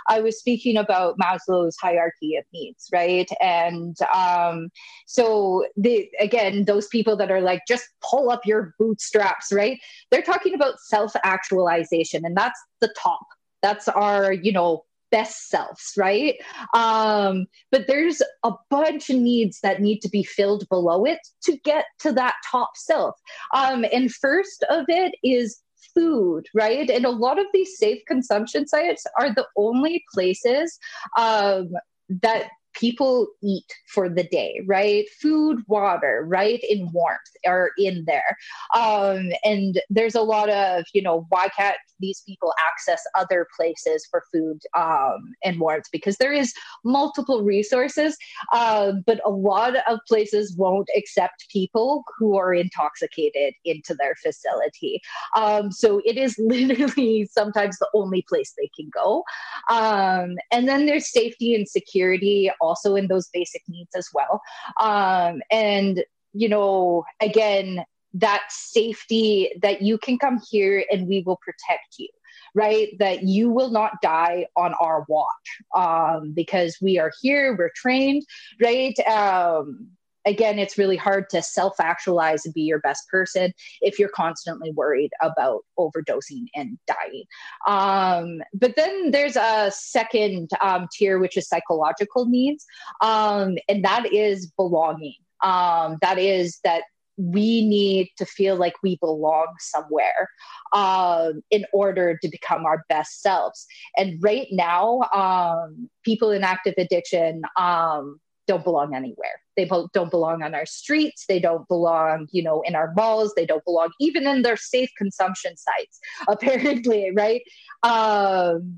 I 0.07 0.21
was 0.21 0.39
speaking 0.39 0.77
about 0.77 1.17
Maslow's 1.19 1.75
hierarchy 1.75 2.37
of 2.37 2.45
needs, 2.53 2.87
right? 2.93 3.29
And 3.41 3.97
um, 4.15 4.69
so, 5.07 5.65
the, 5.75 6.09
again, 6.21 6.63
those 6.63 6.87
people 6.87 7.17
that 7.17 7.29
are 7.29 7.41
like, 7.41 7.63
just 7.67 7.89
pull 8.01 8.29
up 8.29 8.45
your 8.45 8.73
bootstraps, 8.79 9.51
right? 9.51 9.77
They're 10.09 10.21
talking 10.21 10.53
about 10.53 10.79
self 10.79 11.11
actualization, 11.25 12.23
and 12.23 12.37
that's 12.37 12.59
the 12.79 12.93
top. 12.97 13.27
That's 13.61 13.89
our, 13.89 14.31
you 14.31 14.53
know, 14.53 14.85
best 15.11 15.49
selves, 15.49 15.93
right? 15.97 16.35
Um, 16.73 17.45
but 17.71 17.87
there's 17.87 18.21
a 18.43 18.51
bunch 18.69 19.09
of 19.09 19.17
needs 19.17 19.59
that 19.61 19.81
need 19.81 19.99
to 19.99 20.09
be 20.09 20.23
filled 20.23 20.67
below 20.69 21.05
it 21.05 21.19
to 21.43 21.57
get 21.63 21.85
to 21.99 22.11
that 22.13 22.35
top 22.49 22.71
self. 22.75 23.15
Um, 23.53 23.85
and 23.91 24.13
first 24.13 24.63
of 24.69 24.85
it 24.87 25.15
is 25.23 25.61
food, 25.93 26.45
right? 26.53 26.89
And 26.89 27.05
a 27.05 27.09
lot 27.09 27.39
of 27.39 27.45
these 27.53 27.77
safe 27.77 28.01
consumption 28.07 28.67
sites 28.67 29.05
are 29.19 29.33
the 29.33 29.47
only 29.55 30.03
places 30.13 30.77
um, 31.17 31.71
that 32.09 32.49
people 32.77 33.27
eat 33.41 33.65
for 33.87 34.09
the 34.09 34.23
day, 34.23 34.61
right? 34.65 35.05
Food, 35.21 35.63
water, 35.67 36.23
right? 36.27 36.63
In 36.69 36.91
warmth 36.91 37.19
are 37.45 37.71
in 37.77 38.05
there. 38.05 38.37
Um, 38.75 39.31
and 39.43 39.81
there's 39.89 40.15
a 40.15 40.21
lot 40.21 40.49
of, 40.49 40.85
you 40.93 41.01
know, 41.01 41.25
why 41.29 41.49
can't 41.49 41.77
these 41.99 42.21
people 42.27 42.53
access 42.59 43.01
other 43.15 43.47
places 43.55 44.07
for 44.09 44.23
food 44.31 44.59
um, 44.75 45.33
and 45.43 45.59
warmth? 45.59 45.87
Because 45.91 46.17
there 46.17 46.33
is 46.33 46.53
multiple 46.83 47.43
resources, 47.43 48.17
uh, 48.53 48.93
but 49.05 49.19
a 49.25 49.29
lot 49.29 49.75
of 49.87 49.99
places 50.07 50.55
won't 50.55 50.89
accept 50.95 51.47
people 51.51 52.03
who 52.17 52.37
are 52.37 52.53
intoxicated 52.53 53.53
into 53.65 53.95
their 53.95 54.15
facility. 54.15 55.01
Um, 55.35 55.71
so 55.71 56.01
it 56.05 56.17
is 56.17 56.35
literally 56.39 57.27
sometimes 57.31 57.77
the 57.79 57.89
only 57.93 58.23
place 58.27 58.53
they 58.57 58.69
can 58.75 58.89
go. 58.93 59.23
Um, 59.69 60.35
and 60.51 60.67
then 60.67 60.85
there's 60.85 61.11
safety 61.11 61.55
and 61.55 61.67
security 61.67 62.51
also 62.67 62.95
in 62.95 63.07
those 63.07 63.29
basic 63.33 63.63
needs 63.67 63.95
as 63.95 64.09
well. 64.13 64.41
Um, 64.79 65.41
and, 65.49 66.03
you 66.33 66.49
know, 66.49 67.05
again, 67.21 67.83
that 68.13 68.43
safety 68.49 69.51
that 69.61 69.81
you 69.81 69.97
can 69.97 70.17
come 70.17 70.41
here 70.49 70.83
and 70.91 71.07
we 71.07 71.21
will 71.21 71.37
protect 71.37 71.97
you 71.97 72.07
right 72.55 72.97
that 72.99 73.23
you 73.23 73.49
will 73.49 73.69
not 73.69 74.01
die 74.01 74.45
on 74.55 74.73
our 74.75 75.05
watch 75.07 75.61
um, 75.75 76.31
because 76.31 76.77
we 76.81 76.97
are 76.97 77.11
here 77.21 77.55
we're 77.57 77.71
trained 77.75 78.23
right 78.61 78.97
um, 79.07 79.87
again, 80.27 80.59
it's 80.59 80.77
really 80.77 80.97
hard 80.97 81.29
to 81.29 81.41
self 81.41 81.79
actualize 81.79 82.45
and 82.45 82.53
be 82.53 82.61
your 82.61 82.79
best 82.79 83.07
person 83.07 83.53
if 83.81 83.97
you're 83.97 84.09
constantly 84.09 84.71
worried 84.71 85.11
about 85.21 85.61
overdosing 85.79 86.45
and 86.53 86.77
dying. 86.85 87.23
Um, 87.65 88.41
but 88.53 88.75
then 88.75 89.11
there's 89.11 89.37
a 89.37 89.71
second 89.73 90.51
um, 90.61 90.87
tier, 90.91 91.17
which 91.17 91.37
is 91.37 91.47
psychological 91.47 92.25
needs, 92.25 92.65
um, 93.01 93.57
and 93.67 93.83
that 93.83 94.13
is 94.13 94.51
belonging. 94.57 95.15
Um, 95.41 95.97
that 96.01 96.17
is 96.17 96.59
that 96.63 96.83
we 97.17 97.67
need 97.67 98.09
to 98.17 98.25
feel 98.25 98.55
like 98.57 98.75
we 98.83 98.97
belong 98.97 99.47
somewhere 99.59 100.29
um, 100.73 101.41
in 101.49 101.65
order 101.73 102.17
to 102.21 102.29
become 102.29 102.65
our 102.65 102.85
best 102.89 103.21
selves. 103.21 103.65
And 103.95 104.21
right 104.21 104.47
now, 104.51 105.01
um, 105.13 105.89
people 106.03 106.29
in 106.31 106.43
active 106.43 106.75
addiction 106.77 107.41
um, 107.57 108.19
don't 108.47 108.63
belong 108.63 108.93
anywhere. 108.93 109.41
They 109.57 109.65
don't 109.65 110.11
belong 110.11 110.43
on 110.43 110.55
our 110.55 110.65
streets. 110.65 111.25
They 111.27 111.39
don't 111.39 111.67
belong, 111.67 112.27
you 112.31 112.43
know, 112.43 112.61
in 112.61 112.75
our 112.75 112.93
malls. 112.95 113.33
They 113.35 113.45
don't 113.45 113.65
belong 113.65 113.89
even 113.99 114.27
in 114.27 114.43
their 114.43 114.55
safe 114.55 114.91
consumption 114.97 115.57
sites, 115.57 115.99
apparently, 116.29 117.11
right? 117.13 117.41
Um, 117.83 118.77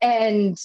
and 0.00 0.56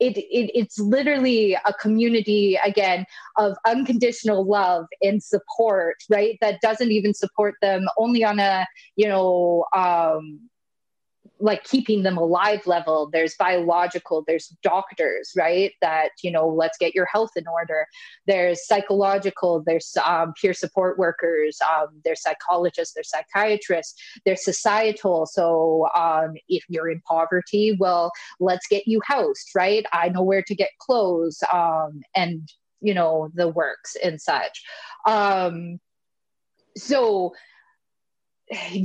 it, 0.00 0.18
it, 0.18 0.50
it's 0.58 0.78
literally 0.78 1.54
a 1.54 1.72
community 1.72 2.58
again 2.64 3.06
of 3.36 3.56
unconditional 3.64 4.44
love 4.44 4.86
and 5.00 5.22
support 5.22 5.96
right 6.10 6.36
that 6.40 6.60
doesn't 6.60 6.90
even 6.90 7.14
support 7.14 7.54
them 7.62 7.86
only 7.96 8.24
on 8.24 8.40
a 8.40 8.66
you 8.96 9.06
know 9.06 9.64
um, 9.74 10.40
like 11.44 11.62
keeping 11.64 12.02
them 12.02 12.16
alive 12.16 12.66
level 12.66 13.10
there's 13.12 13.34
biological 13.38 14.24
there's 14.26 14.48
doctors 14.62 15.30
right 15.36 15.72
that 15.82 16.08
you 16.22 16.30
know 16.30 16.48
let's 16.48 16.78
get 16.78 16.94
your 16.94 17.04
health 17.12 17.30
in 17.36 17.46
order. 17.46 17.86
There's 18.26 18.66
psychological 18.66 19.62
there's 19.66 19.94
um, 20.04 20.32
peer 20.40 20.54
support 20.54 20.98
workers 20.98 21.58
um, 21.62 21.88
there's 22.02 22.22
psychologists 22.22 22.94
there's 22.94 23.10
psychiatrists 23.10 24.00
there's 24.24 24.42
societal. 24.42 25.26
So 25.26 25.86
um, 25.94 26.32
if 26.48 26.64
you're 26.68 26.88
in 26.88 27.00
poverty 27.06 27.76
well 27.78 28.10
let's 28.40 28.66
get 28.66 28.88
you 28.88 29.02
housed 29.04 29.50
right? 29.54 29.84
I 29.92 30.08
know 30.08 30.22
where 30.22 30.42
to 30.42 30.54
get 30.54 30.70
clothes 30.80 31.42
um, 31.52 32.00
and 32.16 32.48
you 32.80 32.94
know 32.94 33.28
the 33.34 33.48
works 33.48 33.96
and 34.02 34.18
such. 34.18 34.62
Um, 35.06 35.78
so 36.76 37.34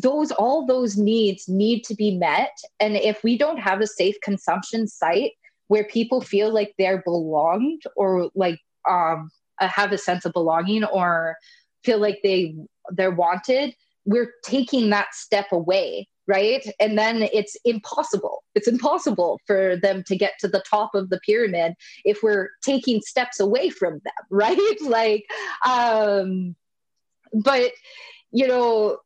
those 0.02 0.32
all 0.32 0.66
those 0.66 0.98
needs 0.98 1.48
need 1.48 1.84
to 1.86 1.96
be 1.96 2.18
met. 2.18 2.58
And 2.80 2.96
if 2.96 3.24
we 3.24 3.38
don't 3.38 3.60
have 3.60 3.82
a 3.82 3.88
safe 3.88 4.16
consumption 4.24 4.88
site 4.88 5.34
where 5.68 5.84
people 5.84 6.22
feel 6.22 6.54
like 6.54 6.74
they're 6.78 7.02
belonged 7.04 7.84
or 7.96 8.30
like 8.36 8.60
um 8.90 9.30
uh, 9.60 9.68
have 9.68 9.92
a 9.92 9.98
sense 9.98 10.26
of 10.26 10.34
belonging 10.34 10.84
or 10.86 11.36
feel 11.84 12.00
like 12.00 12.20
they 12.24 12.56
they're 12.92 13.12
wanted 13.12 13.76
we're 14.06 14.34
taking 14.44 14.90
that 14.90 15.14
step 15.14 15.52
away 15.52 16.08
right? 16.30 16.64
And 16.80 16.96
then 16.96 17.24
it's 17.34 17.58
impossible. 17.66 18.44
It's 18.54 18.68
impossible 18.68 19.42
for 19.48 19.76
them 19.78 20.04
to 20.04 20.16
get 20.16 20.34
to 20.42 20.48
the 20.48 20.64
top 20.70 20.94
of 20.94 21.10
the 21.10 21.20
pyramid 21.26 21.74
if 22.06 22.22
we're 22.22 22.52
taking 22.64 23.02
steps 23.02 23.40
away 23.40 23.72
from 23.72 23.94
them 23.94 24.14
right? 24.30 24.78
Like 24.82 25.26
um 25.66 26.56
but 27.34 27.72
you 28.32 28.48
know 28.48 29.00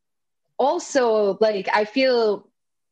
also 0.58 1.36
like 1.40 1.68
I 1.72 1.84
feel 1.84 2.48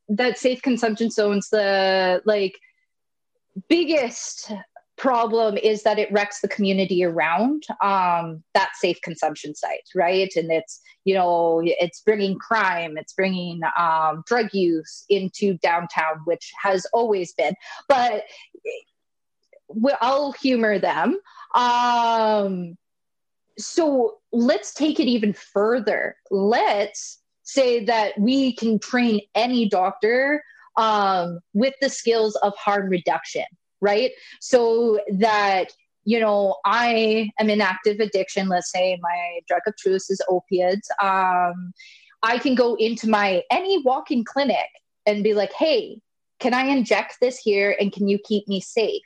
that 0.09 0.39
safe 0.39 0.63
consumption 0.63 1.11
zones 1.11 1.49
the 1.51 2.23
like 2.25 2.59
biggest 3.69 4.53
problem 4.99 5.57
is 5.57 5.83
that 5.83 5.99
it 5.99 6.13
wrecks 6.13 6.41
the 6.41 6.49
community 6.49 7.03
around 7.03 7.65
um, 7.83 8.43
that 8.55 8.71
safe 8.75 9.01
consumption 9.03 9.55
site 9.55 9.89
right? 9.95 10.31
And 10.37 10.51
it's 10.53 10.81
you 11.05 11.15
know 11.15 11.61
it's 11.65 12.01
bringing 12.01 12.39
crime 12.39 12.97
it's 12.97 13.13
bringing 13.13 13.61
um, 13.79 14.23
drug 14.27 14.53
use 14.53 15.05
into 15.09 15.55
downtown 15.59 16.21
which 16.25 16.53
has 16.63 16.87
always 16.93 17.33
been 17.35 17.55
but 17.89 18.25
i'll 20.01 20.33
humor 20.33 20.79
them. 20.79 21.19
Um, 21.55 22.77
so 23.59 24.19
let's 24.33 24.75
take 24.75 25.01
it 25.01 25.07
even 25.07 25.33
further. 25.33 26.17
Let's 26.31 27.22
say 27.43 27.85
that 27.85 28.19
we 28.19 28.55
can 28.55 28.79
train 28.79 29.21
any 29.35 29.69
doctor 29.69 30.43
um, 30.77 31.41
with 31.53 31.75
the 31.81 31.89
skills 31.89 32.37
of 32.37 32.55
harm 32.57 32.89
reduction, 32.89 33.45
right? 33.81 34.13
So 34.41 35.01
that 35.19 35.73
you 36.05 36.19
know, 36.19 36.57
I 36.65 37.31
am 37.39 37.49
in 37.49 37.61
active 37.61 38.01
addiction. 38.01 38.49
Let's 38.49 38.71
say 38.71 38.99
my 39.01 39.41
drug 39.47 39.63
of 39.67 39.77
choice 39.77 40.11
is 40.11 40.21
opiates. 40.29 40.89
Um, 41.01 41.73
I 42.23 42.39
can 42.39 42.55
go 42.55 42.75
into 42.75 43.09
my 43.09 43.43
any 43.51 43.79
walk-in 43.83 44.25
clinic 44.25 44.69
and 45.07 45.23
be 45.23 45.35
like, 45.35 45.53
"Hey, 45.53 46.01
can 46.41 46.55
I 46.55 46.65
inject 46.65 47.19
this 47.21 47.39
here, 47.39 47.77
and 47.81 47.93
can 47.93 48.09
you 48.09 48.19
keep 48.19 48.49
me 48.49 48.61
safe?" 48.61 49.03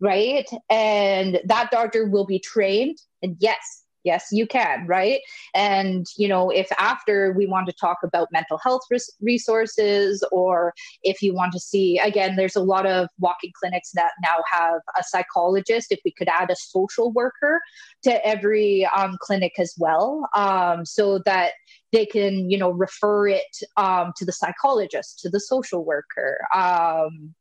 Right? 0.00 0.48
And 0.68 1.40
that 1.44 1.70
doctor 1.70 2.06
will 2.06 2.26
be 2.26 2.38
trained, 2.38 2.98
and 3.22 3.36
yes, 3.38 3.84
yes 4.04 4.26
you 4.32 4.46
can 4.46 4.86
right? 4.86 5.20
And 5.54 6.06
you 6.16 6.28
know 6.28 6.50
if 6.50 6.68
after 6.78 7.32
we 7.32 7.46
want 7.46 7.66
to 7.68 7.72
talk 7.72 7.98
about 8.02 8.28
mental 8.32 8.58
health 8.58 8.82
res- 8.90 9.10
resources 9.20 10.24
or 10.32 10.72
if 11.02 11.22
you 11.22 11.34
want 11.34 11.52
to 11.52 11.60
see 11.60 11.98
again 11.98 12.36
there's 12.36 12.56
a 12.56 12.62
lot 12.62 12.86
of 12.86 13.08
walking 13.18 13.52
clinics 13.58 13.90
that 13.92 14.12
now 14.22 14.36
have 14.50 14.80
a 14.98 15.02
psychologist 15.04 15.88
if 15.90 16.00
we 16.04 16.12
could 16.12 16.28
add 16.28 16.50
a 16.50 16.56
social 16.56 17.12
worker 17.12 17.60
to 18.02 18.26
every 18.26 18.86
um, 18.96 19.16
clinic 19.20 19.52
as 19.58 19.74
well 19.78 20.28
um, 20.34 20.84
so 20.84 21.18
that 21.24 21.52
they 21.92 22.06
can 22.06 22.50
you 22.50 22.58
know 22.58 22.70
refer 22.70 23.28
it 23.28 23.56
um, 23.76 24.12
to 24.16 24.24
the 24.24 24.32
psychologist 24.32 25.20
to 25.20 25.28
the 25.28 25.40
social 25.40 25.84
worker 25.84 26.38
um, 26.54 27.34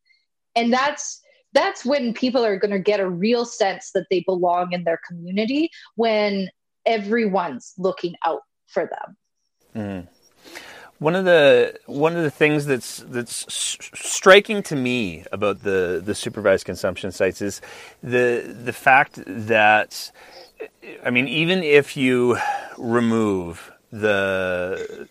and 0.55 0.73
that's 0.73 1.21
that's 1.53 1.85
when 1.85 2.13
people 2.13 2.45
are 2.45 2.57
going 2.57 2.71
to 2.71 2.79
get 2.79 2.99
a 2.99 3.09
real 3.09 3.45
sense 3.45 3.91
that 3.91 4.05
they 4.09 4.21
belong 4.21 4.71
in 4.71 4.83
their 4.83 4.99
community 5.07 5.69
when 5.95 6.49
everyone's 6.85 7.73
looking 7.77 8.15
out 8.25 8.41
for 8.67 8.87
them. 8.87 9.17
Mm. 9.75 10.07
One 10.99 11.15
of 11.15 11.23
the 11.23 11.79
one 11.85 12.17
of 12.17 12.23
the 12.23 12.31
things 12.31 12.65
that's 12.65 12.97
that's 13.07 13.45
striking 13.49 14.61
to 14.63 14.75
me 14.75 15.23
about 15.31 15.63
the 15.63 16.01
the 16.03 16.13
supervised 16.13 16.65
consumption 16.65 17.11
sites 17.13 17.41
is 17.41 17.61
the 18.03 18.53
the 18.63 18.73
fact 18.73 19.21
that 19.25 20.11
I 21.05 21.09
mean 21.09 21.29
even 21.29 21.63
if 21.63 21.95
you 21.95 22.37
remove 22.77 23.71
the 23.91 25.07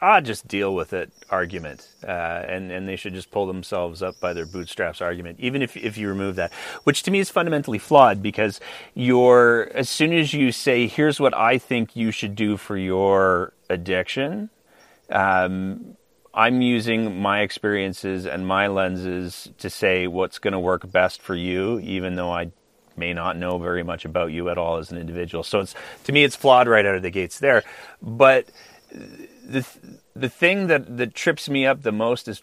ah, 0.00 0.20
just 0.20 0.46
deal 0.46 0.74
with 0.74 0.92
it 0.92 1.12
argument, 1.30 1.88
uh, 2.04 2.10
and 2.46 2.70
and 2.70 2.88
they 2.88 2.96
should 2.96 3.14
just 3.14 3.30
pull 3.30 3.46
themselves 3.46 4.02
up 4.02 4.18
by 4.20 4.32
their 4.32 4.46
bootstraps 4.46 5.00
argument, 5.00 5.38
even 5.40 5.62
if 5.62 5.76
if 5.76 5.96
you 5.96 6.08
remove 6.08 6.36
that, 6.36 6.52
which 6.84 7.02
to 7.04 7.10
me 7.10 7.18
is 7.18 7.30
fundamentally 7.30 7.78
flawed 7.78 8.22
because 8.22 8.60
you're 8.94 9.70
as 9.74 9.88
soon 9.88 10.12
as 10.12 10.32
you 10.32 10.52
say 10.52 10.86
here's 10.86 11.20
what 11.20 11.34
I 11.34 11.58
think 11.58 11.96
you 11.96 12.10
should 12.10 12.34
do 12.34 12.56
for 12.56 12.76
your 12.76 13.52
addiction. 13.68 14.50
Um, 15.10 15.96
I'm 16.34 16.62
using 16.62 17.20
my 17.20 17.40
experiences 17.40 18.26
and 18.26 18.46
my 18.46 18.68
lenses 18.68 19.48
to 19.58 19.70
say 19.70 20.06
what's 20.06 20.38
going 20.38 20.52
to 20.52 20.60
work 20.60 20.90
best 20.90 21.20
for 21.20 21.34
you, 21.34 21.80
even 21.80 22.14
though 22.14 22.32
I 22.32 22.52
may 22.96 23.12
not 23.12 23.36
know 23.36 23.58
very 23.58 23.82
much 23.82 24.04
about 24.04 24.32
you 24.32 24.48
at 24.48 24.58
all 24.58 24.76
as 24.76 24.92
an 24.92 24.98
individual. 24.98 25.42
So 25.42 25.60
it's 25.60 25.74
to 26.04 26.12
me, 26.12 26.24
it's 26.24 26.36
flawed 26.36 26.68
right 26.68 26.84
out 26.84 26.94
of 26.94 27.02
the 27.02 27.10
gates 27.10 27.38
there. 27.38 27.64
But 28.02 28.48
the 29.48 29.66
the 30.14 30.28
thing 30.28 30.66
that 30.66 30.98
that 30.98 31.14
trips 31.14 31.48
me 31.48 31.66
up 31.66 31.82
the 31.82 31.92
most 31.92 32.28
is 32.28 32.40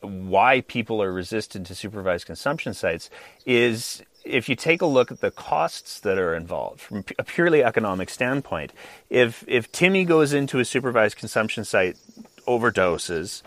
why 0.00 0.62
people 0.62 1.02
are 1.02 1.12
resistant 1.12 1.66
to 1.66 1.74
supervised 1.74 2.26
consumption 2.26 2.74
sites 2.74 3.08
is 3.46 4.02
if 4.24 4.48
you 4.48 4.56
take 4.56 4.82
a 4.82 4.86
look 4.86 5.10
at 5.10 5.20
the 5.20 5.30
costs 5.30 6.00
that 6.00 6.18
are 6.18 6.34
involved 6.34 6.80
from 6.80 7.04
a 7.18 7.24
purely 7.24 7.62
economic 7.62 8.10
standpoint 8.10 8.72
if 9.08 9.44
if 9.46 9.70
Timmy 9.70 10.04
goes 10.04 10.32
into 10.32 10.58
a 10.58 10.64
supervised 10.64 11.16
consumption 11.16 11.64
site 11.64 11.96
overdoses 12.46 13.42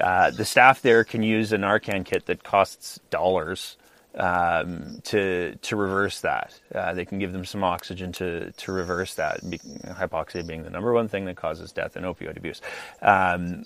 uh, 0.00 0.30
the 0.30 0.44
staff 0.44 0.80
there 0.80 1.04
can 1.04 1.22
use 1.22 1.52
a 1.52 1.58
Narcan 1.58 2.04
kit 2.04 2.26
that 2.26 2.42
costs 2.42 3.00
dollars 3.10 3.76
um, 4.16 5.00
to 5.04 5.56
to 5.56 5.76
reverse 5.76 6.20
that. 6.20 6.58
Uh, 6.74 6.94
they 6.94 7.04
can 7.04 7.18
give 7.18 7.32
them 7.32 7.44
some 7.44 7.64
oxygen 7.64 8.12
to 8.12 8.52
to 8.52 8.72
reverse 8.72 9.14
that. 9.14 9.40
Hypoxia 9.42 10.46
being 10.46 10.62
the 10.62 10.70
number 10.70 10.92
one 10.92 11.08
thing 11.08 11.24
that 11.26 11.36
causes 11.36 11.72
death 11.72 11.96
in 11.96 12.04
opioid 12.04 12.36
abuse. 12.36 12.60
Um, 13.02 13.64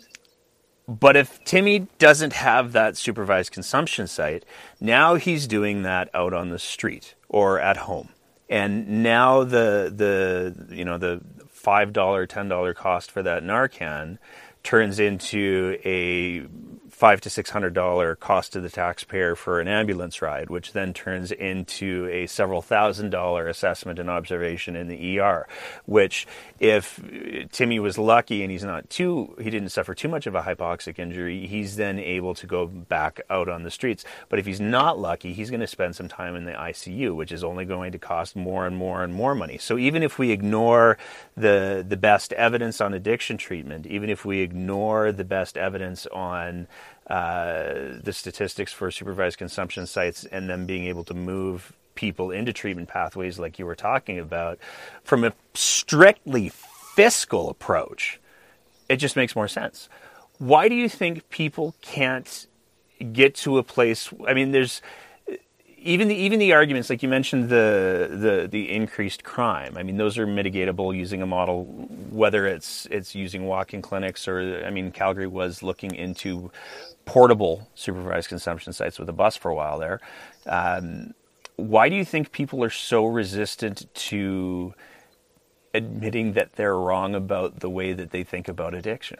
but 0.89 1.17
if 1.17 1.43
Timmy 1.45 1.87
doesn't 1.99 2.33
have 2.33 2.73
that 2.73 2.97
supervised 2.97 3.53
consumption 3.53 4.09
site, 4.09 4.45
now 4.81 5.15
he's 5.15 5.47
doing 5.47 5.83
that 5.83 6.11
out 6.15 6.33
on 6.35 6.49
the 6.49 6.59
street 6.59 7.15
or 7.29 7.61
at 7.61 7.77
home. 7.77 8.09
And 8.49 9.05
now 9.05 9.45
the 9.45 9.93
the 9.95 10.75
you 10.75 10.85
know 10.85 10.99
the 10.99 11.21
five 11.49 11.93
dollar 11.93 12.27
ten 12.27 12.49
dollar 12.49 12.75
cost 12.75 13.11
for 13.13 13.23
that 13.23 13.45
Narcan 13.45 14.19
turns 14.65 14.99
into 14.99 15.79
a 15.85 16.45
five 17.01 17.19
to 17.19 17.31
six 17.31 17.49
hundred 17.49 17.73
dollar 17.73 18.15
cost 18.15 18.53
to 18.53 18.61
the 18.61 18.69
taxpayer 18.69 19.35
for 19.35 19.59
an 19.59 19.67
ambulance 19.67 20.21
ride, 20.21 20.51
which 20.51 20.75
then 20.75 20.93
turns 20.93 21.33
into 21.33 22.07
a 22.13 22.27
several 22.27 22.61
thousand 22.61 23.09
dollar 23.09 23.49
assessment 23.49 23.99
and 23.99 24.11
observation 24.11 24.77
in 24.77 24.87
the 24.87 25.19
ER. 25.19 25.49
Which, 25.87 26.27
if 26.59 27.01
Timmy 27.53 27.79
was 27.79 27.97
lucky 27.97 28.43
and 28.43 28.53
he's 28.53 28.65
not 28.65 28.91
too, 28.91 29.35
he 29.41 29.49
didn't 29.49 29.71
suffer 29.71 29.95
too 29.95 30.09
much 30.09 30.27
of 30.27 30.35
a 30.35 30.43
hypoxic 30.43 30.99
injury, 30.99 31.47
he's 31.47 31.77
then 31.77 31.99
able 31.99 32.35
to 32.35 32.47
go 32.47 32.67
back 32.67 33.19
out 33.31 33.49
on 33.49 33.63
the 33.63 33.71
streets. 33.71 34.05
But 34.29 34.39
if 34.39 34.45
he's 34.45 34.61
not 34.61 34.99
lucky, 34.99 35.33
he's 35.33 35.49
going 35.49 35.61
to 35.61 35.67
spend 35.67 35.97
some 35.97 36.09
time 36.09 36.37
in 36.37 36.45
the 36.45 36.53
ICU, 36.53 37.17
which 37.17 37.33
is 37.33 37.43
only 37.43 37.65
going 37.65 37.93
to 37.93 37.99
cost 37.99 38.37
more 38.37 38.67
and 38.67 38.77
more 38.77 39.03
and 39.03 39.15
more 39.15 39.35
money. 39.35 39.57
So 39.57 39.79
even 39.79 40.03
if 40.03 40.19
we 40.19 40.33
ignore 40.33 40.99
the 41.35 41.83
the 41.89 41.97
best 41.97 42.35
evidence 42.35 42.79
on 42.79 42.93
addiction 42.93 43.39
treatment, 43.39 43.87
even 43.87 44.11
if 44.11 44.27
we 44.27 44.41
ignore 44.41 45.13
the 45.13 45.25
best 45.25 45.57
evidence 45.57 46.07
on 46.09 46.69
uh, 47.11 47.99
the 48.03 48.13
statistics 48.13 48.73
for 48.73 48.91
supervised 48.91 49.37
consumption 49.37 49.87
sites 49.87 50.25
and 50.25 50.49
them 50.49 50.65
being 50.65 50.87
able 50.87 51.05
to 51.05 51.15
move 51.15 51.73
people 51.95 52.31
into 52.31 52.53
treatment 52.53 52.89
pathways 52.89 53.39
like 53.39 53.59
you 53.59 53.67
were 53.67 53.75
talking 53.75 54.19
about 54.19 54.59
from 55.05 55.25
a 55.25 55.33
strictly 55.55 56.51
fiscal 56.95 57.51
approach 57.51 58.21
it 58.91 58.97
just 58.97 59.15
makes 59.15 59.37
more 59.37 59.47
sense. 59.47 59.89
Why 60.39 60.69
do 60.69 60.75
you 60.75 60.89
think 60.89 61.31
people 61.31 61.77
can't 61.81 62.47
get 63.13 63.35
to 63.35 63.57
a 63.57 63.63
place 63.63 64.11
i 64.29 64.35
mean 64.35 64.53
there's 64.53 64.83
even 65.83 66.09
the 66.09 66.15
even 66.15 66.39
the 66.39 66.53
arguments 66.53 66.91
like 66.91 67.03
you 67.03 67.09
mentioned 67.09 67.49
the 67.49 68.09
the 68.11 68.49
the 68.51 68.71
increased 68.71 69.25
crime. 69.25 69.77
I 69.77 69.83
mean, 69.83 69.97
those 69.97 70.19
are 70.19 70.27
mitigatable 70.27 70.97
using 70.97 71.23
a 71.23 71.27
model, 71.27 71.65
whether 72.11 72.47
it's 72.47 72.87
it's 72.91 73.15
using 73.15 73.47
walk-in 73.47 73.83
clinics 73.83 74.29
or 74.29 74.63
I 74.65 74.71
mean, 74.71 74.93
Calgary 74.93 75.27
was 75.27 75.63
looking 75.63 75.95
into 75.95 76.51
portable 77.05 77.69
supervised 77.75 78.29
consumption 78.29 78.73
sites 78.73 78.99
with 78.99 79.09
a 79.09 79.13
bus 79.13 79.37
for 79.37 79.51
a 79.51 79.55
while 79.55 79.79
there. 79.79 80.01
Um, 80.47 81.15
why 81.57 81.89
do 81.89 81.97
you 81.97 82.05
think 82.05 82.33
people 82.33 82.63
are 82.65 82.71
so 82.71 83.05
resistant 83.07 83.93
to 83.95 84.75
admitting 85.75 86.33
that 86.33 86.55
they're 86.55 86.77
wrong 86.77 87.15
about 87.15 87.61
the 87.61 87.71
way 87.71 87.93
that 87.93 88.11
they 88.11 88.25
think 88.25 88.49
about 88.49 88.75
addiction? 88.75 89.19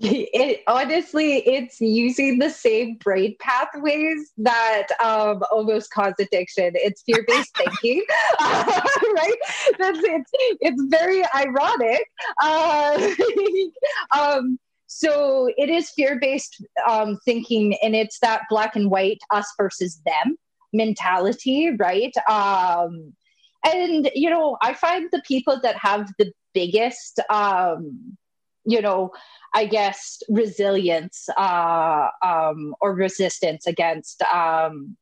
It 0.00 0.62
honestly 0.66 1.38
it's 1.46 1.80
using 1.80 2.38
the 2.38 2.48
same 2.50 2.96
brain 2.96 3.36
pathways 3.38 4.32
that 4.38 4.88
um, 5.02 5.42
almost 5.52 5.92
cause 5.92 6.14
addiction. 6.18 6.72
It's 6.74 7.02
fear-based 7.02 7.56
thinking 7.56 8.02
uh, 8.40 8.80
right? 9.14 9.36
That's 9.78 9.98
it's 10.02 10.30
it's 10.60 10.82
very 10.88 11.22
ironic. 11.34 12.02
Uh, 12.42 13.10
um, 14.18 14.58
so 14.86 15.48
it 15.56 15.68
is 15.68 15.90
fear-based 15.90 16.64
um, 16.88 17.18
thinking 17.24 17.76
and 17.82 17.94
it's 17.94 18.18
that 18.20 18.42
black 18.48 18.74
and 18.76 18.90
white 18.90 19.20
us 19.30 19.52
versus 19.56 20.00
them 20.06 20.36
mentality 20.72 21.70
right? 21.78 22.12
Um, 22.28 23.14
and 23.62 24.10
you 24.14 24.30
know 24.30 24.56
i 24.62 24.72
find 24.72 25.10
the 25.12 25.20
people 25.28 25.60
that 25.62 25.76
have 25.76 26.10
the 26.18 26.32
biggest 26.54 27.20
um, 27.28 28.16
you 28.64 28.80
know 28.80 29.10
I 29.54 29.66
guess, 29.66 30.22
resilience 30.28 31.28
uh, 31.36 32.08
um, 32.24 32.74
or 32.80 32.94
resistance 32.94 33.66
against, 33.66 34.22
um, 34.22 34.96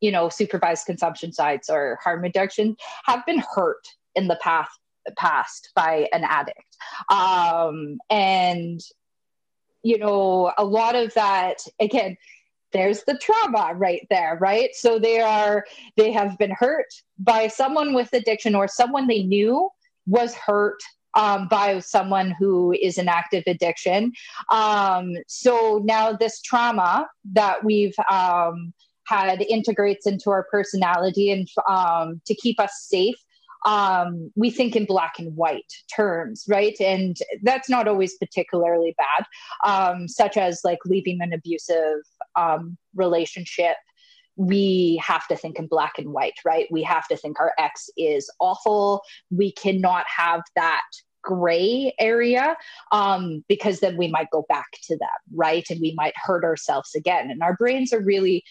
you 0.00 0.10
know, 0.10 0.28
supervised 0.28 0.86
consumption 0.86 1.32
sites 1.32 1.68
or 1.68 1.98
harm 2.02 2.22
reduction 2.22 2.76
have 3.04 3.24
been 3.26 3.42
hurt 3.54 3.86
in 4.14 4.28
the 4.28 4.38
past 4.42 4.78
past 5.16 5.70
by 5.74 6.08
an 6.12 6.24
addict. 6.24 6.76
Um, 7.10 7.98
and, 8.08 8.80
you 9.82 9.98
know, 9.98 10.52
a 10.56 10.64
lot 10.64 10.94
of 10.94 11.12
that, 11.14 11.58
again, 11.80 12.16
there's 12.72 13.02
the 13.04 13.18
trauma 13.18 13.74
right 13.74 14.06
there, 14.10 14.38
right? 14.40 14.70
So 14.74 14.98
they 14.98 15.20
are, 15.20 15.66
they 15.96 16.12
have 16.12 16.38
been 16.38 16.52
hurt 16.52 16.86
by 17.18 17.48
someone 17.48 17.92
with 17.92 18.12
addiction 18.12 18.54
or 18.54 18.68
someone 18.68 19.06
they 19.06 19.22
knew 19.22 19.68
was 20.06 20.34
hurt 20.34 20.80
um, 21.14 21.48
by 21.48 21.78
someone 21.80 22.34
who 22.38 22.72
is 22.72 22.98
in 22.98 23.08
active 23.08 23.44
addiction. 23.46 24.12
Um, 24.50 25.12
so 25.26 25.80
now 25.84 26.12
this 26.12 26.40
trauma 26.40 27.08
that 27.32 27.64
we've 27.64 27.94
um, 28.10 28.72
had 29.06 29.42
integrates 29.42 30.06
into 30.06 30.30
our 30.30 30.46
personality 30.50 31.30
and 31.30 31.48
um, 31.68 32.20
to 32.26 32.34
keep 32.34 32.60
us 32.60 32.86
safe. 32.88 33.16
Um, 33.64 34.32
we 34.34 34.50
think 34.50 34.74
in 34.74 34.86
black 34.86 35.20
and 35.20 35.36
white 35.36 35.72
terms, 35.94 36.44
right? 36.48 36.76
And 36.80 37.16
that's 37.44 37.70
not 37.70 37.86
always 37.86 38.16
particularly 38.16 38.96
bad, 38.98 39.26
um, 39.64 40.08
such 40.08 40.36
as 40.36 40.62
like 40.64 40.80
leaving 40.84 41.20
an 41.20 41.32
abusive 41.32 42.00
relationship 42.96 43.76
we 44.36 45.00
have 45.04 45.26
to 45.28 45.36
think 45.36 45.58
in 45.58 45.66
black 45.66 45.98
and 45.98 46.12
white, 46.12 46.38
right? 46.44 46.66
We 46.70 46.82
have 46.82 47.06
to 47.08 47.16
think 47.16 47.38
our 47.40 47.52
ex 47.58 47.90
is 47.96 48.30
awful. 48.40 49.02
We 49.30 49.52
cannot 49.52 50.04
have 50.14 50.42
that 50.56 50.82
gray 51.22 51.94
area 52.00 52.56
um, 52.90 53.44
because 53.48 53.80
then 53.80 53.96
we 53.96 54.08
might 54.08 54.30
go 54.30 54.44
back 54.48 54.66
to 54.84 54.96
them, 54.96 55.08
right? 55.34 55.64
And 55.70 55.80
we 55.80 55.94
might 55.96 56.14
hurt 56.16 56.44
ourselves 56.44 56.94
again. 56.94 57.30
And 57.30 57.42
our 57.42 57.56
brains 57.56 57.92
are 57.92 58.02
really 58.02 58.44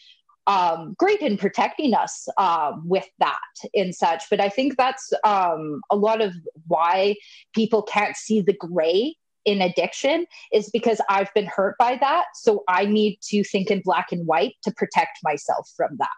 um, 0.48 0.96
great 0.98 1.22
in 1.22 1.38
protecting 1.38 1.94
us 1.94 2.28
um, 2.38 2.84
with 2.86 3.08
that 3.20 3.40
and 3.76 3.94
such. 3.94 4.24
But 4.30 4.40
I 4.40 4.50
think 4.50 4.78
that's 4.78 5.12
um, 5.24 5.82
a 5.90 5.96
lot 5.96 6.22
of 6.22 6.34
why 6.68 7.16
people 7.54 7.84
can't 7.84 8.16
see 8.16 8.42
the 8.42 8.54
gray 8.54 9.16
in 9.46 9.62
addiction 9.62 10.26
is 10.52 10.70
because 10.70 11.02
I've 11.10 11.34
been 11.34 11.46
hurt 11.46 11.76
by 11.78 11.98
that. 12.02 12.26
So 12.36 12.64
I 12.68 12.86
need 12.86 13.20
to 13.30 13.44
think 13.44 13.72
in 13.72 13.82
black 13.84 14.12
and 14.12 14.26
white 14.28 14.56
to 14.64 14.72
protect 14.72 15.20
myself 15.24 15.70
from 15.76 15.98
that. 15.98 16.10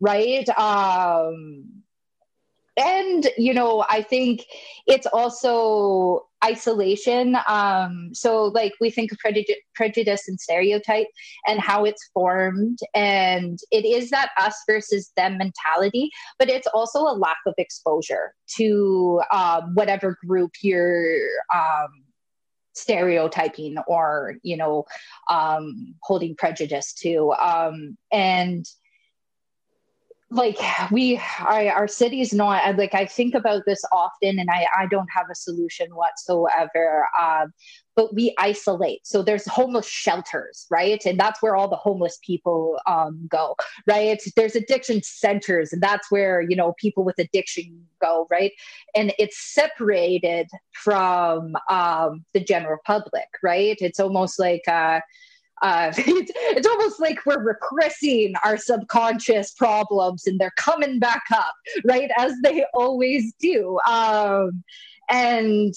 Right. 0.00 0.48
Um, 0.50 1.82
and 2.78 3.28
you 3.36 3.52
know 3.52 3.84
i 3.90 4.00
think 4.00 4.44
it's 4.86 5.06
also 5.06 6.24
isolation 6.44 7.36
um 7.48 8.10
so 8.12 8.44
like 8.46 8.72
we 8.80 8.90
think 8.90 9.10
of 9.10 9.18
prejudice, 9.74 10.28
and 10.28 10.40
stereotype 10.40 11.08
and 11.46 11.60
how 11.60 11.84
it's 11.84 12.08
formed 12.14 12.78
and 12.94 13.58
it 13.72 13.84
is 13.84 14.10
that 14.10 14.30
us 14.38 14.56
versus 14.66 15.10
them 15.16 15.36
mentality 15.36 16.10
but 16.38 16.48
it's 16.48 16.68
also 16.68 17.00
a 17.00 17.14
lack 17.18 17.38
of 17.46 17.54
exposure 17.58 18.32
to 18.46 19.20
um, 19.32 19.74
whatever 19.74 20.16
group 20.24 20.52
you're 20.62 21.16
um, 21.54 21.88
stereotyping 22.78 23.76
or 23.86 24.36
you 24.42 24.56
know 24.56 24.84
um, 25.30 25.94
holding 26.02 26.34
prejudice 26.34 26.92
to 26.92 27.32
um, 27.40 27.96
and 28.12 28.66
like 30.30 30.58
we 30.90 31.20
our, 31.40 31.68
our 31.70 31.88
city 31.88 32.20
is 32.20 32.34
not 32.34 32.76
like 32.76 32.94
i 32.94 33.06
think 33.06 33.34
about 33.34 33.62
this 33.66 33.82
often 33.92 34.38
and 34.38 34.50
i 34.50 34.66
i 34.76 34.86
don't 34.86 35.08
have 35.10 35.26
a 35.30 35.34
solution 35.34 35.88
whatsoever 35.94 37.06
um, 37.20 37.52
but 37.98 38.14
we 38.14 38.32
isolate. 38.38 39.04
So 39.04 39.24
there's 39.24 39.44
homeless 39.44 39.88
shelters 39.88 40.68
right? 40.70 41.04
And 41.04 41.18
that's 41.18 41.42
where 41.42 41.56
all 41.56 41.68
the 41.68 41.74
homeless 41.74 42.16
people 42.24 42.78
um, 42.86 43.26
go 43.28 43.56
right? 43.88 44.22
There's 44.36 44.54
addiction 44.54 45.02
centers 45.02 45.72
and 45.72 45.82
that's 45.82 46.08
where 46.08 46.40
you 46.40 46.54
know 46.54 46.74
people 46.78 47.02
with 47.02 47.18
addiction 47.18 47.84
go 48.00 48.28
right? 48.30 48.52
And 48.94 49.12
it's 49.18 49.52
separated 49.52 50.46
from 50.70 51.56
um, 51.68 52.24
the 52.34 52.40
general 52.40 52.78
public 52.86 53.26
right? 53.42 53.76
It's 53.80 53.98
almost 53.98 54.38
like 54.38 54.68
uh, 54.68 55.00
uh, 55.62 55.92
it's, 55.98 56.32
it's 56.34 56.66
almost 56.66 57.00
like 57.00 57.24
we're 57.26 57.42
repressing 57.42 58.34
our 58.44 58.56
subconscious 58.56 59.52
problems 59.52 60.26
and 60.26 60.38
they're 60.38 60.52
coming 60.56 60.98
back 60.98 61.24
up, 61.32 61.54
right? 61.84 62.10
As 62.16 62.34
they 62.42 62.64
always 62.74 63.32
do. 63.40 63.78
Um, 63.86 64.62
and 65.10 65.74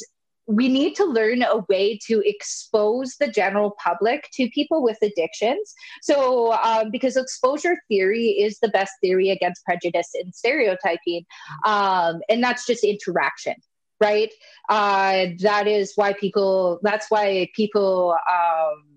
we 0.48 0.68
need 0.68 0.96
to 0.96 1.06
learn 1.06 1.44
a 1.44 1.60
way 1.70 1.98
to 2.08 2.22
expose 2.26 3.16
the 3.20 3.28
general 3.28 3.76
public 3.84 4.30
to 4.34 4.50
people 4.50 4.84
with 4.84 4.98
addictions. 5.02 5.74
So, 6.02 6.54
um, 6.54 6.92
because 6.92 7.16
exposure 7.16 7.78
theory 7.88 8.30
is 8.30 8.60
the 8.60 8.70
best 8.70 8.92
theory 9.02 9.30
against 9.30 9.64
prejudice 9.64 10.10
and 10.14 10.34
stereotyping, 10.34 11.26
um, 11.66 12.22
and 12.28 12.44
that's 12.44 12.66
just 12.66 12.84
interaction, 12.84 13.56
right? 14.00 14.34
Uh, 14.68 15.28
that 15.40 15.68
is 15.68 15.94
why 15.96 16.14
people. 16.14 16.80
That's 16.84 17.10
why 17.10 17.50
people. 17.56 18.16
Um, 18.30 18.91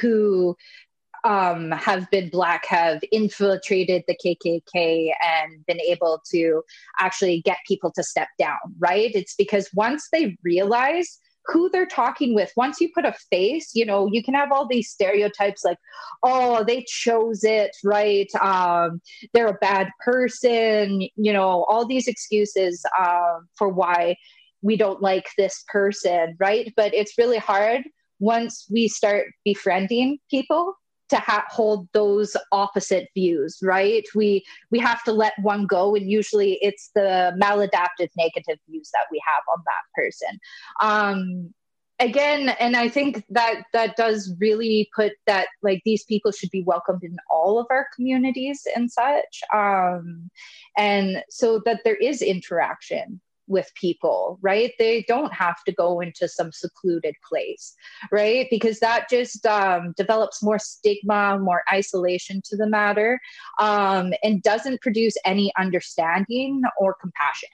who 0.00 0.56
um, 1.24 1.70
have 1.70 2.10
been 2.10 2.28
black 2.28 2.66
have 2.66 3.02
infiltrated 3.10 4.04
the 4.06 4.16
KKK 4.16 5.10
and 5.22 5.64
been 5.66 5.80
able 5.80 6.22
to 6.30 6.62
actually 6.98 7.40
get 7.42 7.58
people 7.66 7.90
to 7.92 8.02
step 8.02 8.28
down, 8.38 8.58
right? 8.78 9.10
It's 9.14 9.34
because 9.34 9.68
once 9.74 10.08
they 10.12 10.36
realize 10.42 11.18
who 11.46 11.68
they're 11.70 11.86
talking 11.86 12.34
with, 12.34 12.52
once 12.56 12.80
you 12.80 12.90
put 12.94 13.04
a 13.04 13.14
face, 13.30 13.74
you 13.74 13.84
know, 13.84 14.08
you 14.10 14.22
can 14.22 14.34
have 14.34 14.52
all 14.52 14.66
these 14.66 14.90
stereotypes 14.90 15.64
like, 15.64 15.78
oh, 16.22 16.64
they 16.64 16.84
chose 16.86 17.42
it, 17.42 17.74
right? 17.82 18.32
Um, 18.36 19.00
they're 19.32 19.48
a 19.48 19.58
bad 19.60 19.90
person, 20.04 21.02
you 21.16 21.32
know, 21.32 21.64
all 21.68 21.86
these 21.86 22.08
excuses 22.08 22.84
um, 22.98 23.48
for 23.56 23.68
why 23.68 24.16
we 24.62 24.76
don't 24.76 25.02
like 25.02 25.28
this 25.36 25.64
person, 25.68 26.36
right? 26.38 26.72
But 26.76 26.94
it's 26.94 27.18
really 27.18 27.38
hard 27.38 27.84
once 28.20 28.66
we 28.70 28.88
start 28.88 29.26
befriending 29.44 30.18
people 30.30 30.74
to 31.10 31.16
ha- 31.16 31.44
hold 31.50 31.88
those 31.92 32.36
opposite 32.50 33.08
views 33.14 33.58
right? 33.62 34.04
We 34.14 34.44
we 34.70 34.78
have 34.78 35.02
to 35.04 35.12
let 35.12 35.34
one 35.42 35.66
go 35.66 35.94
and 35.94 36.10
usually 36.10 36.58
it's 36.62 36.90
the 36.94 37.36
maladaptive 37.40 38.10
negative 38.16 38.58
views 38.68 38.90
that 38.92 39.06
we 39.10 39.20
have 39.26 39.42
on 39.52 39.62
that 39.66 39.84
person. 39.94 40.38
Um 40.80 41.54
again 42.00 42.48
and 42.58 42.76
i 42.76 42.88
think 42.88 43.24
that 43.30 43.62
that 43.72 43.96
does 43.96 44.34
really 44.40 44.88
put 44.96 45.12
that 45.26 45.46
like 45.62 45.80
these 45.84 46.04
people 46.04 46.32
should 46.32 46.50
be 46.50 46.64
welcomed 46.64 47.04
in 47.04 47.16
all 47.30 47.58
of 47.58 47.66
our 47.70 47.86
communities 47.94 48.66
and 48.74 48.90
such 48.90 49.42
um 49.54 50.28
and 50.76 51.22
so 51.30 51.60
that 51.64 51.80
there 51.84 51.94
is 51.94 52.20
interaction 52.20 53.20
with 53.46 53.70
people, 53.74 54.38
right? 54.42 54.72
They 54.78 55.04
don't 55.06 55.32
have 55.32 55.62
to 55.64 55.72
go 55.72 56.00
into 56.00 56.28
some 56.28 56.52
secluded 56.52 57.14
place, 57.28 57.74
right? 58.10 58.46
Because 58.50 58.80
that 58.80 59.08
just 59.10 59.44
um, 59.46 59.94
develops 59.96 60.42
more 60.42 60.58
stigma, 60.58 61.38
more 61.38 61.62
isolation 61.72 62.40
to 62.46 62.56
the 62.56 62.66
matter, 62.66 63.20
um, 63.60 64.12
and 64.22 64.42
doesn't 64.42 64.80
produce 64.80 65.14
any 65.24 65.52
understanding 65.58 66.62
or 66.78 66.94
compassion, 66.94 67.50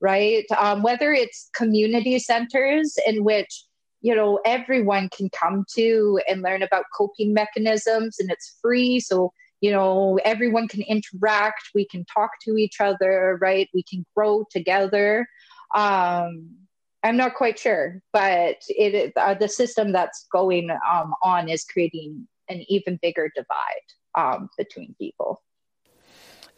right? 0.00 0.44
Um, 0.58 0.82
whether 0.82 1.12
it's 1.12 1.50
community 1.54 2.18
centers 2.18 2.96
in 3.06 3.24
which 3.24 3.64
you 4.02 4.14
know 4.14 4.40
everyone 4.44 5.08
can 5.16 5.30
come 5.30 5.64
to 5.74 6.20
and 6.28 6.42
learn 6.42 6.62
about 6.62 6.86
coping 6.96 7.32
mechanisms 7.32 8.16
and 8.18 8.32
it's 8.32 8.58
free 8.60 8.98
so 8.98 9.32
you 9.62 9.70
know 9.70 10.18
everyone 10.24 10.68
can 10.68 10.82
interact 10.82 11.70
we 11.74 11.86
can 11.86 12.04
talk 12.04 12.30
to 12.42 12.56
each 12.56 12.80
other 12.80 13.38
right? 13.40 13.68
We 13.72 13.82
can 13.82 14.04
grow 14.14 14.44
together. 14.50 15.26
Um 15.74 16.50
i'm 17.04 17.16
not 17.16 17.34
quite 17.34 17.58
sure 17.58 18.00
but 18.12 18.58
it 18.68 19.12
uh, 19.16 19.34
the 19.34 19.48
system 19.48 19.90
that's 19.90 20.28
going 20.30 20.70
um, 20.70 21.12
on 21.24 21.48
is 21.48 21.64
creating 21.64 22.28
an 22.48 22.64
even 22.68 22.98
bigger 23.02 23.30
divide 23.34 23.88
um, 24.14 24.48
between 24.56 24.94
people. 24.98 25.42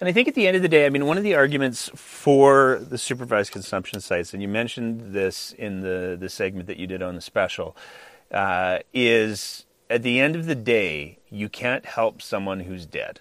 And 0.01 0.09
I 0.09 0.13
think 0.13 0.29
at 0.29 0.35
the 0.35 0.47
end 0.47 0.57
of 0.57 0.63
the 0.63 0.69
day, 0.69 0.87
I 0.87 0.91
mean, 0.91 1.07
one 1.07 1.17
of 1.17 1.23
the 1.23 1.35
arguments 1.35 1.91
for 1.95 2.81
the 2.81 2.99
supervised 2.99 3.53
consumption 3.53 4.01
sites, 4.01 4.35
and 4.35 4.43
you 4.43 4.49
mentioned 4.49 5.15
this 5.15 5.53
in 5.53 5.81
the, 5.81 6.17
the 6.19 6.29
segment 6.29 6.67
that 6.67 6.79
you 6.79 6.87
did 6.87 7.01
on 7.01 7.15
the 7.15 7.21
special, 7.21 7.77
uh, 8.33 8.81
is 8.93 9.67
at 9.95 10.03
the 10.03 10.19
end 10.19 10.35
of 10.35 10.47
the 10.47 10.57
day, 10.57 11.19
you 11.31 11.49
can't 11.49 11.87
help 11.87 12.21
someone 12.21 12.61
who's 12.61 12.85
dead. 12.85 13.21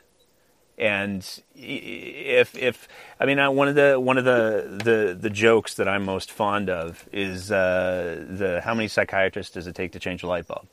And 0.76 1.24
if 1.53 2.57
if 2.57 2.88
I 3.19 3.28
mean 3.28 3.38
one 3.55 3.67
of 3.67 3.76
the 3.76 3.99
one 3.99 4.17
of 4.17 4.26
the 4.26 4.82
the, 4.84 5.13
the 5.13 5.30
jokes 5.30 5.76
that 5.76 5.88
I'm 5.88 6.03
most 6.03 6.32
fond 6.32 6.71
of 6.71 7.07
is 7.11 7.51
uh, 7.51 8.26
the 8.28 8.59
how 8.61 8.74
many 8.74 8.88
psychiatrists 8.88 9.53
does 9.53 9.67
it 9.67 9.76
take 9.76 9.91
to 9.91 9.99
change 9.99 10.24
a 10.24 10.28
light 10.28 10.47
bulb? 10.47 10.67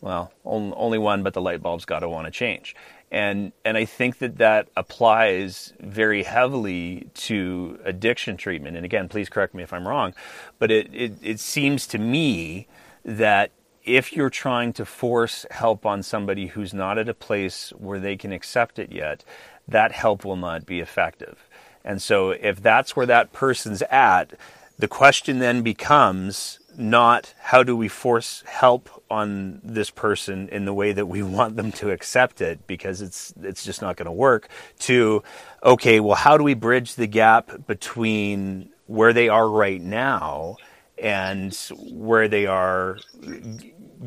Well, 0.00 0.32
only 0.44 0.98
one, 0.98 1.24
but 1.24 1.34
the 1.34 1.40
light 1.40 1.62
bulb's 1.62 1.84
got 1.84 2.00
to 2.00 2.08
want 2.08 2.26
to 2.26 2.30
change. 2.30 2.76
And 3.10 3.50
and 3.64 3.76
I 3.76 3.86
think 3.86 4.18
that 4.18 4.38
that 4.38 4.68
applies 4.76 5.72
very 5.80 6.22
heavily 6.22 7.08
to 7.14 7.80
addiction 7.84 8.36
treatment. 8.36 8.76
And 8.76 8.84
again, 8.84 9.08
please 9.08 9.28
correct 9.28 9.52
me 9.52 9.64
if 9.64 9.72
I'm 9.72 9.88
wrong, 9.88 10.14
but 10.60 10.70
it 10.70 10.94
it, 10.94 11.12
it 11.20 11.40
seems 11.40 11.88
to 11.88 11.98
me 11.98 12.68
that 13.04 13.50
if 13.84 14.12
you're 14.12 14.30
trying 14.30 14.72
to 14.74 14.84
force 14.84 15.46
help 15.50 15.84
on 15.84 16.02
somebody 16.02 16.48
who's 16.48 16.72
not 16.72 16.98
at 16.98 17.08
a 17.08 17.14
place 17.14 17.70
where 17.76 18.00
they 18.00 18.16
can 18.16 18.32
accept 18.32 18.78
it 18.78 18.92
yet, 18.92 19.24
that 19.68 19.92
help 19.92 20.24
will 20.24 20.36
not 20.36 20.66
be 20.66 20.80
effective. 20.80 21.48
And 21.84 22.00
so, 22.00 22.30
if 22.30 22.62
that's 22.62 22.96
where 22.96 23.06
that 23.06 23.32
person's 23.32 23.82
at, 23.82 24.34
the 24.78 24.88
question 24.88 25.38
then 25.38 25.62
becomes 25.62 26.58
not 26.76 27.34
how 27.38 27.62
do 27.62 27.76
we 27.76 27.88
force 27.88 28.42
help 28.46 29.04
on 29.10 29.60
this 29.62 29.90
person 29.90 30.48
in 30.48 30.64
the 30.64 30.74
way 30.74 30.92
that 30.92 31.06
we 31.06 31.22
want 31.36 31.56
them 31.56 31.70
to 31.72 31.90
accept 31.90 32.40
it 32.40 32.66
because 32.66 33.00
it's 33.00 33.32
it's 33.42 33.64
just 33.64 33.80
not 33.80 33.96
going 33.96 34.06
to 34.06 34.12
work 34.12 34.48
to 34.78 35.22
okay 35.62 36.00
well 36.00 36.16
how 36.16 36.36
do 36.36 36.42
we 36.42 36.54
bridge 36.54 36.96
the 36.96 37.06
gap 37.06 37.66
between 37.66 38.68
where 38.86 39.12
they 39.12 39.28
are 39.28 39.48
right 39.48 39.80
now 39.80 40.56
and 40.98 41.54
where 41.90 42.28
they 42.28 42.46
are 42.46 42.98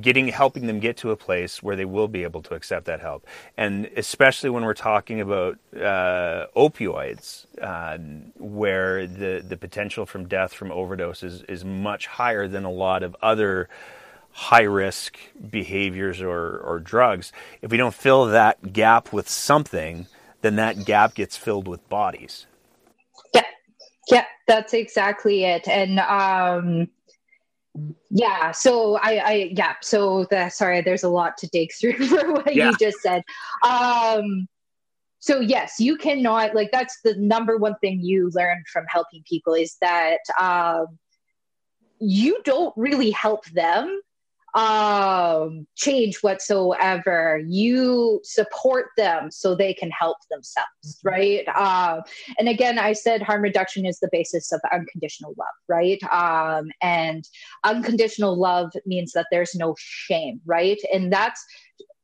getting 0.02 0.28
helping 0.28 0.68
them 0.68 0.80
get 0.80 0.98
to 0.98 1.12
a 1.12 1.18
place 1.18 1.64
where 1.64 1.76
they 1.76 1.86
will 1.86 2.08
be 2.08 2.24
able 2.24 2.42
to 2.44 2.56
accept 2.56 2.86
that 2.86 3.00
help. 3.02 3.26
And 3.58 3.90
especially 3.98 4.50
when 4.50 4.64
we're 4.64 4.74
talking 4.74 5.22
about 5.22 5.58
uh, 5.76 6.48
opioids 6.56 7.46
uh, 7.62 7.98
where 8.38 9.08
the 9.08 9.44
the 9.48 9.58
potential 9.58 10.06
from 10.06 10.28
death 10.28 10.54
from 10.54 10.70
overdoses 10.70 11.24
is 11.24 11.42
is, 11.44 11.66
much 11.66 12.08
higher 12.08 12.48
than 12.48 12.66
a 12.66 12.72
lot 12.72 13.04
of 13.04 13.16
other 13.22 13.70
high 14.32 14.64
risk 14.64 15.18
behaviors 15.50 16.22
or, 16.22 16.60
or 16.60 16.80
drugs 16.80 17.32
if 17.62 17.72
we 17.72 17.78
don't 17.78 17.94
fill 17.94 18.26
that 18.28 18.74
gap 18.74 19.12
with 19.14 19.28
something 19.30 20.08
then 20.42 20.56
that 20.56 20.86
gap 20.86 21.16
gets 21.16 21.36
filled 21.36 21.68
with 21.68 21.88
bodies. 21.90 22.46
Yeah. 23.34 23.44
Yeah 24.12 24.26
that's 24.48 24.74
exactly 24.74 25.44
it. 25.44 25.68
And 25.68 26.00
um 26.00 26.88
yeah 28.10 28.52
so 28.52 28.98
i 28.98 29.18
i 29.18 29.52
yeah 29.56 29.74
so 29.82 30.26
the 30.32 30.50
sorry 30.50 30.82
there's 30.82 31.04
a 31.04 31.10
lot 31.10 31.38
to 31.38 31.48
dig 31.48 31.70
through 31.80 31.94
for 32.08 32.34
what 32.34 32.54
yeah. 32.54 32.70
you 32.70 32.78
just 32.78 33.00
said 33.02 33.24
um 33.64 34.48
so 35.20 35.40
yes 35.40 35.76
you 35.80 35.98
cannot 35.98 36.56
like 36.56 36.70
that's 36.72 37.00
the 37.04 37.16
number 37.16 37.58
one 37.58 37.76
thing 37.82 38.00
you 38.02 38.32
learn 38.34 38.64
from 38.72 38.86
helping 38.88 39.24
people 39.28 39.54
is 39.54 39.76
that 39.82 40.20
um 40.40 40.86
you 42.00 42.40
don't 42.44 42.74
really 42.78 43.12
help 43.12 43.46
them 43.48 44.00
um, 44.56 45.68
change 45.76 46.18
whatsoever. 46.22 47.42
You 47.48 48.22
support 48.24 48.88
them 48.98 49.30
so 49.30 49.56
they 49.56 49.74
can 49.74 49.92
help 49.92 50.18
themselves, 50.32 50.68
mm-hmm. 50.86 51.08
right? 51.08 51.48
Um, 51.50 52.04
and 52.40 52.50
again, 52.50 52.80
I 52.80 52.94
said 52.94 53.22
harm 53.22 53.42
reduction 53.42 53.86
is 53.86 54.00
the 54.00 54.10
basis 54.12 54.52
of 54.52 54.62
unconditional 54.72 55.36
love, 55.38 55.48
right? 55.68 56.02
Um, 56.12 56.70
and 56.82 57.28
unconditional 57.64 58.38
love 58.38 58.72
means 58.86 59.12
that 59.14 59.28
there's 59.32 59.56
no 59.56 59.76
shame, 59.78 60.42
right? 60.46 60.80
And 60.94 61.12
that's 61.12 61.44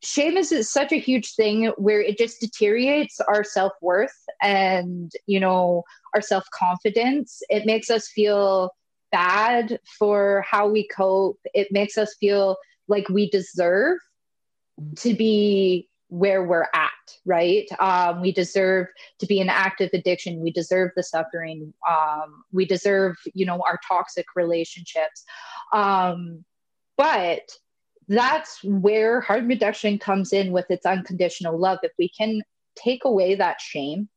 shame 0.04 0.36
is, 0.36 0.52
is 0.52 0.70
such 0.70 0.92
a 0.92 1.00
huge 1.00 1.34
thing 1.34 1.68
where 1.78 2.02
it 2.02 2.18
just 2.18 2.42
deteriorates 2.42 3.20
our 3.22 3.44
self-worth 3.44 4.14
and 4.42 5.14
you 5.28 5.40
know 5.40 5.84
our 6.14 6.22
self-confidence 6.22 7.42
it 7.50 7.66
makes 7.66 7.90
us 7.90 8.10
feel 8.10 8.70
bad 9.14 9.80
for 10.00 10.44
how 10.50 10.68
we 10.68 10.88
cope. 10.88 11.40
It 11.54 11.72
makes 11.72 11.98
us 11.98 12.16
feel 12.20 12.58
like 12.88 13.08
we 13.08 13.30
deserve 13.30 14.00
to 14.98 15.14
be 15.14 15.88
where 16.10 16.44
we're 16.44 16.68
at, 16.74 16.92
right? 17.26 17.68
Um, 17.80 18.22
we 18.22 18.32
deserve 18.32 18.88
to 19.20 19.26
be 19.28 19.40
in 19.40 19.50
active 19.50 19.92
addiction. 19.94 20.42
We 20.42 20.52
deserve 20.52 20.92
the 20.96 21.04
suffering. 21.04 21.74
Um, 21.88 22.44
we 22.52 22.66
deserve, 22.66 23.16
you 23.34 23.46
know, 23.46 23.62
our 23.68 23.80
toxic 23.88 24.26
relationships. 24.36 25.24
Um, 25.72 26.44
but 26.98 27.52
that's 28.08 28.64
where 28.64 29.22
harm 29.22 29.48
reduction 29.48 29.98
comes 30.00 30.34
in 30.34 30.52
with 30.52 30.70
its 30.70 30.86
unconditional 30.86 31.58
love. 31.58 31.80
If 31.84 31.94
we 31.98 32.10
can 32.10 32.42
take 32.76 33.06
away 33.06 33.36
that 33.36 33.62
shame 33.62 34.10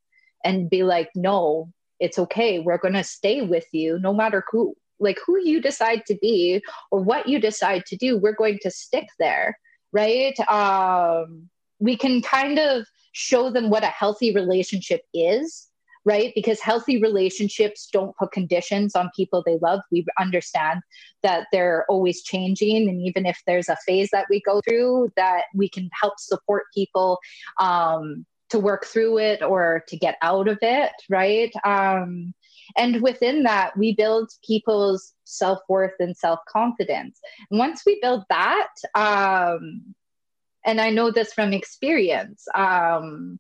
and 0.43 0.71
be 0.71 0.83
like, 0.83 1.11
no, 1.15 1.73
it's 2.01 2.19
okay. 2.19 2.61
We're 2.61 2.79
going 2.79 2.95
to 2.95 3.05
stay 3.05 3.43
with 3.43 3.67
you 3.73 3.99
no 3.99 4.13
matter 4.13 4.43
who 4.51 4.75
like 4.99 5.19
who 5.27 5.39
you 5.39 5.61
decide 5.61 6.05
to 6.07 6.17
be 6.21 6.63
or 6.91 7.01
what 7.01 7.29
you 7.29 7.39
decide 7.39 7.85
to 7.87 7.97
do 7.97 8.19
we're 8.19 8.35
going 8.35 8.59
to 8.63 8.71
stick 8.71 9.07
there 9.19 9.59
right? 9.93 10.39
Um 10.49 11.49
we 11.79 11.97
can 11.97 12.23
kind 12.23 12.59
of 12.59 12.87
show 13.13 13.51
them 13.51 13.71
what 13.71 13.85
a 13.85 13.89
healthy 13.89 14.35
relationship 14.35 15.03
is 15.15 15.69
right? 16.07 16.33
Because 16.37 16.61
healthy 16.61 17.03
relationships 17.03 17.89
don't 17.93 18.17
put 18.17 18.31
conditions 18.31 18.95
on 18.95 19.11
people 19.17 19.43
they 19.45 19.59
love. 19.61 19.81
We 19.91 20.07
understand 20.21 20.83
that 21.25 21.49
they're 21.51 21.85
always 21.89 22.23
changing 22.23 22.89
and 22.89 23.03
even 23.03 23.27
if 23.27 23.43
there's 23.45 23.69
a 23.69 23.77
phase 23.85 24.11
that 24.13 24.27
we 24.31 24.41
go 24.41 24.61
through 24.61 25.11
that 25.17 25.47
we 25.53 25.69
can 25.69 25.91
help 26.01 26.15
support 26.19 26.63
people 26.73 27.19
um, 27.61 28.25
to 28.51 28.61
work 28.61 28.87
through 28.87 29.19
it 29.19 29.43
or 29.43 29.83
to 29.89 29.97
get 29.97 30.17
out 30.23 30.47
of 30.47 30.59
it 30.63 30.93
right? 31.11 31.53
Um, 31.65 32.33
and 32.77 33.03
within 33.03 33.45
that, 33.45 33.77
we 33.77 33.95
build 33.95 34.31
people's 34.47 35.15
self 35.25 35.61
worth 35.69 35.95
and 35.99 36.17
self 36.17 36.41
confidence. 36.49 37.19
Once 37.51 37.83
we 37.87 37.99
build 38.01 38.25
that, 38.29 38.69
um, 38.95 39.95
and 40.65 40.81
I 40.81 40.91
know 40.91 41.11
this 41.11 41.33
from 41.33 41.53
experience, 41.53 42.45
um, 42.55 43.39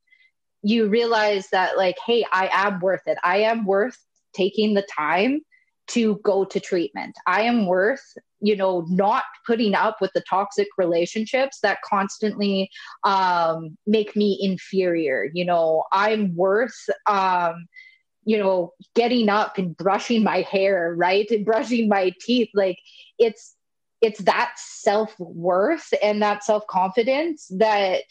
you 0.62 0.88
realize 0.88 1.48
that, 1.50 1.76
like, 1.76 1.96
hey, 2.06 2.24
I 2.32 2.48
am 2.52 2.80
worth 2.80 3.02
it. 3.06 3.18
I 3.22 3.38
am 3.38 3.66
worth 3.66 3.98
taking 4.34 4.74
the 4.74 4.86
time 4.96 5.40
to 5.88 6.16
go 6.24 6.44
to 6.44 6.58
treatment. 6.58 7.16
I 7.26 7.42
am 7.42 7.66
worth, 7.66 8.02
you 8.40 8.56
know, 8.56 8.84
not 8.88 9.22
putting 9.46 9.74
up 9.74 9.98
with 10.00 10.12
the 10.14 10.22
toxic 10.28 10.66
relationships 10.76 11.60
that 11.62 11.82
constantly 11.82 12.70
um, 13.04 13.76
make 13.86 14.16
me 14.16 14.38
inferior. 14.40 15.28
You 15.32 15.44
know, 15.44 15.84
I'm 15.92 16.34
worth 16.34 16.74
um, 17.06 17.66
you 18.26 18.36
know, 18.36 18.74
getting 18.94 19.28
up 19.30 19.56
and 19.56 19.74
brushing 19.76 20.22
my 20.22 20.42
hair, 20.42 20.94
right? 20.94 21.30
And 21.30 21.46
brushing 21.46 21.88
my 21.88 22.12
teeth. 22.20 22.50
Like 22.52 22.78
it's 23.18 23.54
it's 24.02 24.20
that 24.24 24.52
self-worth 24.58 25.94
and 26.02 26.20
that 26.20 26.44
self-confidence 26.44 27.46
that 27.56 28.02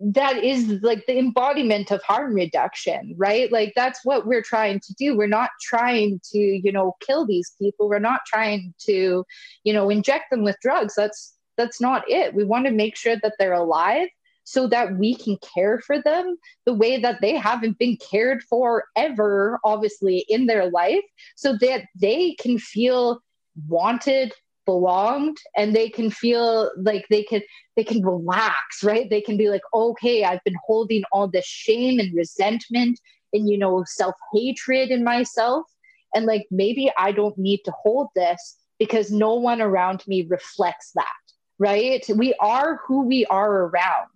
that 0.00 0.42
is 0.42 0.80
like 0.82 1.04
the 1.06 1.18
embodiment 1.18 1.90
of 1.90 2.02
harm 2.02 2.34
reduction 2.34 3.14
right? 3.18 3.50
Like 3.52 3.72
that's 3.76 4.00
what 4.04 4.26
we're 4.26 4.42
trying 4.42 4.80
to 4.80 4.94
do. 4.94 5.16
We're 5.16 5.26
not 5.26 5.50
trying 5.60 6.20
to 6.32 6.38
you 6.38 6.72
know 6.72 6.96
kill 7.04 7.26
these 7.26 7.52
people. 7.60 7.88
We're 7.88 7.98
not 7.98 8.20
trying 8.26 8.72
to 8.86 9.24
you 9.64 9.72
know 9.72 9.90
inject 9.90 10.30
them 10.30 10.44
with 10.44 10.56
drugs. 10.62 10.94
That's 10.96 11.34
that's 11.56 11.80
not 11.80 12.08
it. 12.08 12.34
We 12.34 12.44
want 12.44 12.66
to 12.66 12.72
make 12.72 12.96
sure 12.96 13.16
that 13.20 13.34
they're 13.38 13.52
alive 13.52 14.08
so 14.44 14.66
that 14.68 14.96
we 14.96 15.14
can 15.14 15.36
care 15.38 15.80
for 15.80 16.00
them 16.00 16.36
the 16.66 16.74
way 16.74 17.00
that 17.00 17.20
they 17.20 17.34
haven't 17.34 17.78
been 17.78 17.96
cared 17.96 18.42
for 18.42 18.84
ever, 18.94 19.58
obviously, 19.64 20.24
in 20.28 20.46
their 20.46 20.70
life, 20.70 21.02
so 21.34 21.56
that 21.60 21.86
they 21.98 22.34
can 22.34 22.58
feel 22.58 23.20
wanted 23.68 24.32
belonged 24.66 25.36
and 25.56 25.76
they 25.76 25.90
can 25.90 26.10
feel 26.10 26.70
like 26.78 27.04
they 27.10 27.22
can 27.22 27.42
they 27.76 27.84
can 27.84 28.02
relax 28.02 28.82
right? 28.82 29.10
They 29.10 29.20
can 29.20 29.36
be 29.36 29.50
like 29.50 29.60
okay 29.74 30.24
i've 30.24 30.42
been 30.42 30.56
holding 30.66 31.02
all 31.12 31.28
this 31.28 31.44
shame 31.44 32.00
and 32.00 32.14
resentment 32.14 32.98
and 33.34 33.48
you 33.48 33.58
know 33.58 33.84
self-hatred 33.86 34.90
in 34.90 35.04
myself 35.04 35.66
and 36.14 36.24
like 36.24 36.46
maybe 36.50 36.90
i 36.96 37.12
don't 37.12 37.36
need 37.36 37.60
to 37.66 37.72
hold 37.72 38.08
this 38.16 38.56
because 38.78 39.12
no 39.12 39.34
one 39.34 39.60
around 39.60 40.02
me 40.06 40.26
reflects 40.30 40.92
that 40.94 41.12
right? 41.58 42.04
We 42.14 42.34
are 42.40 42.80
who 42.86 43.02
we 43.06 43.26
are 43.26 43.66
around 43.66 44.08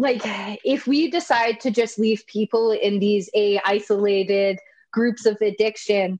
like 0.00 0.22
if 0.64 0.86
we 0.86 1.10
decide 1.10 1.60
to 1.60 1.70
just 1.70 1.98
leave 1.98 2.26
people 2.26 2.72
in 2.72 2.98
these 2.98 3.28
a 3.34 3.60
isolated 3.64 4.58
groups 4.92 5.26
of 5.26 5.36
addiction 5.40 6.18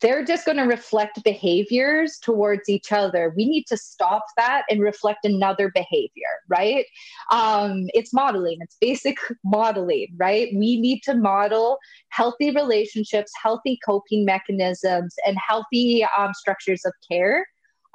they're 0.00 0.24
just 0.24 0.46
going 0.46 0.56
to 0.56 0.64
reflect 0.64 1.22
behaviors 1.24 2.18
towards 2.22 2.70
each 2.70 2.90
other. 2.90 3.34
We 3.36 3.44
need 3.44 3.64
to 3.66 3.76
stop 3.76 4.24
that 4.38 4.62
and 4.70 4.80
reflect 4.80 5.24
another 5.24 5.70
behavior 5.74 6.40
right? 6.48 6.86
Um, 7.30 7.84
it's 7.92 8.12
modeling. 8.12 8.58
It's 8.60 8.76
basic 8.80 9.18
modeling 9.44 10.08
right? 10.16 10.48
We 10.54 10.80
need 10.80 11.02
to 11.02 11.14
model 11.14 11.78
healthy 12.08 12.50
relationships 12.50 13.30
healthy 13.40 13.78
coping 13.84 14.24
mechanisms 14.24 15.14
and 15.26 15.36
healthy 15.46 16.06
um, 16.16 16.32
structures 16.32 16.82
of 16.86 16.94
care 17.10 17.46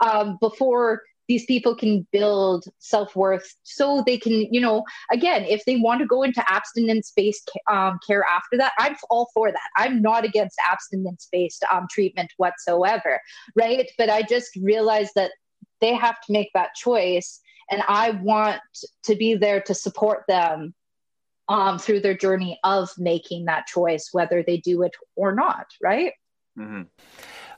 um, 0.06 0.38
before 0.40 1.02
these 1.30 1.46
people 1.46 1.76
can 1.76 2.06
build 2.12 2.66
self-worth 2.80 3.56
so 3.64 4.04
they 4.06 4.18
can 4.18 4.34
you 4.52 4.60
know 4.60 4.84
again 5.14 5.46
if 5.46 5.64
they 5.66 5.78
want 5.78 6.02
to 6.02 6.06
go 6.06 6.24
into 6.24 6.44
abstinence-based 6.52 7.50
um, 7.72 7.98
care 8.06 8.26
after 8.30 8.58
that 8.58 8.74
i'm 8.80 8.96
all 9.10 9.30
for 9.34 9.50
that. 9.52 9.70
I'm 9.78 10.02
not 10.02 10.26
against 10.26 10.58
abstinence-based 10.70 11.64
um, 11.72 11.88
treatment 11.90 12.34
whatsoever 12.36 13.22
right? 13.56 13.90
But 13.98 14.10
i 14.10 14.24
just 14.24 14.50
realize 14.62 15.12
that 15.16 15.32
they 15.80 15.94
have 15.94 16.20
to 16.22 16.34
make 16.34 16.50
that 16.54 16.76
choice 16.76 17.40
and 17.72 17.82
i 17.88 18.10
want 18.10 18.60
to 19.04 19.16
be 19.16 19.36
there 19.36 19.62
to 19.62 19.74
support 19.74 20.24
them 20.28 20.74
um, 21.48 21.80
through 21.80 22.02
their 22.02 22.14
journey 22.16 22.60
of 22.64 22.90
making 22.98 23.46
that 23.46 23.68
choice 23.68 24.10
whether 24.12 24.44
they 24.44 24.58
do 24.58 24.82
it 24.82 24.96
or 25.16 25.34
not 25.34 25.68
right? 25.82 26.14
Mm-hmm. 26.58 26.82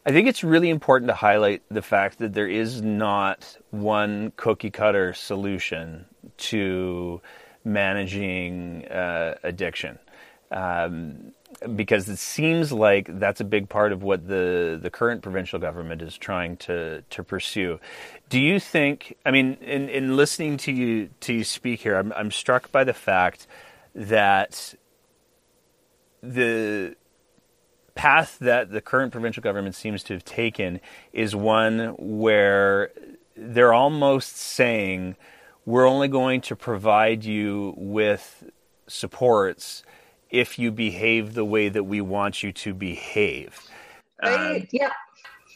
I 0.06 0.12
think 0.12 0.28
it's 0.28 0.44
really 0.44 0.70
important 0.70 1.10
to 1.10 1.16
highlight 1.16 1.62
the 1.70 1.82
fact 1.82 2.18
that 2.20 2.34
there 2.34 2.48
is 2.48 2.82
not 2.82 3.58
one 3.70 4.34
cookie 4.36 4.72
cutter 4.72 5.14
solution 5.14 6.06
to 6.38 7.22
managing 7.64 8.88
uh, 8.88 9.36
addiction. 9.44 10.00
Um, 10.52 11.34
because 11.76 12.10
it 12.10 12.18
seems 12.18 12.72
like 12.72 13.08
that's 13.20 13.40
a 13.40 13.44
big 13.44 13.70
part 13.70 13.92
of 13.92 14.04
what 14.04 14.28
the, 14.28 14.80
the 14.82 14.90
current 14.90 15.22
provincial 15.22 15.60
government 15.60 16.02
is 16.02 16.18
trying 16.18 16.58
to, 16.58 17.04
to 17.10 17.24
pursue. 17.24 17.80
Do 18.30 18.40
you 18.40 18.60
think? 18.60 19.16
I 19.26 19.32
mean, 19.32 19.58
in, 19.62 19.88
in 19.88 20.18
listening 20.18 20.58
to 20.58 20.72
you 20.72 21.10
to 21.22 21.34
you 21.34 21.44
speak 21.44 21.82
here, 21.82 21.96
I'm, 21.96 22.12
I'm 22.14 22.32
struck 22.32 22.72
by 22.72 22.84
the 22.84 22.94
fact 22.94 23.48
that 23.94 24.74
the 26.24 26.96
path 27.96 28.38
that 28.40 28.72
the 28.72 28.82
current 28.82 29.12
provincial 29.12 29.42
government 29.42 29.76
seems 29.76 30.04
to 30.04 30.14
have 30.14 30.26
taken 30.26 30.80
is 31.14 31.36
one 31.36 31.96
where 31.98 32.92
they're 33.36 33.74
almost 33.74 34.38
saying 34.38 35.16
we're 35.66 35.88
only 35.88 36.08
going 36.08 36.42
to 36.42 36.56
provide 36.56 37.24
you 37.24 37.74
with 37.78 38.50
supports 38.88 39.84
if 40.30 40.58
you 40.58 40.72
behave 40.72 41.34
the 41.34 41.46
way 41.46 41.70
that 41.70 41.84
we 41.84 42.02
want 42.02 42.42
you 42.42 42.52
to 42.52 42.74
behave. 42.74 43.60
Right. 44.24 44.62
Um, 44.62 44.68
yeah. 44.72 44.92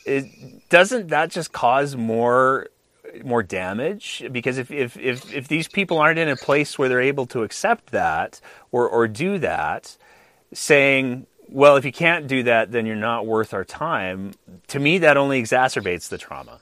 It, 0.06 0.70
doesn't 0.70 1.08
that 1.08 1.32
just 1.32 1.52
cause 1.52 1.96
more 1.96 2.68
more 3.24 3.44
damage 3.44 4.26
because 4.32 4.58
if, 4.58 4.72
if, 4.72 4.98
if, 4.98 5.34
if 5.34 5.48
these 5.48 5.68
people 5.68 6.00
aren't 6.00 6.20
in 6.20 6.28
a 6.28 6.36
place 6.36 6.78
where 6.78 6.90
they're 6.90 7.02
able 7.02 7.26
to 7.28 7.44
accept 7.44 7.92
that 7.92 8.42
or, 8.72 8.90
or 8.90 9.08
do 9.08 9.38
that, 9.40 9.96
saying 10.54 11.26
well, 11.50 11.76
if 11.78 11.86
you 11.86 11.92
can't 11.92 12.28
do 12.28 12.44
that, 12.44 12.72
then 12.72 12.86
you're 12.86 12.96
not 12.96 13.26
worth 13.26 13.54
our 13.54 13.66
time. 13.66 14.34
To 14.68 14.80
me, 14.80 15.00
that 15.00 15.18
only 15.18 15.42
exacerbates 15.42 16.10
the 16.10 16.18
trauma. 16.18 16.60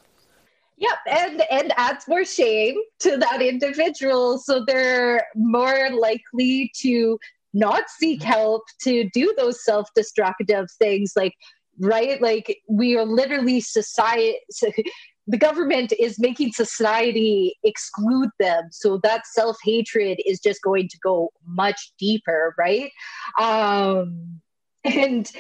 Yep, 0.78 0.98
and 1.10 1.44
and 1.52 1.74
adds 1.78 2.08
more 2.08 2.26
shame 2.26 2.76
to 3.00 3.18
that 3.18 3.42
individual, 3.42 4.40
so 4.40 4.64
they're 4.66 5.26
more 5.36 5.90
likely 5.92 6.72
to 6.82 7.18
not 7.54 7.84
seek 7.90 8.22
help 8.22 8.64
to 8.82 9.10
do 9.14 9.34
those 9.38 9.64
self-destructive 9.64 10.68
things 10.80 11.14
like 11.16 11.34
right 11.80 12.22
like 12.22 12.60
we 12.68 12.98
are 12.98 13.06
literally 13.06 13.60
society 13.60 14.38
the 15.28 15.38
government 15.38 15.94
is 16.00 16.20
making 16.20 16.52
society 16.52 17.56
exclude 17.64 18.30
them 18.40 18.64
so 18.72 19.00
that 19.04 19.26
self-hatred 19.28 20.20
is 20.26 20.40
just 20.40 20.62
going 20.62 20.88
to 20.88 20.98
go 21.04 21.30
much 21.46 21.94
deeper 21.98 22.54
right 22.58 22.92
um 23.40 24.42
and 24.86 25.32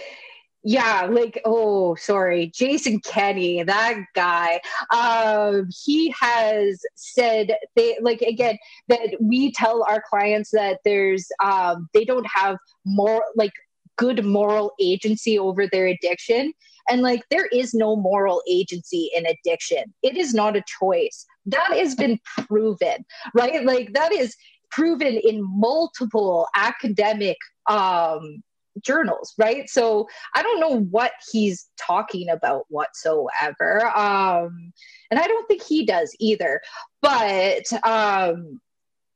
yeah 0.63 1.07
like 1.09 1.41
oh 1.43 1.93
sorry 1.95 2.51
jason 2.55 2.99
kenney 3.01 3.61
that 3.63 3.99
guy. 4.15 4.59
Um 4.93 5.67
he 5.83 6.13
has 6.19 6.81
said 6.95 7.55
they 7.75 7.97
like 8.01 8.21
again 8.21 8.57
that 8.87 9.17
we 9.19 9.51
tell 9.51 9.83
our 9.83 10.01
clients 10.09 10.51
that 10.51 10.79
there's 10.85 11.27
um 11.43 11.89
they 11.93 12.05
don't 12.05 12.27
have 12.27 12.57
more 12.85 13.23
like 13.35 13.51
good 13.97 14.23
moral 14.25 14.71
agency 14.79 15.37
over 15.37 15.67
their 15.67 15.87
addiction. 15.87 16.53
And 16.89 17.01
like 17.01 17.21
there 17.29 17.45
is 17.47 17.73
no 17.73 17.95
moral 17.95 18.41
agency 18.49 19.11
in 19.15 19.25
addiction. 19.25 19.93
It 20.01 20.17
is 20.17 20.33
not 20.33 20.55
a 20.55 20.63
choice. 20.79 21.25
That 21.45 21.71
has 21.73 21.93
been 21.93 22.19
proven 22.47 23.05
right? 23.33 23.63
Like 23.65 23.93
that 23.93 24.13
is 24.13 24.35
proven 24.71 25.17
in 25.17 25.41
multiple 25.43 26.47
academic 26.55 27.37
um 27.69 28.43
journals, 28.81 29.33
right? 29.37 29.69
So 29.69 30.07
I 30.35 30.43
don't 30.43 30.59
know 30.59 30.79
what 30.79 31.11
he's 31.31 31.69
talking 31.77 32.29
about 32.29 32.65
whatsoever. 32.69 33.85
Um, 33.95 34.73
and 35.11 35.19
I 35.19 35.27
don't 35.27 35.47
think 35.47 35.63
he 35.63 35.85
does 35.85 36.15
either. 36.19 36.61
But 37.01 37.71
um, 37.83 38.59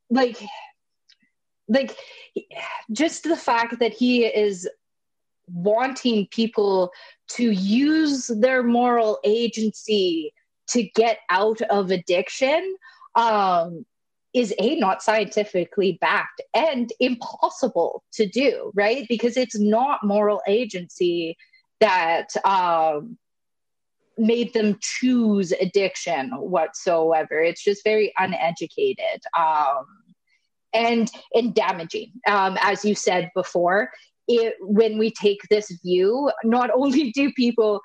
like, 0.10 0.42
like 1.68 1.98
just 2.92 3.24
the 3.24 3.38
fact 3.38 3.80
that 3.80 3.94
he 3.94 4.26
is 4.26 4.70
wanting 5.48 6.28
people 6.32 6.92
to 7.30 7.52
use 7.52 8.28
their 8.28 8.64
moral 8.64 9.20
agency 9.24 10.34
to 10.70 10.84
get 10.84 11.20
out 11.30 11.62
of 11.62 11.92
addiction 11.92 12.76
um, 13.16 13.86
is 14.38 14.54
a 14.60 14.76
not 14.76 15.02
scientifically 15.02 15.98
backed 16.00 16.42
and 16.54 16.94
impossible 17.00 18.04
to 18.14 18.28
do 18.28 18.72
right? 18.76 19.08
Because 19.10 19.36
it's 19.36 19.60
not 19.60 20.04
moral 20.04 20.42
agency 20.48 21.36
that 21.80 22.28
um, 22.46 23.18
made 24.18 24.54
them 24.54 24.78
choose 24.80 25.52
addiction 25.54 26.30
whatsoever. 26.30 27.40
It's 27.40 27.64
just 27.64 27.84
very 27.84 28.14
uneducated 28.20 29.22
um, 29.38 29.86
and 30.72 31.10
and 31.34 31.56
damaging. 31.56 32.12
Um, 32.28 32.60
as 32.62 32.86
you 32.86 32.94
said 32.94 33.32
before 33.34 33.90
it 34.28 34.54
when 34.60 35.00
we 35.00 35.10
take 35.10 35.40
this 35.50 35.72
view 35.84 36.30
not 36.44 36.70
only 36.76 37.12
do 37.12 37.32
people 37.34 37.82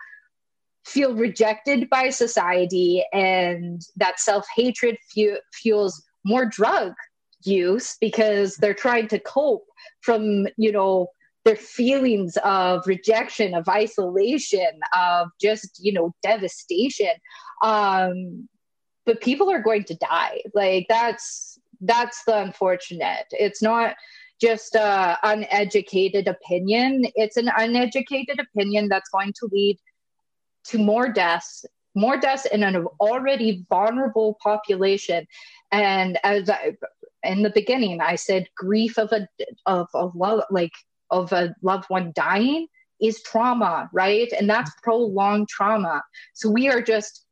feel 0.84 1.14
rejected 1.14 1.88
by 1.88 2.10
society 2.10 3.04
and 3.12 3.80
that 3.96 4.18
self-hatred 4.18 4.96
fu- 5.14 5.38
fuels 5.54 6.02
more 6.24 6.46
drug 6.46 6.94
use 7.44 7.96
because 8.00 8.56
they're 8.56 8.74
trying 8.74 9.08
to 9.08 9.18
cope 9.18 9.66
from 10.00 10.46
you 10.56 10.72
know 10.72 11.08
their 11.44 11.56
feelings 11.56 12.36
of 12.44 12.86
rejection 12.86 13.54
of 13.54 13.68
isolation 13.68 14.78
of 14.96 15.28
just 15.40 15.80
you 15.82 15.92
know 15.92 16.14
devastation. 16.22 17.12
Um 17.62 18.48
but 19.04 19.20
people 19.20 19.50
are 19.50 19.62
going 19.62 19.84
to 19.84 19.96
die. 19.96 20.40
Like 20.54 20.86
that's 20.88 21.58
that's 21.80 22.22
the 22.24 22.38
unfortunate. 22.38 23.26
It's 23.32 23.60
not 23.62 23.96
just 24.40 24.74
a 24.76 25.18
uneducated 25.22 26.28
opinion. 26.28 27.04
It's 27.16 27.36
an 27.36 27.50
uneducated 27.56 28.40
opinion 28.40 28.88
that's 28.88 29.10
going 29.10 29.32
to 29.40 29.48
lead 29.50 29.78
to 30.66 30.78
more 30.78 31.08
deaths 31.08 31.64
more 31.94 32.16
deaths 32.16 32.46
in 32.46 32.62
an 32.62 32.86
already 33.00 33.66
vulnerable 33.68 34.38
population 34.42 35.26
and 35.72 36.18
as 36.22 36.48
I, 36.48 36.76
in 37.24 37.42
the 37.42 37.50
beginning 37.50 38.00
i 38.00 38.14
said 38.14 38.48
grief 38.56 38.98
of 38.98 39.12
a 39.12 39.26
of 39.66 39.88
a 39.94 40.06
love 40.14 40.44
like 40.50 40.72
of 41.10 41.32
a 41.32 41.54
loved 41.62 41.84
one 41.88 42.12
dying 42.14 42.66
is 43.02 43.20
trauma 43.22 43.90
right? 43.92 44.32
And 44.38 44.48
that's 44.48 44.70
prolonged 44.82 45.48
trauma. 45.48 46.02
So 46.34 46.48
we 46.48 46.68
are 46.68 46.80
just 46.80 47.26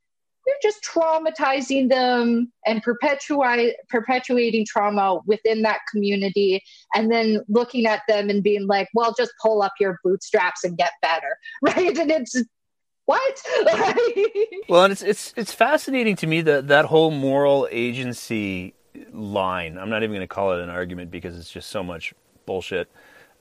we're 0.45 0.69
just 0.71 0.83
traumatizing 0.83 1.87
them 1.89 2.51
and 2.65 2.81
perpetuating 2.81 4.65
trauma 4.67 5.19
within 5.27 5.61
that 5.61 5.81
community 5.91 6.63
and 6.95 7.11
then 7.11 7.41
looking 7.47 7.85
at 7.85 8.01
them 8.07 8.29
and 8.29 8.41
being 8.41 8.65
like 8.65 8.89
well 8.95 9.13
just 9.15 9.31
pull 9.41 9.61
up 9.61 9.73
your 9.79 9.99
bootstraps 10.03 10.63
and 10.63 10.77
get 10.77 10.91
better 11.01 11.37
right? 11.61 11.97
And 11.97 12.11
it's 12.11 12.35
what? 13.11 13.43
well, 14.69 14.83
and 14.85 14.91
it's 14.91 15.01
it's 15.01 15.33
it's 15.35 15.53
fascinating 15.53 16.15
to 16.17 16.27
me 16.27 16.41
that 16.41 16.67
that 16.67 16.85
whole 16.85 17.11
moral 17.11 17.67
agency 17.71 18.73
line. 19.11 19.77
I'm 19.77 19.89
not 19.89 20.03
even 20.03 20.11
going 20.15 20.21
to 20.21 20.27
call 20.27 20.53
it 20.53 20.61
an 20.61 20.69
argument 20.69 21.11
because 21.11 21.37
it's 21.37 21.51
just 21.51 21.69
so 21.69 21.83
much 21.83 22.13
bullshit. 22.45 22.89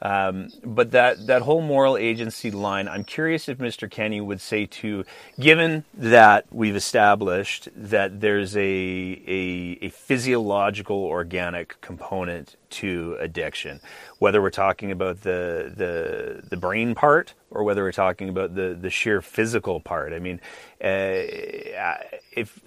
Um, 0.03 0.49
but 0.65 0.93
that, 0.93 1.27
that 1.27 1.43
whole 1.43 1.61
moral 1.63 1.97
agency 1.97 2.51
line, 2.51 2.89
I'm 2.89 3.05
curious 3.05 3.49
if 3.49 3.59
Mr. 3.59 3.91
Kenney 3.91 4.21
would 4.21 4.41
say 4.41 4.67
to, 4.67 5.05
given 5.39 5.85
that 5.95 6.47
we've 6.51 6.77
established 6.77 7.69
that 7.77 8.21
there's 8.21 8.57
a, 8.57 8.61
a, 8.61 9.79
a 9.83 9.89
physiological 9.91 10.97
organic 10.97 11.81
component 11.81 12.57
to 12.71 13.17
addiction, 13.21 13.81
whether 14.19 14.41
we're 14.41 14.51
talking 14.51 14.91
about 14.91 15.23
the, 15.23 15.73
the, 15.77 16.43
the 16.49 16.57
brain 16.57 16.95
part 16.95 17.35
or 17.51 17.65
whether 17.65 17.83
we're 17.83 17.93
talking 17.93 18.29
about 18.29 18.55
the, 18.55 18.77
the 18.81 18.91
sheer 18.91 19.21
physical 19.21 19.81
part. 19.81 20.13
I 20.13 20.19
mean, 20.19 20.41
uh, 20.83 21.97
if 22.33 22.61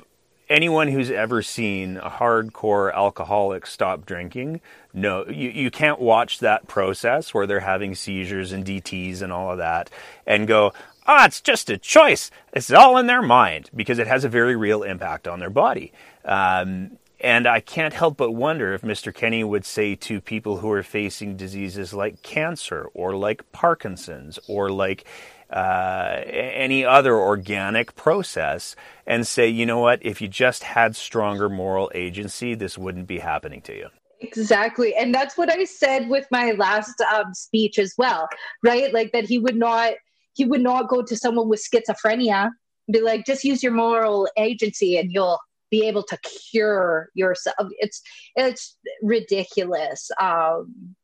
anyone 0.53 0.87
who's 0.87 1.09
ever 1.09 1.41
seen 1.41 1.97
a 1.97 2.09
hardcore 2.09 2.93
alcoholic 2.93 3.65
stop 3.65 4.05
drinking, 4.05 4.61
no, 4.93 5.25
you, 5.25 5.49
you 5.49 5.71
can't 5.71 5.99
watch 5.99 6.39
that 6.39 6.67
process 6.67 7.33
where 7.33 7.47
they're 7.47 7.59
having 7.59 7.95
seizures 7.95 8.51
and 8.51 8.63
DTs 8.63 9.23
and 9.23 9.33
all 9.33 9.51
of 9.51 9.57
that 9.57 9.89
and 10.27 10.47
go, 10.47 10.71
ah, 11.07 11.23
oh, 11.23 11.25
it's 11.25 11.41
just 11.41 11.71
a 11.71 11.77
choice. 11.77 12.29
It's 12.53 12.71
all 12.71 12.97
in 12.97 13.07
their 13.07 13.23
mind 13.23 13.71
because 13.75 13.97
it 13.97 14.05
has 14.05 14.23
a 14.23 14.29
very 14.29 14.55
real 14.55 14.83
impact 14.83 15.27
on 15.27 15.39
their 15.39 15.49
body. 15.49 15.91
Um, 16.23 16.97
and 17.19 17.47
I 17.47 17.59
can't 17.59 17.93
help 17.93 18.17
but 18.17 18.31
wonder 18.31 18.73
if 18.73 18.81
Mr. 18.81 19.13
Kenney 19.13 19.43
would 19.43 19.65
say 19.65 19.95
to 19.95 20.21
people 20.21 20.57
who 20.57 20.69
are 20.71 20.83
facing 20.83 21.35
diseases 21.35 21.93
like 21.93 22.21
cancer 22.21 22.89
or 22.93 23.15
like 23.15 23.49
Parkinson's 23.51 24.37
or 24.47 24.69
like 24.69 25.05
uh, 25.53 26.21
any 26.25 26.83
other 26.83 27.15
organic 27.15 27.95
process 27.95 28.75
and 29.05 29.27
say, 29.27 29.47
you 29.47 29.65
know 29.65 29.79
what, 29.79 29.99
if 30.03 30.21
you 30.21 30.27
just 30.27 30.63
had 30.63 30.95
stronger 30.95 31.47
moral 31.47 31.91
agency, 31.93 32.55
this 32.55 32.77
wouldn't 32.77 33.07
be 33.07 33.19
happening 33.19 33.61
to 33.61 33.75
you. 33.75 33.89
Exactly. 34.19 34.95
And 34.95 35.13
that's 35.13 35.37
what 35.37 35.51
I 35.51 35.65
said 35.65 36.09
with 36.09 36.25
my 36.31 36.51
last 36.51 36.99
um, 37.01 37.33
speech 37.33 37.77
as 37.77 37.93
well, 37.97 38.27
right? 38.63 38.93
Like 38.93 39.11
that 39.11 39.25
he 39.25 39.37
would 39.37 39.57
not 39.57 39.93
he 40.35 40.45
would 40.45 40.61
not 40.61 40.89
go 40.89 41.03
to 41.03 41.15
someone 41.15 41.47
with 41.47 41.63
schizophrenia 41.63 42.49
be 42.91 43.01
like, 43.01 43.25
just 43.25 43.43
use 43.43 43.63
your 43.63 43.71
moral 43.71 44.27
agency 44.37 44.97
and 44.97 45.11
you'll 45.11 45.39
be 45.71 45.87
able 45.87 46.03
to 46.03 46.17
cure 46.17 47.09
yourself. 47.13 47.55
It's 47.79 48.01
it's 48.35 48.77
ridiculous. 49.01 50.09
Um, 50.19 50.95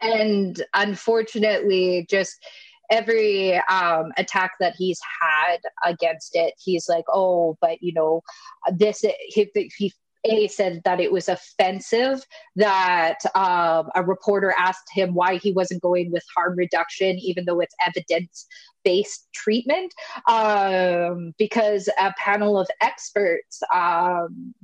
and 0.00 0.62
unfortunately, 0.74 2.06
just 2.10 2.36
every 2.90 3.56
um, 3.70 4.12
attack 4.16 4.52
that 4.60 4.74
he's 4.76 5.00
had 5.20 5.58
against 5.84 6.34
it, 6.34 6.54
he's 6.62 6.88
like, 6.88 7.04
oh, 7.08 7.56
but 7.60 7.82
you 7.82 7.92
know, 7.92 8.22
this 8.72 9.04
he, 9.28 9.50
he 9.76 9.92
a 10.24 10.46
said 10.46 10.82
that 10.84 11.00
it 11.00 11.10
was 11.10 11.28
offensive 11.28 12.24
that 12.56 13.18
um, 13.34 13.88
a 13.94 14.02
reporter 14.04 14.54
asked 14.56 14.88
him 14.92 15.14
why 15.14 15.36
he 15.36 15.52
wasn't 15.52 15.82
going 15.82 16.12
with 16.12 16.24
harm 16.34 16.56
reduction, 16.56 17.18
even 17.18 17.44
though 17.44 17.60
it's 17.60 17.74
evidence 17.84 18.46
based 18.84 19.28
treatment, 19.34 19.92
um, 20.28 21.32
because 21.38 21.88
a 21.98 22.12
panel 22.18 22.58
of 22.58 22.68
experts 22.80 23.62
um, 23.74 24.54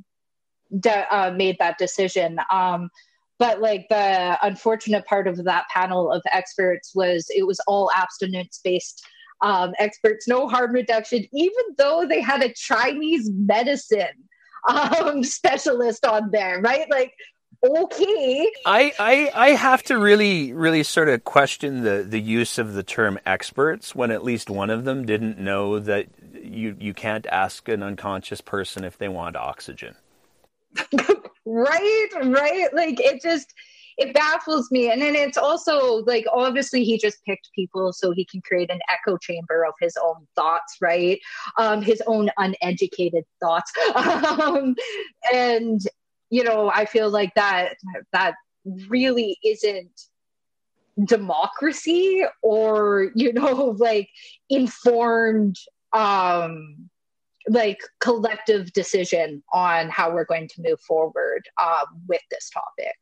de- 0.78 1.14
uh, 1.14 1.32
made 1.32 1.56
that 1.58 1.78
decision. 1.78 2.38
Um, 2.50 2.90
but 3.38 3.60
like 3.60 3.86
the 3.88 4.38
unfortunate 4.42 5.06
part 5.06 5.26
of 5.26 5.44
that 5.44 5.68
panel 5.68 6.10
of 6.10 6.22
experts 6.32 6.92
was 6.94 7.26
it 7.30 7.46
was 7.46 7.60
all 7.66 7.90
abstinence 7.94 8.60
based 8.62 9.06
um, 9.40 9.72
experts, 9.78 10.26
no 10.26 10.48
harm 10.48 10.72
reduction, 10.72 11.24
even 11.32 11.64
though 11.76 12.06
they 12.08 12.20
had 12.20 12.42
a 12.42 12.52
Chinese 12.52 13.30
medicine 13.32 14.26
um, 14.68 15.22
specialist 15.24 16.04
on 16.04 16.30
there, 16.30 16.60
right? 16.60 16.90
Like, 16.90 17.14
okay. 17.64 18.50
I, 18.66 18.92
I 18.98 19.30
I 19.34 19.48
have 19.50 19.82
to 19.84 19.98
really 19.98 20.52
really 20.52 20.82
sort 20.82 21.08
of 21.08 21.24
question 21.24 21.82
the 21.82 22.04
the 22.08 22.20
use 22.20 22.58
of 22.58 22.74
the 22.74 22.82
term 22.82 23.18
experts 23.26 23.94
when 23.94 24.10
at 24.10 24.24
least 24.24 24.50
one 24.50 24.70
of 24.70 24.84
them 24.84 25.06
didn't 25.06 25.38
know 25.38 25.78
that 25.78 26.06
you 26.32 26.76
you 26.78 26.94
can't 26.94 27.26
ask 27.26 27.68
an 27.68 27.82
unconscious 27.82 28.40
person 28.40 28.84
if 28.84 28.98
they 28.98 29.08
want 29.08 29.36
oxygen. 29.36 29.94
right, 31.48 32.08
right. 32.24 32.68
Like 32.74 33.00
it 33.00 33.22
just 33.22 33.52
it 33.96 34.14
baffles 34.14 34.70
me. 34.70 34.90
And 34.90 35.02
then 35.02 35.16
it's 35.16 35.36
also 35.36 36.04
like 36.04 36.24
obviously 36.32 36.84
he 36.84 36.98
just 36.98 37.18
picked 37.24 37.48
people 37.52 37.92
so 37.92 38.12
he 38.12 38.24
can 38.24 38.40
create 38.42 38.70
an 38.70 38.78
echo 38.92 39.18
chamber 39.18 39.66
of 39.66 39.74
his 39.80 39.96
own 40.02 40.26
thoughts 40.36 40.76
right? 40.80 41.18
Um 41.58 41.82
his 41.82 42.02
own 42.06 42.30
uneducated 42.38 43.24
thoughts. 43.40 43.72
Um 43.94 44.76
and 45.32 45.80
you 46.30 46.44
know 46.44 46.70
i 46.70 46.84
feel 46.84 47.10
like 47.10 47.34
that 47.34 47.74
that 48.12 48.34
really 48.88 49.38
isn't 49.44 50.00
democracy 51.04 52.24
or 52.42 53.10
you 53.14 53.32
know 53.32 53.74
like 53.78 54.08
informed 54.50 55.56
um 55.92 56.90
like 57.48 57.78
collective 58.00 58.72
decision 58.72 59.42
on 59.52 59.88
how 59.88 60.12
we're 60.12 60.24
going 60.24 60.48
to 60.48 60.62
move 60.62 60.80
forward 60.80 61.42
um, 61.60 61.86
with 62.08 62.22
this 62.30 62.50
topic. 62.50 62.96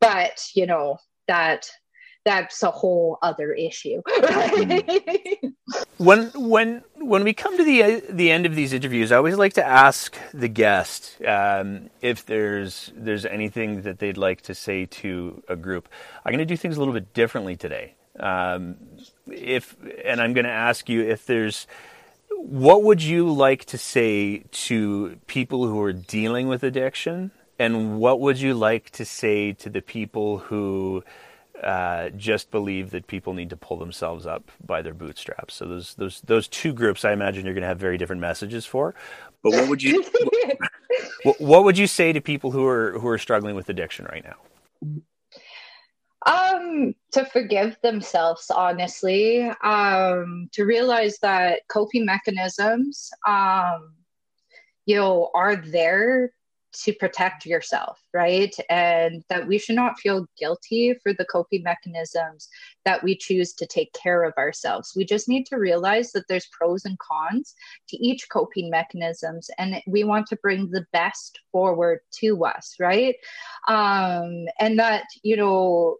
But 0.00 0.40
you 0.54 0.66
know 0.66 0.98
that 1.28 1.68
that's 2.24 2.62
a 2.62 2.70
whole 2.70 3.18
other 3.22 3.52
issue. 3.52 4.02
When 5.98 6.30
when 6.34 6.84
when 6.94 7.24
we 7.24 7.32
come 7.32 7.56
to 7.56 7.64
the 7.64 8.02
the 8.10 8.30
end 8.30 8.46
of 8.46 8.54
these 8.54 8.72
interviews 8.72 9.10
i 9.10 9.16
always 9.16 9.36
like 9.36 9.54
to 9.54 9.66
ask 9.66 10.16
the 10.32 10.48
guest 10.48 11.16
um, 11.26 11.90
if 12.02 12.26
there's 12.26 12.92
there's 12.94 13.24
anything 13.24 13.82
that 13.82 13.98
they'd 13.98 14.16
like 14.16 14.42
to 14.42 14.54
say 14.54 14.86
to 14.86 15.42
a 15.48 15.56
group. 15.56 15.88
I'm 16.24 16.32
going 16.32 16.38
to 16.38 16.44
do 16.44 16.56
things 16.56 16.76
a 16.76 16.78
little 16.78 16.94
bit 16.94 17.14
differently 17.14 17.56
today. 17.56 17.94
Um, 18.20 18.76
if 19.30 19.76
and 20.04 20.20
i'm 20.20 20.32
going 20.32 20.44
to 20.44 20.50
ask 20.50 20.88
you 20.88 21.02
if 21.02 21.26
there's 21.26 21.66
what 22.36 22.82
would 22.82 23.02
you 23.02 23.30
like 23.30 23.64
to 23.66 23.78
say 23.78 24.44
to 24.50 25.18
people 25.26 25.66
who 25.66 25.80
are 25.82 25.92
dealing 25.92 26.48
with 26.48 26.62
addiction? 26.62 27.30
And 27.58 27.98
what 27.98 28.20
would 28.20 28.38
you 28.38 28.54
like 28.54 28.90
to 28.90 29.04
say 29.04 29.52
to 29.54 29.70
the 29.70 29.80
people 29.80 30.38
who 30.38 31.02
uh, 31.62 32.10
just 32.10 32.50
believe 32.50 32.90
that 32.90 33.06
people 33.06 33.32
need 33.32 33.48
to 33.50 33.56
pull 33.56 33.78
themselves 33.78 34.26
up 34.26 34.50
by 34.64 34.82
their 34.82 34.92
bootstraps? 34.92 35.54
So 35.54 35.66
those 35.66 35.94
those 35.94 36.20
those 36.22 36.48
two 36.48 36.74
groups, 36.74 37.04
I 37.04 37.12
imagine 37.12 37.44
you're 37.44 37.54
going 37.54 37.62
to 37.62 37.68
have 37.68 37.78
very 37.78 37.96
different 37.96 38.20
messages 38.20 38.66
for. 38.66 38.94
But 39.42 39.52
what 39.52 39.68
would 39.68 39.82
you 39.82 40.04
what, 41.22 41.40
what 41.40 41.64
would 41.64 41.78
you 41.78 41.86
say 41.86 42.12
to 42.12 42.20
people 42.20 42.50
who 42.50 42.66
are 42.66 42.98
who 42.98 43.08
are 43.08 43.18
struggling 43.18 43.56
with 43.56 43.68
addiction 43.70 44.04
right 44.06 44.24
now? 44.24 44.36
Um, 46.26 46.94
to 47.12 47.24
forgive 47.24 47.76
themselves, 47.82 48.50
honestly, 48.50 49.48
um, 49.62 50.48
to 50.52 50.64
realize 50.64 51.18
that 51.22 51.62
coping 51.68 52.04
mechanisms, 52.04 53.10
um, 53.26 53.94
you 54.86 54.96
know, 54.96 55.30
are 55.34 55.54
there 55.54 56.32
to 56.82 56.92
protect 56.92 57.46
yourself, 57.46 58.02
right? 58.12 58.54
And 58.68 59.22
that 59.28 59.46
we 59.46 59.56
should 59.56 59.76
not 59.76 59.98
feel 59.98 60.26
guilty 60.38 60.94
for 61.02 61.12
the 61.14 61.24
coping 61.24 61.62
mechanisms 61.62 62.48
that 62.84 63.02
we 63.02 63.16
choose 63.16 63.54
to 63.54 63.66
take 63.66 63.92
care 63.94 64.24
of 64.24 64.34
ourselves. 64.36 64.92
We 64.94 65.04
just 65.04 65.28
need 65.28 65.46
to 65.46 65.56
realize 65.56 66.12
that 66.12 66.24
there's 66.28 66.48
pros 66.52 66.84
and 66.84 66.98
cons 66.98 67.54
to 67.88 67.96
each 67.96 68.28
coping 68.30 68.68
mechanisms, 68.68 69.48
and 69.58 69.80
we 69.86 70.04
want 70.04 70.26
to 70.28 70.36
bring 70.36 70.70
the 70.70 70.86
best 70.92 71.38
forward 71.50 72.00
to 72.16 72.44
us, 72.44 72.74
right? 72.78 73.14
Um, 73.68 74.46
and 74.60 74.78
that, 74.78 75.04
you 75.22 75.36
know, 75.36 75.96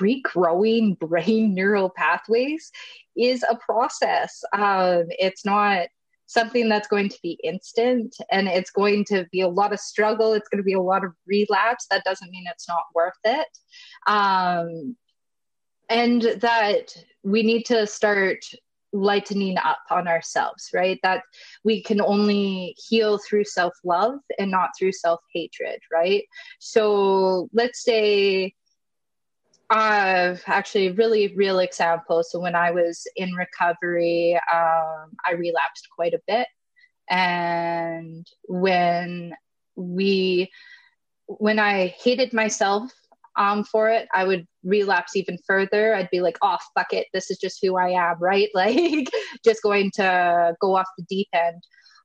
regrowing 0.00 0.98
brain 1.08 1.54
neural 1.54 1.90
pathways 1.90 2.70
is 3.16 3.44
a 3.48 3.56
process. 3.56 4.42
Um, 4.52 5.04
it's 5.10 5.44
not 5.44 5.88
something 6.26 6.68
that's 6.68 6.88
going 6.88 7.08
to 7.08 7.18
be 7.22 7.38
instant 7.44 8.16
and 8.30 8.48
it's 8.48 8.70
going 8.70 9.04
to 9.04 9.26
be 9.30 9.42
a 9.42 9.48
lot 9.48 9.72
of 9.72 9.80
struggle. 9.80 10.32
It's 10.32 10.48
going 10.48 10.58
to 10.58 10.64
be 10.64 10.72
a 10.72 10.80
lot 10.80 11.04
of 11.04 11.12
relapse. 11.26 11.86
That 11.90 12.04
doesn't 12.04 12.30
mean 12.30 12.44
it's 12.50 12.68
not 12.68 12.82
worth 12.94 13.12
it. 13.24 13.46
Um, 14.06 14.96
and 15.88 16.22
that 16.40 16.96
we 17.22 17.42
need 17.42 17.64
to 17.64 17.86
start 17.86 18.38
lightening 18.92 19.58
up 19.58 19.80
on 19.90 20.08
ourselves, 20.08 20.70
right? 20.72 20.98
That 21.02 21.22
we 21.64 21.82
can 21.82 22.00
only 22.00 22.76
heal 22.88 23.18
through 23.18 23.44
self 23.44 23.74
love 23.84 24.20
and 24.38 24.50
not 24.50 24.70
through 24.78 24.92
self 24.92 25.20
hatred, 25.34 25.80
right? 25.92 26.24
So 26.58 27.48
let's 27.52 27.82
say 27.82 28.54
uh, 29.70 30.36
actually, 30.46 30.92
really 30.92 31.34
real 31.34 31.58
example. 31.58 32.22
So 32.22 32.38
when 32.38 32.54
I 32.54 32.70
was 32.70 33.06
in 33.16 33.32
recovery, 33.32 34.34
um, 34.52 35.12
I 35.24 35.32
relapsed 35.36 35.88
quite 35.94 36.14
a 36.14 36.20
bit, 36.26 36.46
and 37.08 38.26
when 38.46 39.34
we, 39.76 40.50
when 41.26 41.58
I 41.58 41.88
hated 41.98 42.32
myself 42.32 42.90
um, 43.36 43.64
for 43.64 43.88
it, 43.88 44.06
I 44.14 44.24
would 44.24 44.46
relapse 44.62 45.16
even 45.16 45.38
further. 45.46 45.94
I'd 45.94 46.10
be 46.10 46.20
like, 46.20 46.38
"Oh, 46.42 46.58
fuck 46.74 46.92
it, 46.92 47.06
this 47.12 47.30
is 47.30 47.38
just 47.38 47.58
who 47.62 47.76
I 47.76 47.90
am," 47.90 48.16
right? 48.20 48.48
Like, 48.54 49.08
just 49.44 49.62
going 49.62 49.90
to 49.94 50.54
go 50.60 50.76
off 50.76 50.88
the 50.98 51.04
deep 51.08 51.28
end 51.32 51.62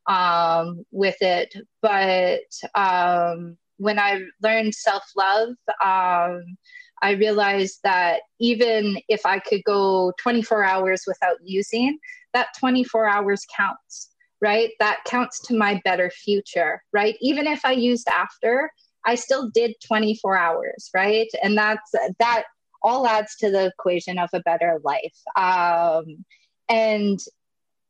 um, 0.08 0.84
with 0.92 1.18
it. 1.22 1.54
But 1.82 2.42
um, 2.76 3.58
when 3.78 4.00
I 4.00 4.22
learned 4.42 4.76
self 4.76 5.04
love, 5.16 5.50
um, 5.84 6.58
I 7.02 7.12
realized 7.12 7.80
that 7.84 8.22
even 8.40 9.00
if 9.08 9.26
I 9.26 9.40
could 9.40 9.64
go 9.64 10.14
24 10.20 10.64
hours 10.64 11.04
without 11.08 11.38
using, 11.44 11.98
that 12.34 12.50
24 12.60 13.08
hours 13.08 13.46
counts, 13.56 14.12
right? 14.42 14.72
That 14.80 15.00
counts 15.06 15.40
to 15.48 15.58
my 15.58 15.82
better 15.84 16.10
future, 16.10 16.84
right? 16.94 17.16
Even 17.22 17.48
if 17.48 17.66
I 17.66 17.72
used 17.72 18.08
after, 18.08 18.72
I 19.06 19.16
still 19.16 19.50
did 19.50 19.76
24 19.86 20.38
hours, 20.38 20.90
right? 20.94 21.30
And 21.42 21.58
that's 21.58 21.92
that 22.20 22.44
all 22.82 23.08
adds 23.08 23.36
to 23.38 23.52
the 23.52 23.68
equation 23.68 24.18
of 24.18 24.30
a 24.34 24.42
better 24.42 24.80
life. 24.84 25.16
Um, 25.36 26.26
and 26.70 27.20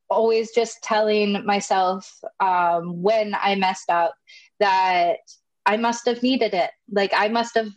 always 0.09 0.51
just 0.51 0.81
telling 0.81 1.45
myself 1.45 2.11
um, 2.39 3.01
when 3.01 3.35
I 3.39 3.55
messed 3.55 3.89
up 3.89 4.15
that 4.59 5.17
I 5.65 5.77
must 5.77 6.07
have 6.07 6.23
needed 6.23 6.53
it. 6.53 6.71
Like 6.91 7.13
I 7.15 7.27
must 7.27 7.55
have 7.55 7.69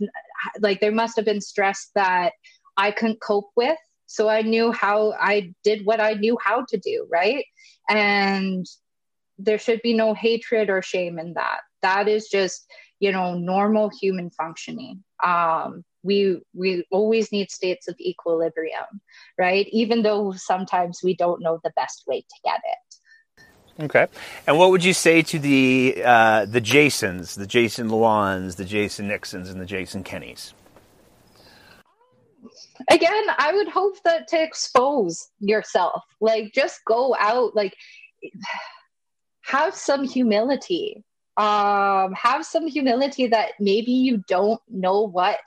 like 0.60 0.80
there 0.80 0.92
must 0.92 1.16
have 1.16 1.24
been 1.24 1.40
stress 1.40 1.90
that 1.94 2.32
I 2.76 2.90
couldn't 2.90 3.20
cope 3.20 3.50
with. 3.56 3.78
So 4.06 4.28
I 4.28 4.42
knew 4.42 4.72
how 4.72 5.12
I 5.12 5.54
did 5.64 5.86
what 5.86 6.00
I 6.00 6.14
knew 6.14 6.36
how 6.42 6.64
to 6.68 6.76
do, 6.76 7.06
right? 7.10 7.44
And 7.88 8.66
there 9.38 9.58
should 9.58 9.80
be 9.82 9.94
no 9.94 10.14
hatred 10.14 10.70
or 10.70 10.82
shame 10.82 11.18
in 11.18 11.34
that. 11.34 11.60
That 11.82 12.08
is 12.08 12.28
just, 12.28 12.66
you 13.00 13.10
know, 13.10 13.34
normal 13.34 13.90
human 14.00 14.30
functioning. 14.30 15.02
Um, 15.24 15.84
we 16.02 16.40
we 16.54 16.84
always 16.90 17.32
need 17.32 17.50
states 17.50 17.88
of 17.88 17.96
equilibrium, 18.00 19.00
right? 19.38 19.66
Even 19.70 20.02
though 20.02 20.32
sometimes 20.32 21.00
we 21.02 21.14
don't 21.16 21.42
know 21.42 21.60
the 21.62 21.72
best 21.76 22.04
way 22.06 22.20
to 22.20 22.36
get 22.44 22.60
it. 22.64 22.91
Okay. 23.80 24.06
And 24.46 24.58
what 24.58 24.70
would 24.70 24.84
you 24.84 24.92
say 24.92 25.22
to 25.22 25.38
the 25.38 26.02
uh, 26.04 26.44
the 26.44 26.60
Jasons, 26.60 27.34
the 27.34 27.46
Jason 27.46 27.88
Luans, 27.88 28.56
the 28.56 28.64
Jason 28.64 29.08
Nixons, 29.08 29.48
and 29.48 29.60
the 29.60 29.66
Jason 29.66 30.04
Kenneys? 30.04 30.52
Again, 32.90 33.24
I 33.38 33.52
would 33.54 33.68
hope 33.68 33.96
that 34.04 34.28
to 34.28 34.42
expose 34.42 35.28
yourself, 35.40 36.02
like 36.20 36.52
just 36.52 36.80
go 36.86 37.16
out, 37.18 37.54
like 37.54 37.74
have 39.42 39.74
some 39.74 40.04
humility. 40.04 41.04
Um, 41.38 42.12
have 42.12 42.44
some 42.44 42.66
humility 42.66 43.26
that 43.28 43.52
maybe 43.58 43.92
you 43.92 44.22
don't 44.28 44.60
know 44.68 45.00
what 45.00 45.40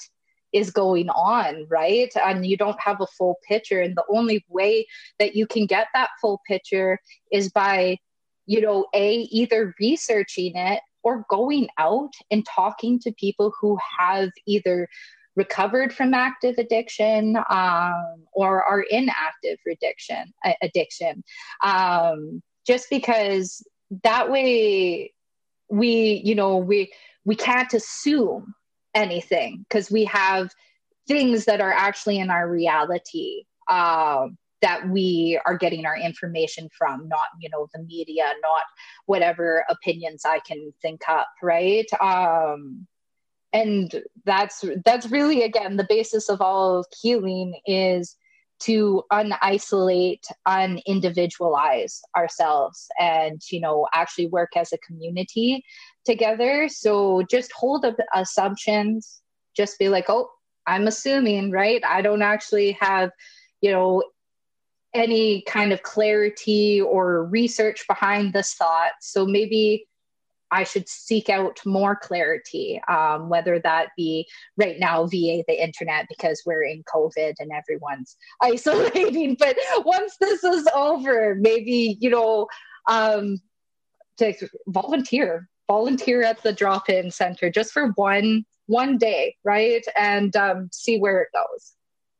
is 0.52 0.72
going 0.72 1.10
on, 1.10 1.68
right? 1.70 2.12
And 2.16 2.44
you 2.44 2.58
don't 2.58 2.80
have 2.80 3.02
a 3.02 3.08
full 3.08 3.38
picture. 3.48 3.82
And 3.82 3.96
the 3.96 4.06
only 4.10 4.44
way 4.50 4.88
that 5.20 5.36
you 5.36 5.46
can 5.46 5.68
get 5.68 5.88
that 5.94 6.10
full 6.20 6.42
picture 6.48 6.98
is 7.32 7.52
by 7.52 8.00
you 8.46 8.62
know, 8.62 8.86
A, 8.94 9.22
either 9.32 9.74
researching 9.80 10.56
it 10.56 10.82
or 11.04 11.26
going 11.30 11.68
out 11.78 12.14
and 12.32 12.46
talking 12.46 13.00
to 13.00 13.12
people 13.14 13.54
who 13.60 13.78
have 14.00 14.30
either 14.48 14.88
recovered 15.36 15.94
from 15.94 16.14
active 16.14 16.56
addiction 16.58 17.38
um, 17.50 18.24
or 18.34 18.64
are 18.64 18.82
in 18.82 19.10
active 19.10 19.60
addiction 19.70 20.34
addiction. 20.62 21.24
Um, 21.62 22.42
just 22.66 22.90
because 22.90 23.66
that 24.04 24.32
way 24.32 25.14
we 25.70 26.22
you 26.24 26.36
know 26.36 26.58
we 26.58 26.92
we 27.24 27.36
can't 27.36 27.74
assume 27.74 28.54
anything 28.94 29.66
because 29.68 29.92
we 29.92 30.06
have 30.06 30.52
things 31.08 31.46
that 31.46 31.62
are 31.62 31.74
actually 31.74 32.20
in 32.20 32.30
our 32.30 32.50
reality. 32.50 33.44
Um, 33.70 34.38
that 34.62 34.88
we 34.90 35.40
are 35.46 35.58
getting 35.58 35.86
our 35.86 35.98
information 35.98 36.70
from 36.78 37.08
not 37.08 37.28
you 37.40 37.50
know 37.50 37.68
the 37.74 37.84
media 37.84 38.26
not 38.42 38.64
whatever 39.06 39.64
opinions 39.70 40.24
i 40.26 40.40
can 40.40 40.74
think 40.82 41.02
up 41.10 41.28
right? 41.42 41.88
Um 42.02 42.88
and 43.54 44.04
that's 44.26 44.66
that's 44.84 45.08
really 45.08 45.44
again 45.44 45.78
the 45.78 45.88
basis 45.88 46.30
of 46.30 46.42
all 46.42 46.86
healing 47.02 47.60
is 47.66 48.18
to 48.58 49.04
unisolate 49.12 50.24
unindividualize 50.48 52.00
ourselves 52.18 52.88
and 53.00 53.42
you 53.52 53.60
know 53.60 53.88
actually 53.94 54.28
work 54.28 54.52
as 54.56 54.72
a 54.72 54.78
community 54.80 55.64
together. 56.06 56.70
So 56.70 57.24
just 57.30 57.52
hold 57.52 57.84
up 57.84 57.98
assumptions. 58.14 59.22
Just 59.56 59.78
be 59.80 59.90
like, 59.90 60.06
oh, 60.10 60.30
I'm 60.68 60.88
assuming, 60.88 61.52
right? 61.52 61.84
I 61.86 62.02
don't 62.02 62.22
actually 62.22 62.78
have, 62.80 63.12
you 63.62 63.72
know, 63.72 64.04
any 64.96 65.42
kind 65.42 65.74
of 65.74 65.84
clarity 65.84 66.82
or 66.82 67.26
research 67.26 67.86
behind 67.88 68.34
this 68.34 68.54
thought. 68.54 68.94
So 69.02 69.26
maybe 69.26 69.88
I 70.52 70.64
should 70.64 70.88
seek 70.88 71.30
out 71.30 71.60
more 71.66 71.96
clarity, 71.96 72.80
um, 72.88 73.30
whether 73.30 73.60
that 73.60 73.90
be 73.98 74.28
right 74.58 74.80
now 74.80 75.06
via 75.06 75.44
the 75.48 75.62
internet 75.62 76.06
because 76.08 76.44
we're 76.46 76.64
in 76.64 76.84
COVID 76.84 77.34
and 77.40 77.52
everyone's 77.52 78.16
isolating. 78.42 79.36
But 79.38 79.58
once 79.80 80.16
this 80.20 80.44
is 80.44 80.68
over, 80.74 81.36
maybe, 81.36 81.98
you 82.00 82.10
know, 82.10 82.48
um, 82.88 83.40
to 84.18 84.34
volunteer, 84.68 85.50
volunteer 85.68 86.24
at 86.24 86.42
the 86.42 86.54
drop 86.54 86.90
in 86.90 87.12
center 87.12 87.50
just 87.50 87.74
for 87.74 87.90
one 87.96 88.46
one 88.68 88.98
day, 88.98 89.36
right? 89.44 89.86
And 89.98 90.36
um, 90.36 90.70
see 90.72 90.98
where 90.98 91.22
it 91.22 91.30
goes. 91.34 91.74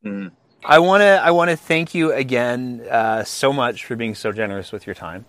Mm. 0.06 0.32
I 0.68 0.80
want 0.80 1.02
to 1.02 1.22
I 1.24 1.30
want 1.30 1.52
to 1.52 1.58
thank 1.58 1.94
you 1.94 2.12
again 2.12 2.86
uh, 2.90 3.24
so 3.24 3.54
much 3.54 3.86
for 3.86 3.96
being 3.96 4.16
so 4.16 4.32
generous 4.32 4.72
with 4.72 4.88
your 4.88 4.96
time. 4.96 5.26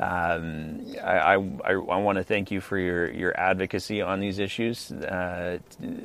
Um, 0.00 0.84
I, 1.00 1.34
I, 1.34 1.72
I 1.72 1.74
want 1.74 2.16
to 2.16 2.24
thank 2.24 2.50
you 2.50 2.60
for 2.60 2.78
your, 2.78 3.10
your 3.12 3.38
advocacy 3.38 4.00
on 4.00 4.18
these 4.18 4.38
issues. 4.38 4.90
Uh, 4.90 5.58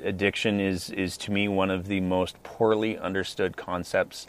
addiction 0.03 0.59
is, 0.59 0.89
is 0.89 1.15
to 1.19 1.31
me 1.31 1.47
one 1.47 1.71
of 1.71 1.87
the 1.87 2.01
most 2.01 2.41
poorly 2.43 2.97
understood 2.97 3.55
concepts 3.55 4.27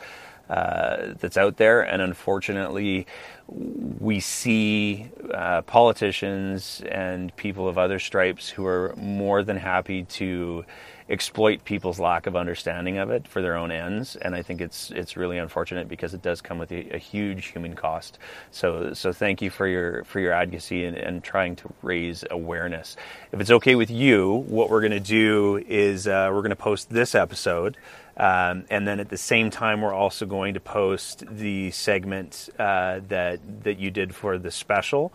uh, 0.49 1.15
that's 1.19 1.37
out 1.37 1.57
there, 1.57 1.83
and 1.83 2.01
unfortunately, 2.01 3.09
we 3.49 4.21
see 4.21 5.11
uh, 5.35 5.63
politicians 5.63 6.81
and 6.89 7.35
people 7.35 7.67
of 7.67 7.77
other 7.77 7.99
stripes 7.99 8.49
who 8.49 8.65
are 8.65 8.95
more 8.97 9.43
than 9.43 9.57
happy 9.57 10.05
to 10.05 10.65
exploit 11.09 11.65
people's 11.65 12.01
lack 12.01 12.27
of 12.27 12.35
understanding 12.35 12.99
of 12.99 13.11
it 13.11 13.29
for 13.29 13.41
their 13.41 13.57
own 13.57 13.71
ends, 13.71 14.17
and 14.17 14.35
I 14.35 14.43
think 14.43 14.61
it's 14.61 14.91
it's 14.91 15.17
really 15.17 15.39
unfortunate 15.39 15.89
because 15.89 16.15
it 16.15 16.23
does 16.23 16.41
come 16.41 16.59
with 16.59 16.73
a, 16.73 16.95
a 16.95 16.99
huge 16.99 17.47
human 17.47 17.75
cost. 17.75 18.19
So 18.51 18.93
so 18.95 19.13
thank 19.13 19.41
you 19.41 19.51
for 19.51 19.67
your 19.67 20.05
for 20.05 20.21
your 20.21 20.33
advocacy 20.33 20.85
and, 20.85 20.97
and 20.97 21.23
trying 21.23 21.57
to 21.57 21.73
raise 21.83 22.25
awareness. 22.31 22.97
If 23.33 23.41
it's 23.41 23.51
okay 23.51 23.75
with 23.75 23.91
you, 23.91 24.45
what 24.49 24.71
we're 24.71 24.81
going 24.81 24.93
to 24.93 25.01
do 25.01 25.63
is 25.69 26.07
uh, 26.09 26.31
we're 26.33 26.43
going 26.43 26.51
to 26.51 26.57
post 26.57 26.91
this 26.91 27.15
episode. 27.15 27.77
Um, 28.19 28.65
and 28.71 28.89
then 28.89 28.99
at 28.99 29.11
the 29.11 29.19
same 29.19 29.51
time, 29.51 29.83
we're 29.83 29.93
also 29.93 30.25
going 30.25 30.55
to 30.55 30.61
post 30.61 31.25
the 31.31 31.71
segment 31.71 32.49
uh, 32.59 33.01
that 33.09 33.41
that 33.65 33.79
you 33.79 33.91
did 33.91 34.15
for 34.15 34.39
the 34.39 34.51
special 34.51 35.13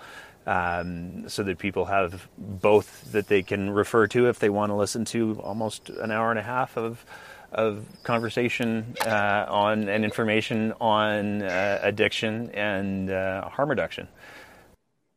um, 0.48 1.28
so 1.30 1.44
that 1.44 1.58
people 1.58 1.86
have 1.86 2.28
both 2.38 3.12
that 3.12 3.28
they 3.28 3.44
can 3.44 3.70
refer 3.70 4.08
to 4.08 4.28
if 4.28 4.40
they 4.40 4.50
want 4.50 4.72
to 4.72 4.76
listen 4.76 5.06
to 5.06 5.40
almost 5.42 5.90
an 5.90 6.12
hour 6.12 6.30
and 6.30 6.40
a 6.40 6.44
half 6.44 6.78
of 6.78 7.06
of 7.52 7.86
conversation 8.04 8.96
uh, 9.06 9.46
on 9.50 9.90
and 9.90 10.06
information 10.06 10.74
on 10.80 11.44
uh, 11.44 11.80
addiction 11.84 12.50
and 12.52 13.12
uh, 13.12 13.48
harm 13.50 13.70
reduction. 13.70 14.08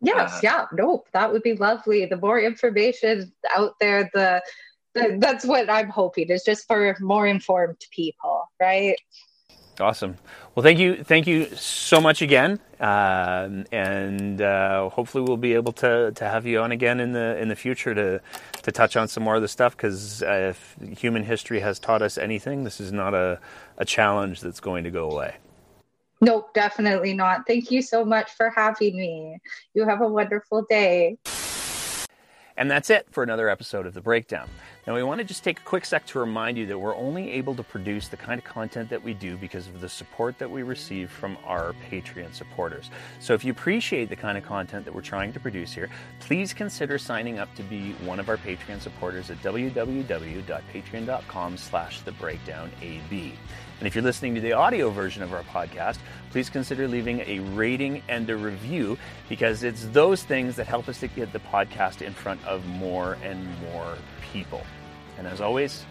Yes, 0.00 0.34
uh, 0.34 0.40
yeah, 0.42 0.66
no, 0.72 1.04
that 1.12 1.32
would 1.32 1.42
be 1.42 1.54
lovely. 1.54 2.04
The 2.06 2.16
more 2.16 2.40
information 2.40 3.32
out 3.56 3.74
there, 3.80 4.10
the, 4.12 4.42
the 4.94 5.16
that's 5.18 5.44
what 5.44 5.70
I'm 5.70 5.88
hoping 5.88 6.28
is 6.28 6.42
just 6.42 6.66
for 6.66 6.96
more 7.00 7.26
informed 7.26 7.80
people, 7.90 8.44
right? 8.60 8.96
Awesome. 9.80 10.16
Well, 10.54 10.62
thank 10.62 10.78
you, 10.78 11.02
thank 11.02 11.26
you 11.26 11.46
so 11.56 12.00
much 12.00 12.22
again, 12.22 12.60
uh, 12.78 13.48
and 13.72 14.40
uh, 14.40 14.88
hopefully 14.88 15.24
we'll 15.26 15.36
be 15.36 15.54
able 15.54 15.72
to, 15.72 16.12
to 16.12 16.24
have 16.24 16.46
you 16.46 16.60
on 16.60 16.70
again 16.70 17.00
in 17.00 17.10
the 17.10 17.36
in 17.38 17.48
the 17.48 17.56
future 17.56 17.92
to 17.92 18.20
to 18.62 18.70
touch 18.70 18.96
on 18.96 19.08
some 19.08 19.24
more 19.24 19.34
of 19.34 19.42
the 19.42 19.48
stuff. 19.48 19.76
Because 19.76 20.22
uh, 20.22 20.54
if 20.54 20.76
human 20.96 21.24
history 21.24 21.58
has 21.58 21.80
taught 21.80 22.02
us 22.02 22.16
anything, 22.16 22.62
this 22.62 22.80
is 22.80 22.92
not 22.92 23.14
a 23.14 23.40
a 23.78 23.84
challenge 23.84 24.42
that's 24.42 24.60
going 24.60 24.84
to 24.84 24.90
go 24.92 25.10
away. 25.10 25.34
Nope, 26.20 26.54
definitely 26.54 27.14
not. 27.14 27.48
Thank 27.48 27.72
you 27.72 27.82
so 27.82 28.04
much 28.04 28.30
for 28.30 28.50
having 28.50 28.96
me. 28.96 29.40
You 29.74 29.84
have 29.86 30.02
a 30.02 30.08
wonderful 30.08 30.64
day. 30.70 31.18
And 32.56 32.70
that's 32.70 32.88
it 32.88 33.08
for 33.10 33.24
another 33.24 33.48
episode 33.48 33.84
of 33.86 33.94
The 33.94 34.00
Breakdown. 34.00 34.48
Now, 34.86 34.94
we 34.94 35.02
want 35.02 35.18
to 35.18 35.24
just 35.24 35.42
take 35.42 35.58
a 35.58 35.62
quick 35.62 35.84
sec 35.84 36.06
to 36.06 36.20
remind 36.20 36.56
you 36.56 36.66
that 36.66 36.78
we're 36.78 36.94
only 36.94 37.32
able 37.32 37.56
to 37.56 37.64
produce 37.64 38.06
the 38.08 38.16
kind 38.16 38.38
of 38.38 38.44
content 38.44 38.88
that 38.90 39.02
we 39.02 39.12
do 39.12 39.36
because 39.36 39.66
of 39.66 39.80
the 39.80 39.88
support 39.88 40.38
that 40.38 40.48
we 40.48 40.62
receive 40.62 41.10
from 41.10 41.36
our 41.44 41.74
Patreon 41.90 42.32
supporters. 42.32 42.90
So, 43.18 43.34
if 43.34 43.44
you 43.44 43.50
appreciate 43.50 44.08
the 44.08 44.16
kind 44.16 44.38
of 44.38 44.44
content 44.44 44.84
that 44.84 44.94
we're 44.94 45.00
trying 45.00 45.32
to 45.32 45.40
produce 45.40 45.72
here, 45.72 45.90
please 46.20 46.52
consider 46.52 46.96
signing 46.98 47.40
up 47.40 47.52
to 47.56 47.64
be 47.64 47.94
one 48.04 48.20
of 48.20 48.28
our 48.28 48.36
Patreon 48.36 48.80
supporters 48.80 49.30
at 49.30 49.42
www.patreon.com 49.42 51.56
slash 51.56 52.02
thebreakdownab. 52.02 53.32
And 53.78 53.86
if 53.86 53.94
you're 53.94 54.04
listening 54.04 54.34
to 54.36 54.40
the 54.40 54.52
audio 54.52 54.90
version 54.90 55.22
of 55.22 55.32
our 55.32 55.42
podcast, 55.42 55.98
please 56.30 56.48
consider 56.48 56.88
leaving 56.88 57.20
a 57.20 57.40
rating 57.40 58.02
and 58.08 58.28
a 58.30 58.36
review 58.36 58.98
because 59.28 59.62
it's 59.62 59.86
those 59.86 60.22
things 60.22 60.56
that 60.56 60.66
help 60.66 60.88
us 60.88 61.00
to 61.00 61.08
get 61.08 61.32
the 61.32 61.40
podcast 61.40 62.02
in 62.02 62.12
front 62.12 62.44
of 62.44 62.64
more 62.66 63.18
and 63.22 63.46
more 63.60 63.96
people. 64.32 64.64
And 65.18 65.26
as 65.26 65.40
always, 65.40 65.84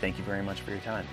thank 0.00 0.18
you 0.18 0.24
very 0.24 0.42
much 0.42 0.60
for 0.60 0.70
your 0.70 0.80
time. 0.80 1.06